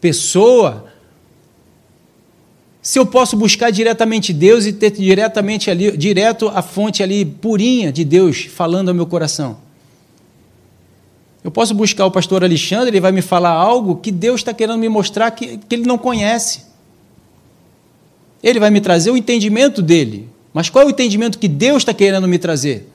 pessoa 0.00 0.92
se 2.84 2.98
eu 2.98 3.06
posso 3.06 3.34
buscar 3.34 3.70
diretamente 3.70 4.30
Deus 4.30 4.66
e 4.66 4.72
ter 4.72 4.90
diretamente 4.90 5.70
ali, 5.70 5.96
direto 5.96 6.48
a 6.54 6.60
fonte 6.60 7.02
ali 7.02 7.24
purinha 7.24 7.90
de 7.90 8.04
Deus 8.04 8.44
falando 8.44 8.90
ao 8.90 8.94
meu 8.94 9.06
coração. 9.06 9.63
Eu 11.44 11.50
posso 11.50 11.74
buscar 11.74 12.06
o 12.06 12.10
pastor 12.10 12.42
Alexandre, 12.42 12.88
ele 12.88 13.00
vai 13.00 13.12
me 13.12 13.20
falar 13.20 13.50
algo 13.50 13.96
que 13.96 14.10
Deus 14.10 14.40
está 14.40 14.54
querendo 14.54 14.78
me 14.78 14.88
mostrar 14.88 15.30
que, 15.30 15.58
que 15.58 15.74
ele 15.74 15.84
não 15.84 15.98
conhece. 15.98 16.64
Ele 18.42 18.58
vai 18.58 18.70
me 18.70 18.80
trazer 18.80 19.10
o 19.10 19.16
entendimento 19.16 19.82
dele. 19.82 20.30
Mas 20.54 20.70
qual 20.70 20.84
é 20.84 20.86
o 20.86 20.90
entendimento 20.90 21.38
que 21.38 21.46
Deus 21.46 21.82
está 21.82 21.92
querendo 21.92 22.26
me 22.26 22.38
trazer? 22.38 22.88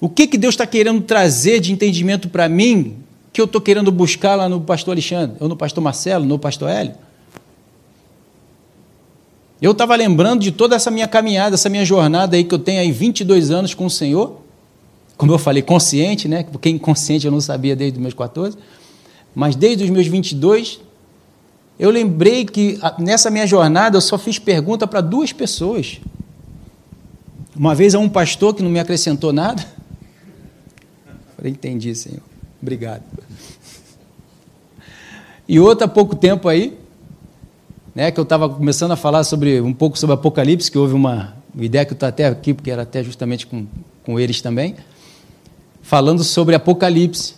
O 0.00 0.08
que, 0.08 0.26
que 0.26 0.38
Deus 0.38 0.54
está 0.54 0.66
querendo 0.66 1.02
trazer 1.02 1.60
de 1.60 1.72
entendimento 1.72 2.28
para 2.28 2.48
mim 2.48 2.96
que 3.32 3.40
eu 3.40 3.46
estou 3.46 3.60
querendo 3.60 3.90
buscar 3.90 4.36
lá 4.36 4.48
no 4.48 4.60
pastor 4.60 4.92
Alexandre, 4.92 5.36
ou 5.40 5.48
no 5.48 5.56
pastor 5.56 5.82
Marcelo, 5.82 6.24
no 6.24 6.38
pastor 6.38 6.70
Hélio. 6.70 6.94
Eu 9.60 9.72
estava 9.72 9.96
lembrando 9.96 10.40
de 10.40 10.52
toda 10.52 10.76
essa 10.76 10.90
minha 10.90 11.08
caminhada, 11.08 11.54
essa 11.54 11.68
minha 11.68 11.84
jornada 11.84 12.36
aí 12.36 12.44
que 12.44 12.54
eu 12.54 12.58
tenho 12.58 12.80
aí 12.80 12.92
22 12.92 13.50
anos 13.50 13.74
com 13.74 13.86
o 13.86 13.90
Senhor. 13.90 14.43
Como 15.16 15.32
eu 15.32 15.38
falei, 15.38 15.62
consciente, 15.62 16.26
né? 16.28 16.44
Porque 16.44 16.68
inconsciente 16.68 17.26
eu 17.26 17.32
não 17.32 17.40
sabia 17.40 17.76
desde 17.76 17.98
os 17.98 18.02
meus 18.02 18.14
14. 18.14 18.56
Mas 19.34 19.56
desde 19.56 19.84
os 19.84 19.90
meus 19.90 20.06
22, 20.06 20.80
eu 21.78 21.90
lembrei 21.90 22.44
que 22.44 22.78
nessa 22.98 23.30
minha 23.30 23.46
jornada 23.46 23.96
eu 23.96 24.00
só 24.00 24.16
fiz 24.16 24.38
pergunta 24.38 24.86
para 24.86 25.00
duas 25.00 25.32
pessoas. 25.32 26.00
Uma 27.54 27.74
vez 27.74 27.94
a 27.94 27.98
um 27.98 28.08
pastor 28.08 28.54
que 28.54 28.62
não 28.62 28.70
me 28.70 28.80
acrescentou 28.80 29.32
nada. 29.32 29.64
Falei, 31.36 31.52
entendi, 31.52 31.94
Senhor. 31.94 32.22
Obrigado. 32.60 33.02
E 35.46 35.60
outra 35.60 35.84
há 35.84 35.88
pouco 35.88 36.16
tempo 36.16 36.48
aí, 36.48 36.76
né, 37.94 38.10
que 38.10 38.18
eu 38.18 38.24
estava 38.24 38.48
começando 38.48 38.92
a 38.92 38.96
falar 38.96 39.22
sobre 39.24 39.60
um 39.60 39.72
pouco 39.72 39.98
sobre 39.98 40.14
Apocalipse, 40.14 40.70
que 40.70 40.78
houve 40.78 40.94
uma, 40.94 41.36
uma 41.54 41.64
ideia 41.64 41.84
que 41.84 41.92
eu 41.92 41.96
estou 41.96 42.08
até 42.08 42.26
aqui, 42.26 42.54
porque 42.54 42.70
era 42.70 42.82
até 42.82 43.04
justamente 43.04 43.46
com, 43.46 43.66
com 44.04 44.18
eles 44.18 44.40
também, 44.40 44.74
falando 45.84 46.24
sobre 46.24 46.54
Apocalipse. 46.56 47.34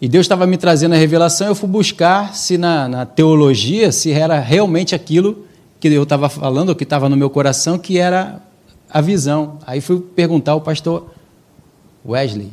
E 0.00 0.06
Deus 0.06 0.24
estava 0.24 0.46
me 0.46 0.58
trazendo 0.58 0.94
a 0.94 0.98
revelação, 0.98 1.46
eu 1.46 1.54
fui 1.54 1.68
buscar 1.68 2.34
se 2.34 2.58
na, 2.58 2.88
na 2.88 3.06
teologia, 3.06 3.90
se 3.90 4.12
era 4.12 4.38
realmente 4.38 4.94
aquilo 4.94 5.46
que 5.80 5.88
eu 5.88 6.02
estava 6.02 6.28
falando, 6.28 6.70
o 6.70 6.76
que 6.76 6.84
estava 6.84 7.08
no 7.08 7.16
meu 7.16 7.30
coração, 7.30 7.78
que 7.78 7.98
era 7.98 8.40
a 8.90 9.00
visão. 9.00 9.58
Aí 9.66 9.80
fui 9.80 10.00
perguntar 10.00 10.52
ao 10.52 10.60
pastor 10.60 11.10
Wesley, 12.06 12.52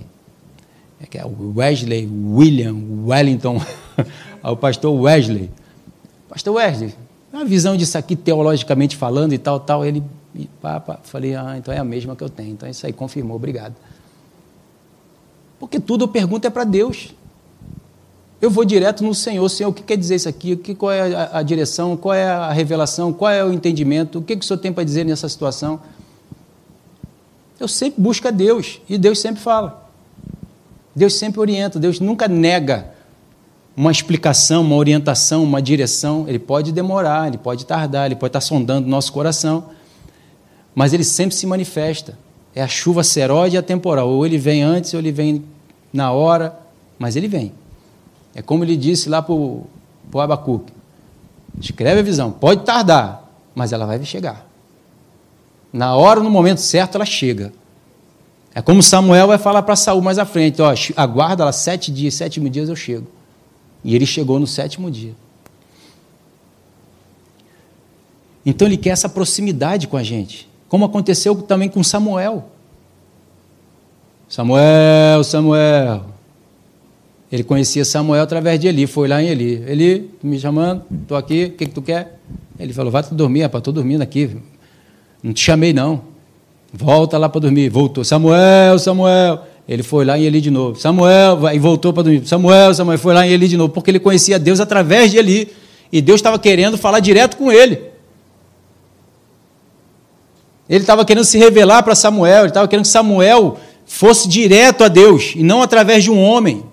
é 1.01 1.05
que 1.05 1.17
é 1.17 1.25
Wesley 1.55 2.07
William 2.07 2.75
Wellington 3.05 3.61
ao 4.41 4.55
pastor 4.55 4.93
Wesley. 4.93 5.49
Pastor 6.29 6.55
Wesley, 6.55 6.93
uma 7.33 7.43
visão 7.43 7.75
disso 7.75 7.97
aqui 7.97 8.15
teologicamente 8.15 8.95
falando 8.95 9.33
e 9.33 9.37
tal, 9.37 9.59
tal. 9.59 9.83
Ele, 9.83 10.03
pá, 10.61 10.79
pá, 10.79 10.99
falei, 11.03 11.35
ah, 11.35 11.55
então 11.57 11.73
é 11.73 11.77
a 11.77 11.83
mesma 11.83 12.15
que 12.15 12.23
eu 12.23 12.29
tenho. 12.29 12.51
Então 12.51 12.67
é 12.67 12.71
isso 12.71 12.85
aí, 12.85 12.93
confirmou, 12.93 13.35
obrigado. 13.35 13.75
Porque 15.59 15.79
tudo 15.79 16.05
eu 16.05 16.07
pergunto 16.07 16.47
é 16.47 16.49
para 16.49 16.63
Deus. 16.63 17.13
Eu 18.41 18.49
vou 18.49 18.63
direto 18.63 19.03
no 19.03 19.13
Senhor, 19.13 19.47
Senhor, 19.49 19.69
o 19.69 19.73
que 19.73 19.83
quer 19.83 19.97
dizer 19.97 20.15
isso 20.15 20.29
aqui? 20.29 20.53
O 20.53 20.57
que, 20.57 20.73
qual 20.73 20.91
é 20.93 21.29
a, 21.33 21.41
direção? 21.41 21.97
Qual 21.97 22.13
é 22.13 22.25
a 22.25 22.51
revelação? 22.53 23.11
Qual 23.11 23.29
é 23.29 23.43
o 23.43 23.51
entendimento? 23.51 24.19
O 24.19 24.21
que, 24.21 24.37
que 24.37 24.45
o 24.45 24.47
Senhor 24.47 24.59
tem 24.59 24.71
para 24.71 24.85
dizer 24.85 25.03
nessa 25.03 25.27
situação? 25.27 25.81
Eu 27.59 27.67
sempre 27.67 28.01
busco 28.01 28.25
a 28.27 28.31
Deus 28.31 28.79
e 28.87 28.97
Deus 28.97 29.19
sempre 29.19 29.41
fala. 29.41 29.89
Deus 30.95 31.15
sempre 31.15 31.39
orienta, 31.41 31.77
Deus 31.77 31.99
nunca 31.99 32.27
nega 32.29 32.93
uma 33.75 33.91
explicação, 33.91 34.61
uma 34.61 34.75
orientação, 34.75 35.43
uma 35.43 35.61
direção. 35.61 36.25
Ele 36.27 36.39
pode 36.39 36.71
demorar, 36.71 37.27
ele 37.27 37.37
pode 37.37 37.65
tardar, 37.65 38.05
ele 38.05 38.15
pode 38.15 38.29
estar 38.29 38.41
sondando 38.41 38.87
o 38.87 38.89
nosso 38.89 39.11
coração, 39.11 39.69
mas 40.79 40.93
ele 40.93 41.03
sempre 41.03 41.35
se 41.35 41.45
manifesta. 41.45 42.17
É 42.55 42.61
a 42.61 42.67
chuva 42.69 43.03
seróide 43.03 43.57
e 43.57 43.59
a 43.59 43.61
temporal. 43.61 44.07
Ou 44.07 44.25
ele 44.25 44.37
vem 44.37 44.63
antes, 44.63 44.93
ou 44.93 44.99
ele 45.01 45.11
vem 45.11 45.43
na 45.91 46.13
hora, 46.13 46.57
mas 46.97 47.17
ele 47.17 47.27
vem. 47.27 47.51
É 48.33 48.41
como 48.41 48.63
ele 48.63 48.77
disse 48.77 49.09
lá 49.09 49.21
para 49.21 49.33
o 49.33 49.67
Abacuque: 50.13 50.71
escreve 51.59 51.99
a 51.99 52.01
visão, 52.01 52.31
pode 52.31 52.63
tardar, 52.63 53.29
mas 53.53 53.73
ela 53.73 53.85
vai 53.85 54.01
chegar. 54.05 54.47
Na 55.73 55.97
hora, 55.97 56.21
no 56.21 56.29
momento 56.29 56.61
certo, 56.61 56.95
ela 56.95 57.05
chega. 57.05 57.51
É 58.55 58.61
como 58.61 58.81
Samuel 58.81 59.27
vai 59.27 59.37
falar 59.37 59.63
para 59.63 59.75
Saul 59.75 60.01
mais 60.01 60.17
à 60.17 60.23
frente: 60.23 60.61
ó, 60.61 60.73
aguarda 60.95 61.43
lá 61.43 61.51
sete 61.51 61.91
dias, 61.91 62.13
sétimo 62.13 62.49
dias 62.49 62.69
eu 62.69 62.75
chego. 62.77 63.07
E 63.83 63.97
ele 63.97 64.05
chegou 64.05 64.39
no 64.39 64.47
sétimo 64.47 64.89
dia. 64.89 65.13
Então 68.45 68.65
ele 68.65 68.77
quer 68.77 68.91
essa 68.91 69.09
proximidade 69.09 69.89
com 69.89 69.97
a 69.97 70.03
gente, 70.03 70.48
como 70.69 70.85
aconteceu 70.85 71.35
também 71.41 71.67
com 71.67 71.83
Samuel. 71.83 72.45
Samuel, 74.29 75.23
Samuel. 75.23 76.05
Ele 77.31 77.43
conhecia 77.43 77.83
Samuel 77.83 78.21
através 78.21 78.59
de 78.59 78.67
Eli, 78.67 78.87
foi 78.87 79.07
lá 79.07 79.21
em 79.21 79.27
Eli. 79.27 79.63
Eli, 79.67 80.11
me 80.21 80.39
chamando, 80.39 80.83
estou 81.01 81.17
aqui, 81.17 81.45
o 81.45 81.51
que, 81.51 81.65
que 81.65 81.71
tu 81.71 81.81
quer? 81.81 82.19
Ele 82.59 82.71
falou, 82.71 82.91
vai 82.91 83.03
dormir, 83.11 83.41
rapaz, 83.41 83.61
estou 83.61 83.73
dormindo 83.73 84.01
aqui. 84.01 84.37
Não 85.21 85.33
te 85.33 85.41
chamei, 85.41 85.73
não. 85.73 86.01
Volta 86.71 87.17
lá 87.17 87.27
para 87.27 87.41
dormir. 87.41 87.69
Voltou. 87.69 88.03
Samuel, 88.03 88.77
Samuel. 88.77 89.41
Ele 89.67 89.83
foi 89.83 90.05
lá 90.05 90.17
em 90.17 90.23
Eli 90.23 90.41
de 90.41 90.51
novo. 90.51 90.79
Samuel, 90.79 91.39
e 91.53 91.59
voltou 91.59 91.93
para 91.93 92.03
dormir. 92.03 92.27
Samuel, 92.27 92.73
Samuel, 92.73 92.97
foi 92.97 93.13
lá 93.13 93.25
em 93.25 93.31
Eli 93.31 93.47
de 93.47 93.57
novo, 93.57 93.73
porque 93.73 93.91
ele 93.91 93.99
conhecia 93.99 94.37
Deus 94.39 94.59
através 94.59 95.11
de 95.11 95.17
Eli. 95.17 95.49
E 95.91 96.01
Deus 96.01 96.19
estava 96.19 96.37
querendo 96.37 96.77
falar 96.77 96.99
direto 96.99 97.37
com 97.37 97.51
ele. 97.51 97.88
Ele 100.69 100.83
estava 100.83 101.03
querendo 101.03 101.25
se 101.25 101.37
revelar 101.37 101.81
para 101.81 101.95
Samuel, 101.95 102.41
ele 102.41 102.49
estava 102.49 102.67
querendo 102.67 102.85
que 102.85 102.91
Samuel 102.91 103.57
fosse 103.85 104.29
direto 104.29 104.83
a 104.83 104.87
Deus 104.87 105.33
e 105.35 105.41
não 105.41 105.63
através 105.63 106.03
de 106.03 106.11
um 106.11 106.21
homem. 106.21 106.63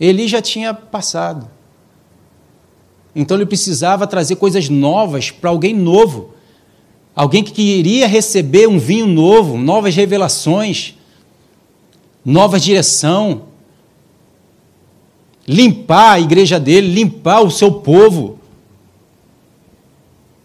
Eli 0.00 0.26
já 0.26 0.42
tinha 0.42 0.74
passado. 0.74 1.48
Então 3.14 3.36
ele 3.36 3.46
precisava 3.46 4.04
trazer 4.04 4.34
coisas 4.34 4.68
novas 4.68 5.30
para 5.30 5.48
alguém 5.48 5.72
novo. 5.74 6.34
Alguém 7.14 7.44
que 7.44 7.52
queria 7.52 8.08
receber 8.08 8.66
um 8.66 8.80
vinho 8.80 9.06
novo, 9.06 9.56
novas 9.56 9.94
revelações, 9.94 10.94
nova 12.24 12.58
direção. 12.58 13.42
Limpar 15.46 16.14
a 16.14 16.20
igreja 16.20 16.58
dele, 16.58 16.92
limpar 16.92 17.42
o 17.42 17.50
seu 17.50 17.70
povo. 17.70 18.40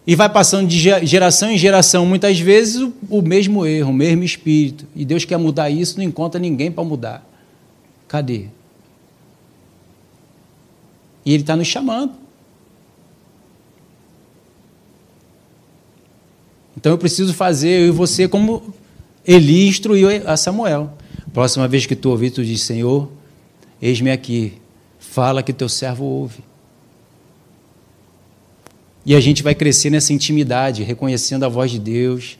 E 0.08 0.16
vai 0.16 0.30
passando 0.30 0.66
de 0.66 0.78
geração 1.06 1.50
em 1.50 1.58
geração, 1.58 2.06
muitas 2.06 2.40
vezes, 2.40 2.90
o 3.10 3.20
mesmo 3.20 3.66
erro, 3.66 3.90
o 3.90 3.92
mesmo 3.92 4.24
espírito. 4.24 4.86
E 4.96 5.04
Deus 5.04 5.26
quer 5.26 5.36
mudar 5.36 5.68
isso, 5.68 5.98
não 5.98 6.02
encontra 6.02 6.40
ninguém 6.40 6.72
para 6.72 6.82
mudar. 6.82 7.28
Cadê? 8.08 8.46
E 11.26 11.34
Ele 11.34 11.42
está 11.42 11.54
nos 11.54 11.66
chamando. 11.66 12.14
Então 16.74 16.90
eu 16.90 16.96
preciso 16.96 17.34
fazer, 17.34 17.82
eu 17.82 17.88
e 17.88 17.90
você, 17.90 18.26
como 18.26 18.72
Eli 19.26 19.68
instruiu 19.68 20.08
a 20.24 20.38
Samuel. 20.38 20.90
Próxima 21.34 21.68
vez 21.68 21.84
que 21.84 21.94
tu 21.94 22.08
ouvir, 22.08 22.30
tu 22.30 22.42
diz, 22.42 22.62
Senhor, 22.62 23.10
eis-me 23.82 24.10
aqui, 24.10 24.54
fala 24.98 25.42
que 25.42 25.52
teu 25.52 25.68
servo 25.68 26.02
ouve. 26.06 26.47
E 29.08 29.14
a 29.14 29.20
gente 29.20 29.42
vai 29.42 29.54
crescer 29.54 29.88
nessa 29.88 30.12
intimidade, 30.12 30.82
reconhecendo 30.82 31.42
a 31.44 31.48
voz 31.48 31.70
de 31.70 31.78
Deus. 31.78 32.36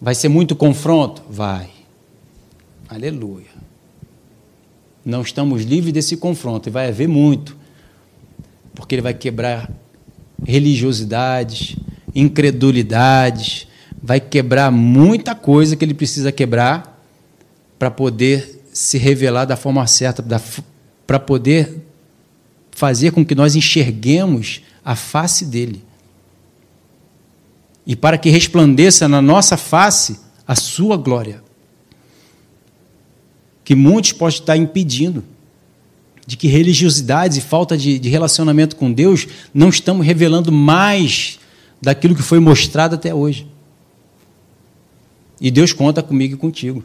Vai 0.00 0.12
ser 0.12 0.28
muito 0.28 0.56
confronto? 0.56 1.22
Vai. 1.30 1.68
Aleluia. 2.88 3.46
Não 5.04 5.22
estamos 5.22 5.62
livres 5.62 5.92
desse 5.92 6.16
confronto, 6.16 6.68
e 6.68 6.72
vai 6.72 6.88
haver 6.88 7.06
muito, 7.06 7.56
porque 8.74 8.96
ele 8.96 9.02
vai 9.02 9.14
quebrar 9.14 9.70
religiosidades, 10.44 11.76
incredulidades, 12.12 13.68
vai 14.02 14.18
quebrar 14.18 14.72
muita 14.72 15.32
coisa 15.32 15.76
que 15.76 15.84
ele 15.84 15.94
precisa 15.94 16.32
quebrar 16.32 17.06
para 17.78 17.88
poder 17.88 18.64
se 18.72 18.98
revelar 18.98 19.44
da 19.44 19.54
forma 19.54 19.86
certa, 19.86 20.24
para 21.06 21.20
poder 21.20 21.84
fazer 22.72 23.12
com 23.12 23.24
que 23.24 23.36
nós 23.36 23.54
enxerguemos 23.54 24.65
a 24.86 24.94
face 24.94 25.44
dele. 25.44 25.82
E 27.84 27.96
para 27.96 28.16
que 28.16 28.30
resplandeça 28.30 29.08
na 29.08 29.20
nossa 29.20 29.56
face 29.56 30.20
a 30.46 30.54
sua 30.54 30.96
glória. 30.96 31.42
Que 33.64 33.74
muitos 33.74 34.12
podem 34.12 34.38
estar 34.38 34.56
impedindo 34.56 35.24
de 36.24 36.36
que 36.36 36.46
religiosidades 36.46 37.36
e 37.36 37.40
falta 37.40 37.76
de, 37.76 37.98
de 37.98 38.08
relacionamento 38.08 38.76
com 38.76 38.92
Deus 38.92 39.26
não 39.52 39.70
estamos 39.70 40.06
revelando 40.06 40.52
mais 40.52 41.40
daquilo 41.82 42.14
que 42.14 42.22
foi 42.22 42.38
mostrado 42.38 42.94
até 42.94 43.12
hoje. 43.12 43.48
E 45.40 45.50
Deus 45.50 45.72
conta 45.72 46.00
comigo 46.00 46.34
e 46.34 46.38
contigo. 46.38 46.84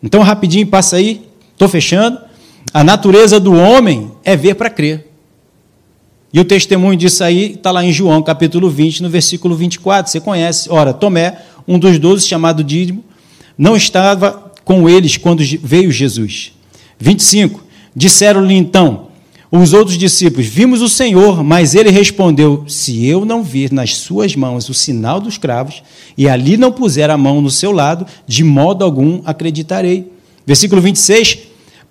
Então, 0.00 0.22
rapidinho, 0.22 0.66
passa 0.66 0.96
aí, 0.96 1.28
estou 1.52 1.68
fechando. 1.68 2.20
A 2.72 2.84
natureza 2.84 3.40
do 3.40 3.52
homem 3.52 4.12
é 4.24 4.36
ver 4.36 4.54
para 4.54 4.70
crer. 4.70 5.13
E 6.34 6.40
o 6.40 6.44
testemunho 6.44 6.96
disso 6.96 7.22
aí 7.22 7.52
está 7.52 7.70
lá 7.70 7.84
em 7.84 7.92
João, 7.92 8.20
capítulo 8.20 8.68
20, 8.68 9.04
no 9.04 9.08
versículo 9.08 9.54
24. 9.54 10.10
Você 10.10 10.18
conhece. 10.18 10.68
Ora, 10.68 10.92
Tomé, 10.92 11.38
um 11.66 11.78
dos 11.78 11.96
doze, 11.96 12.26
chamado 12.26 12.64
Dídimo, 12.64 13.04
não 13.56 13.76
estava 13.76 14.52
com 14.64 14.90
eles 14.90 15.16
quando 15.16 15.44
veio 15.62 15.92
Jesus. 15.92 16.50
25. 16.98 17.62
Disseram-lhe 17.94 18.52
então: 18.52 19.06
os 19.48 19.72
outros 19.72 19.96
discípulos, 19.96 20.46
vimos 20.46 20.82
o 20.82 20.88
Senhor, 20.88 21.44
mas 21.44 21.76
ele 21.76 21.90
respondeu: 21.90 22.64
Se 22.66 23.06
eu 23.06 23.24
não 23.24 23.40
vir 23.40 23.70
nas 23.70 23.94
suas 23.94 24.34
mãos 24.34 24.68
o 24.68 24.74
sinal 24.74 25.20
dos 25.20 25.38
cravos, 25.38 25.84
e 26.18 26.28
ali 26.28 26.56
não 26.56 26.72
puser 26.72 27.10
a 27.10 27.16
mão 27.16 27.40
no 27.40 27.50
seu 27.50 27.70
lado, 27.70 28.04
de 28.26 28.42
modo 28.42 28.84
algum 28.84 29.22
acreditarei. 29.24 30.10
Versículo 30.44 30.82
26. 30.82 31.38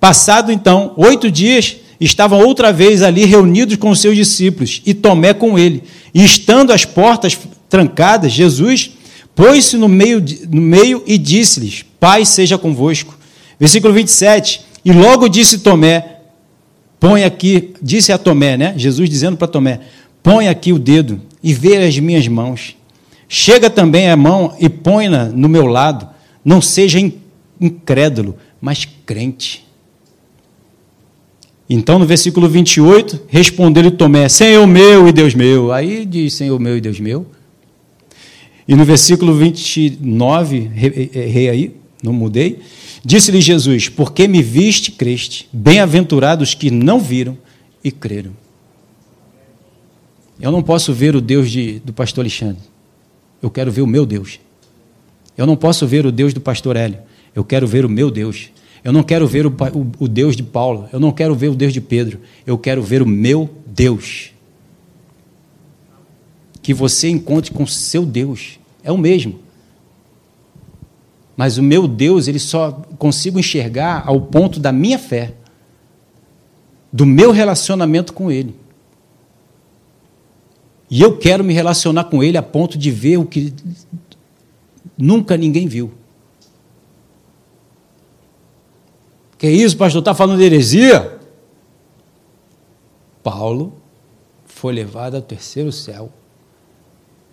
Passado 0.02 0.52
então 0.52 0.92
oito 0.98 1.32
dias, 1.32 1.78
estavam 2.06 2.40
outra 2.40 2.72
vez 2.74 3.02
ali 3.02 3.26
reunidos 3.26 3.76
com 3.78 3.94
seus 3.96 4.16
discípulos, 4.16 4.82
e 4.86 4.94
Tomé 4.94 5.34
com 5.34 5.58
ele. 5.58 5.84
E 6.14 6.24
estando 6.24 6.72
as 6.72 6.86
portas 6.86 7.38
trancadas, 7.70 8.32
Jesus 8.32 8.92
pôs-se 9.36 9.78
no 9.78 9.88
meio, 9.88 10.24
no 10.50 10.62
meio 10.62 11.04
e 11.06 11.18
disse-lhes: 11.18 11.86
Pai 12.00 12.26
seja 12.26 12.58
convosco. 12.58 13.18
Versículo 13.60 13.94
27. 13.94 14.62
E 14.84 14.92
logo 14.92 15.28
disse 15.28 15.60
Tomé: 15.60 16.20
Põe 17.00 17.24
aqui, 17.24 17.74
disse 17.82 18.12
a 18.12 18.18
Tomé, 18.18 18.58
né? 18.58 18.74
Jesus 18.78 19.10
dizendo 19.10 19.38
para 19.38 19.48
Tomé: 19.48 19.80
põe 20.24 20.48
aqui 20.48 20.72
o 20.72 20.80
dedo 20.80 21.22
e 21.44 21.54
vê 21.54 21.78
as 21.78 22.00
minhas 22.00 22.28
mãos. 22.30 22.78
Chega 23.28 23.70
também 23.70 24.10
a 24.10 24.16
mão 24.16 24.56
e 24.58 24.70
põe-na 24.70 25.26
no 25.26 25.50
meu 25.50 25.66
lado. 25.66 26.08
Não 26.46 26.62
seja 26.62 26.98
incrédulo, 27.60 28.38
mas 28.62 28.88
crente. 29.06 29.63
Então, 31.76 31.98
no 31.98 32.06
versículo 32.06 32.48
28, 32.48 33.22
respondeu-lhe 33.28 33.90
Tomé: 33.90 34.30
Senhor 34.30 34.68
meu 34.68 35.08
e 35.08 35.12
Deus 35.12 35.34
meu. 35.34 35.72
Aí 35.72 36.06
diz: 36.06 36.36
Senhor 36.36 36.60
meu 36.60 36.78
e 36.78 36.82
Deus 36.82 37.00
meu. 37.00 37.26
E 38.68 38.76
no 38.76 38.86
versículo 38.86 39.34
29, 39.34 40.70
rei 40.70 41.50
aí, 41.50 41.76
não 42.04 42.14
mudei. 42.14 42.60
Disse-lhe 43.04 43.42
Jesus: 43.42 43.90
Porque 43.90 44.28
me 44.28 44.44
viste, 44.44 44.92
creste. 44.92 45.50
Bem-aventurados 45.52 46.54
que 46.54 46.70
não 46.70 47.00
viram 47.00 47.36
e 47.84 47.92
creram. 47.92 48.34
Eu 50.40 50.52
não 50.52 50.62
posso 50.62 50.94
ver 50.94 51.16
o 51.16 51.22
Deus 51.22 51.50
de, 51.50 51.80
do 51.80 51.92
pastor 51.92 52.22
Alexandre. 52.22 52.62
Eu 53.42 53.50
quero 53.50 53.72
ver 53.72 53.82
o 53.82 53.88
meu 53.88 54.06
Deus. 54.06 54.40
Eu 55.36 55.48
não 55.48 55.56
posso 55.56 55.88
ver 55.88 56.06
o 56.06 56.12
Deus 56.12 56.36
do 56.36 56.40
pastor 56.40 56.76
Hélio. 56.76 57.00
Eu 57.34 57.44
quero 57.44 57.66
ver 57.66 57.84
o 57.84 57.90
meu 57.90 58.12
Deus. 58.12 58.52
Eu 58.84 58.92
não 58.92 59.04
quero 59.04 59.26
ver 59.26 59.46
o, 59.46 59.50
o, 59.50 60.04
o 60.04 60.08
Deus 60.08 60.36
de 60.36 60.44
Paulo. 60.44 60.90
Eu 60.92 61.00
não 61.00 61.12
quero 61.12 61.34
ver 61.34 61.50
o 61.50 61.56
Deus 61.56 61.72
de 61.72 61.80
Pedro. 61.80 62.20
Eu 62.46 62.58
quero 62.58 62.84
ver 62.84 63.02
o 63.02 63.08
meu 63.08 63.50
Deus. 63.66 64.32
Que 66.62 66.74
você 66.74 67.10
encontre 67.10 67.52
com 67.52 67.66
seu 67.66 68.06
Deus. 68.06 68.60
É 68.84 68.92
o 68.92 68.98
mesmo. 68.98 69.40
Mas 71.36 71.58
o 71.58 71.64
meu 71.64 71.88
Deus, 71.88 72.28
ele 72.28 72.40
só 72.40 72.72
consigo 72.98 73.40
enxergar 73.40 74.04
ao 74.06 74.22
ponto 74.22 74.60
da 74.60 74.72
minha 74.72 75.00
fé, 75.00 75.34
do 76.92 77.06
meu 77.06 77.32
relacionamento 77.32 78.14
com 78.14 78.32
Ele. 78.32 78.56
E 80.90 81.02
eu 81.02 81.18
quero 81.18 81.44
me 81.44 81.54
relacionar 81.54 82.04
com 82.04 82.24
Ele 82.24 82.38
a 82.38 82.44
ponto 82.44 82.78
de 82.78 82.92
ver 82.92 83.18
o 83.18 83.26
que 83.26 83.52
nunca 84.96 85.36
ninguém 85.36 85.68
viu. 85.68 85.92
Que 89.44 89.50
isso, 89.50 89.76
pastor? 89.76 90.00
Está 90.00 90.16
falando 90.16 90.38
de 90.38 90.46
heresia? 90.46 91.20
Paulo 93.22 93.74
foi 94.46 94.72
levado 94.72 95.16
ao 95.16 95.22
terceiro 95.22 95.70
céu 95.70 96.10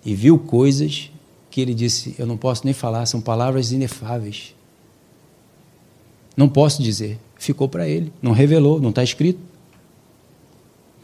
e 0.05 0.13
viu 0.13 0.37
coisas 0.37 1.09
que 1.49 1.61
ele 1.61 1.73
disse: 1.73 2.17
Eu 2.19 2.27
não 2.27 2.37
posso 2.37 2.65
nem 2.65 2.75
falar, 2.75 3.07
são 3.07 3.21
palavras 3.21 3.71
inefáveis. 3.71 4.57
Não 6.37 6.49
posso 6.49 6.83
dizer. 6.83 7.17
Ficou 7.37 7.69
para 7.69 7.89
ele, 7.89 8.13
não 8.21 8.33
revelou, 8.33 8.81
não 8.81 8.91
está 8.91 9.05
escrito. 9.05 9.39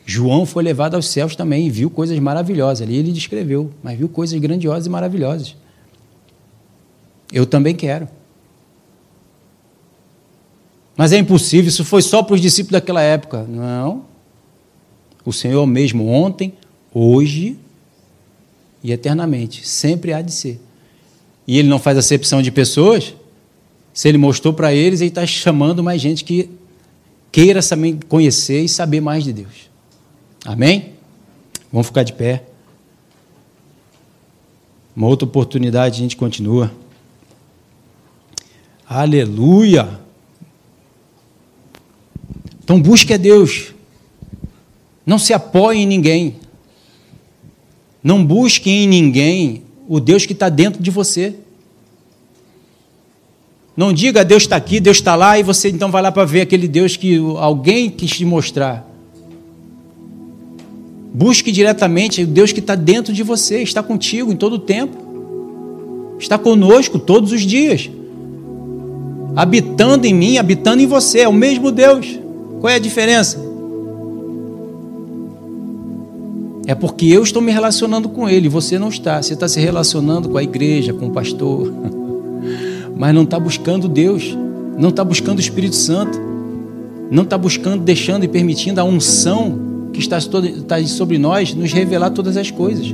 João 0.04 0.44
foi 0.44 0.64
levado 0.64 0.96
aos 0.96 1.06
céus 1.06 1.36
também 1.36 1.68
e 1.68 1.70
viu 1.70 1.88
coisas 1.88 2.18
maravilhosas. 2.18 2.82
Ali 2.82 2.96
ele 2.96 3.12
descreveu, 3.12 3.70
mas 3.80 3.96
viu 3.96 4.08
coisas 4.08 4.36
grandiosas 4.40 4.86
e 4.86 4.90
maravilhosas. 4.90 5.54
Eu 7.32 7.46
também 7.46 7.76
quero. 7.76 8.08
Mas 10.96 11.12
é 11.12 11.18
impossível, 11.18 11.68
isso 11.68 11.84
foi 11.84 12.00
só 12.00 12.22
para 12.22 12.34
os 12.34 12.40
discípulos 12.40 12.72
daquela 12.72 13.02
época. 13.02 13.44
Não. 13.44 14.04
O 15.24 15.32
Senhor 15.32 15.66
mesmo 15.66 16.08
ontem, 16.08 16.54
hoje 16.92 17.58
e 18.82 18.92
eternamente. 18.92 19.66
Sempre 19.66 20.12
há 20.12 20.22
de 20.22 20.32
ser. 20.32 20.60
E 21.46 21.58
ele 21.58 21.68
não 21.68 21.78
faz 21.78 21.98
acepção 21.98 22.40
de 22.40 22.50
pessoas. 22.50 23.14
Se 23.92 24.08
ele 24.08 24.18
mostrou 24.18 24.54
para 24.54 24.72
eles, 24.72 25.00
ele 25.00 25.10
está 25.10 25.26
chamando 25.26 25.82
mais 25.82 26.00
gente 26.00 26.24
que 26.24 26.50
queira 27.30 27.60
conhecer 28.08 28.62
e 28.62 28.68
saber 28.68 29.00
mais 29.00 29.24
de 29.24 29.32
Deus. 29.32 29.70
Amém? 30.44 30.94
Vamos 31.70 31.88
ficar 31.88 32.04
de 32.04 32.12
pé. 32.12 32.44
Uma 34.94 35.08
outra 35.08 35.26
oportunidade, 35.28 35.96
a 35.96 36.02
gente 36.02 36.16
continua. 36.16 36.72
Aleluia! 38.88 40.05
Então 42.66 42.80
busque 42.80 43.14
a 43.14 43.16
Deus. 43.16 43.72
Não 45.06 45.20
se 45.20 45.32
apoie 45.32 45.78
em 45.78 45.86
ninguém. 45.86 46.34
Não 48.02 48.26
busque 48.26 48.68
em 48.68 48.88
ninguém 48.88 49.62
o 49.86 50.00
Deus 50.00 50.26
que 50.26 50.32
está 50.32 50.48
dentro 50.48 50.82
de 50.82 50.90
você. 50.90 51.36
Não 53.76 53.92
diga 53.92 54.24
Deus 54.24 54.42
está 54.42 54.56
aqui, 54.56 54.80
Deus 54.80 54.96
está 54.96 55.14
lá, 55.14 55.38
e 55.38 55.44
você 55.44 55.68
então 55.68 55.92
vai 55.92 56.02
lá 56.02 56.10
para 56.10 56.24
ver 56.24 56.40
aquele 56.40 56.66
Deus 56.66 56.96
que 56.96 57.16
alguém 57.38 57.88
quis 57.88 58.10
te 58.10 58.24
mostrar. 58.24 58.84
Busque 61.14 61.52
diretamente 61.52 62.24
o 62.24 62.26
Deus 62.26 62.50
que 62.50 62.58
está 62.58 62.74
dentro 62.74 63.12
de 63.12 63.22
você, 63.22 63.62
está 63.62 63.80
contigo 63.80 64.32
em 64.32 64.36
todo 64.36 64.54
o 64.54 64.58
tempo, 64.58 66.16
está 66.18 66.36
conosco 66.36 66.98
todos 66.98 67.30
os 67.30 67.42
dias, 67.42 67.88
habitando 69.36 70.04
em 70.04 70.12
mim, 70.12 70.36
habitando 70.36 70.82
em 70.82 70.86
você, 70.86 71.20
é 71.20 71.28
o 71.28 71.32
mesmo 71.32 71.70
Deus. 71.70 72.25
Qual 72.60 72.70
é 72.70 72.76
a 72.76 72.78
diferença? 72.78 73.38
É 76.66 76.74
porque 76.74 77.06
eu 77.06 77.22
estou 77.22 77.40
me 77.40 77.52
relacionando 77.52 78.08
com 78.08 78.28
ele, 78.28 78.48
você 78.48 78.78
não 78.78 78.88
está. 78.88 79.22
Você 79.22 79.34
está 79.34 79.46
se 79.46 79.60
relacionando 79.60 80.28
com 80.28 80.36
a 80.36 80.42
igreja, 80.42 80.92
com 80.92 81.06
o 81.06 81.10
pastor, 81.10 81.72
mas 82.96 83.14
não 83.14 83.22
está 83.22 83.38
buscando 83.38 83.88
Deus, 83.88 84.36
não 84.76 84.88
está 84.88 85.04
buscando 85.04 85.38
o 85.38 85.40
Espírito 85.40 85.76
Santo, 85.76 86.18
não 87.10 87.22
está 87.22 87.38
buscando, 87.38 87.84
deixando 87.84 88.24
e 88.24 88.28
permitindo 88.28 88.80
a 88.80 88.84
unção 88.84 89.60
que 89.92 90.00
está 90.00 90.18
sobre 90.86 91.18
nós 91.18 91.54
nos 91.54 91.72
revelar 91.72 92.10
todas 92.10 92.36
as 92.36 92.50
coisas. 92.50 92.92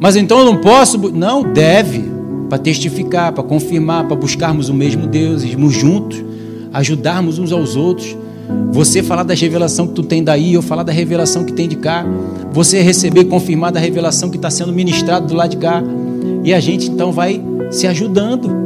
Mas 0.00 0.16
então 0.16 0.38
eu 0.38 0.44
não 0.46 0.56
posso, 0.56 0.98
não, 1.12 1.42
deve, 1.42 2.02
para 2.48 2.58
testificar, 2.58 3.32
para 3.32 3.44
confirmar, 3.44 4.06
para 4.06 4.16
buscarmos 4.16 4.68
o 4.68 4.74
mesmo 4.74 5.06
Deus, 5.06 5.42
irmos 5.42 5.74
juntos 5.74 6.31
ajudarmos 6.72 7.38
uns 7.38 7.52
aos 7.52 7.76
outros. 7.76 8.16
Você 8.72 9.02
falar 9.02 9.22
da 9.22 9.34
revelação 9.34 9.86
que 9.86 9.94
tu 9.94 10.02
tem 10.02 10.22
daí, 10.22 10.54
eu 10.54 10.62
falar 10.62 10.82
da 10.82 10.92
revelação 10.92 11.44
que 11.44 11.52
tem 11.52 11.68
de 11.68 11.76
cá. 11.76 12.04
Você 12.52 12.80
receber 12.80 13.20
e 13.20 13.24
confirmar 13.24 13.72
da 13.72 13.80
revelação 13.80 14.30
que 14.30 14.36
está 14.36 14.50
sendo 14.50 14.72
ministrado 14.72 15.26
do 15.26 15.34
lado 15.34 15.50
de 15.50 15.56
cá. 15.58 15.82
E 16.44 16.52
a 16.52 16.60
gente 16.60 16.90
então 16.90 17.12
vai 17.12 17.42
se 17.70 17.86
ajudando. 17.86 18.62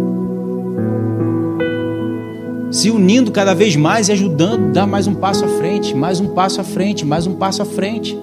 Se 2.70 2.90
unindo 2.90 3.30
cada 3.30 3.54
vez 3.54 3.76
mais 3.76 4.08
e 4.08 4.12
ajudando, 4.12 4.72
dar 4.72 4.86
mais 4.86 5.06
um 5.06 5.14
passo 5.14 5.44
à 5.44 5.48
frente, 5.48 5.94
mais 5.94 6.20
um 6.20 6.28
passo 6.28 6.60
à 6.60 6.64
frente, 6.64 7.04
mais 7.04 7.26
um 7.26 7.34
passo 7.34 7.62
à 7.62 7.64
frente. 7.64 8.18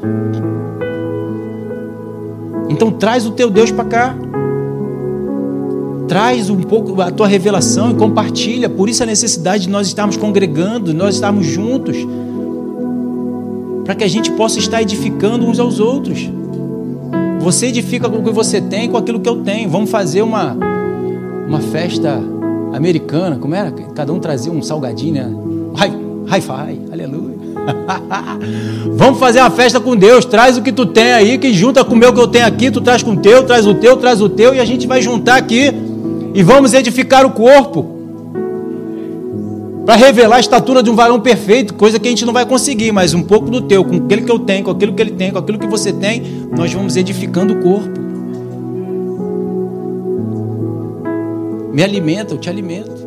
Então 2.69 2.91
traz 2.91 3.25
o 3.25 3.31
teu 3.31 3.49
Deus 3.49 3.71
para 3.71 3.85
cá 3.85 4.15
traz 6.07 6.49
um 6.49 6.61
pouco 6.61 7.01
a 7.01 7.11
tua 7.11 7.27
revelação 7.27 7.91
e 7.91 7.95
compartilha. 7.95 8.69
Por 8.69 8.89
isso 8.89 9.03
a 9.03 9.05
necessidade 9.05 9.63
de 9.63 9.69
nós 9.69 9.87
estarmos 9.87 10.17
congregando, 10.17 10.93
nós 10.93 11.15
estarmos 11.15 11.45
juntos, 11.45 11.97
para 13.83 13.95
que 13.95 14.03
a 14.03 14.07
gente 14.07 14.31
possa 14.31 14.59
estar 14.59 14.81
edificando 14.81 15.45
uns 15.45 15.59
aos 15.59 15.79
outros. 15.79 16.29
Você 17.39 17.67
edifica 17.67 18.09
com 18.09 18.19
o 18.19 18.23
que 18.23 18.31
você 18.31 18.61
tem, 18.61 18.89
com 18.89 18.97
aquilo 18.97 19.19
que 19.19 19.27
eu 19.27 19.37
tenho. 19.43 19.69
Vamos 19.69 19.89
fazer 19.89 20.21
uma, 20.21 20.55
uma 21.47 21.59
festa 21.59 22.21
americana, 22.73 23.37
como 23.37 23.53
era? 23.53 23.71
Cada 23.71 24.13
um 24.13 24.19
trazia 24.19 24.51
um 24.51 24.61
salgadinho, 24.61 25.13
né? 25.13 25.31
Hi-fi, 26.29 26.79
aleluia. 26.91 27.33
Vamos 28.93 29.19
fazer 29.19 29.39
uma 29.39 29.51
festa 29.51 29.79
com 29.79 29.95
Deus. 29.95 30.25
Traz 30.25 30.57
o 30.57 30.61
que 30.61 30.71
tu 30.71 30.85
tem 30.85 31.11
aí, 31.11 31.37
que 31.37 31.53
junta 31.53 31.83
com 31.83 31.93
o 31.93 31.97
meu 31.97 32.13
que 32.13 32.19
eu 32.19 32.27
tenho 32.27 32.45
aqui. 32.45 32.71
Tu 32.71 32.79
traz 32.79 33.03
com 33.03 33.11
o 33.11 33.17
teu, 33.17 33.43
traz 33.43 33.67
o 33.67 33.73
teu, 33.73 33.97
traz 33.97 34.21
o 34.21 34.29
teu, 34.29 34.53
e 34.53 34.59
a 34.59 34.65
gente 34.65 34.87
vai 34.87 35.01
juntar 35.01 35.35
aqui 35.35 35.72
e 36.33 36.41
vamos 36.41 36.73
edificar 36.73 37.25
o 37.25 37.31
corpo 37.31 37.93
para 39.85 39.95
revelar 39.95 40.37
a 40.37 40.39
estatura 40.39 40.81
de 40.81 40.89
um 40.89 40.95
varão 40.95 41.19
perfeito, 41.19 41.73
coisa 41.73 41.99
que 41.99 42.07
a 42.07 42.09
gente 42.09 42.25
não 42.25 42.31
vai 42.31 42.45
conseguir, 42.45 42.91
mas 42.91 43.13
um 43.13 43.21
pouco 43.21 43.49
do 43.49 43.61
teu, 43.61 43.83
com 43.83 43.97
aquilo 43.97 44.25
que 44.25 44.31
eu 44.31 44.39
tenho, 44.39 44.63
com 44.63 44.71
aquilo 44.71 44.93
que 44.93 45.01
ele 45.01 45.11
tem, 45.11 45.31
com 45.31 45.39
aquilo 45.39 45.59
que 45.59 45.67
você 45.67 45.91
tem, 45.91 46.21
nós 46.55 46.71
vamos 46.73 46.95
edificando 46.95 47.53
o 47.53 47.61
corpo. 47.61 47.99
Me 51.73 51.83
alimenta, 51.83 52.33
eu 52.33 52.37
te 52.37 52.49
alimento. 52.49 53.02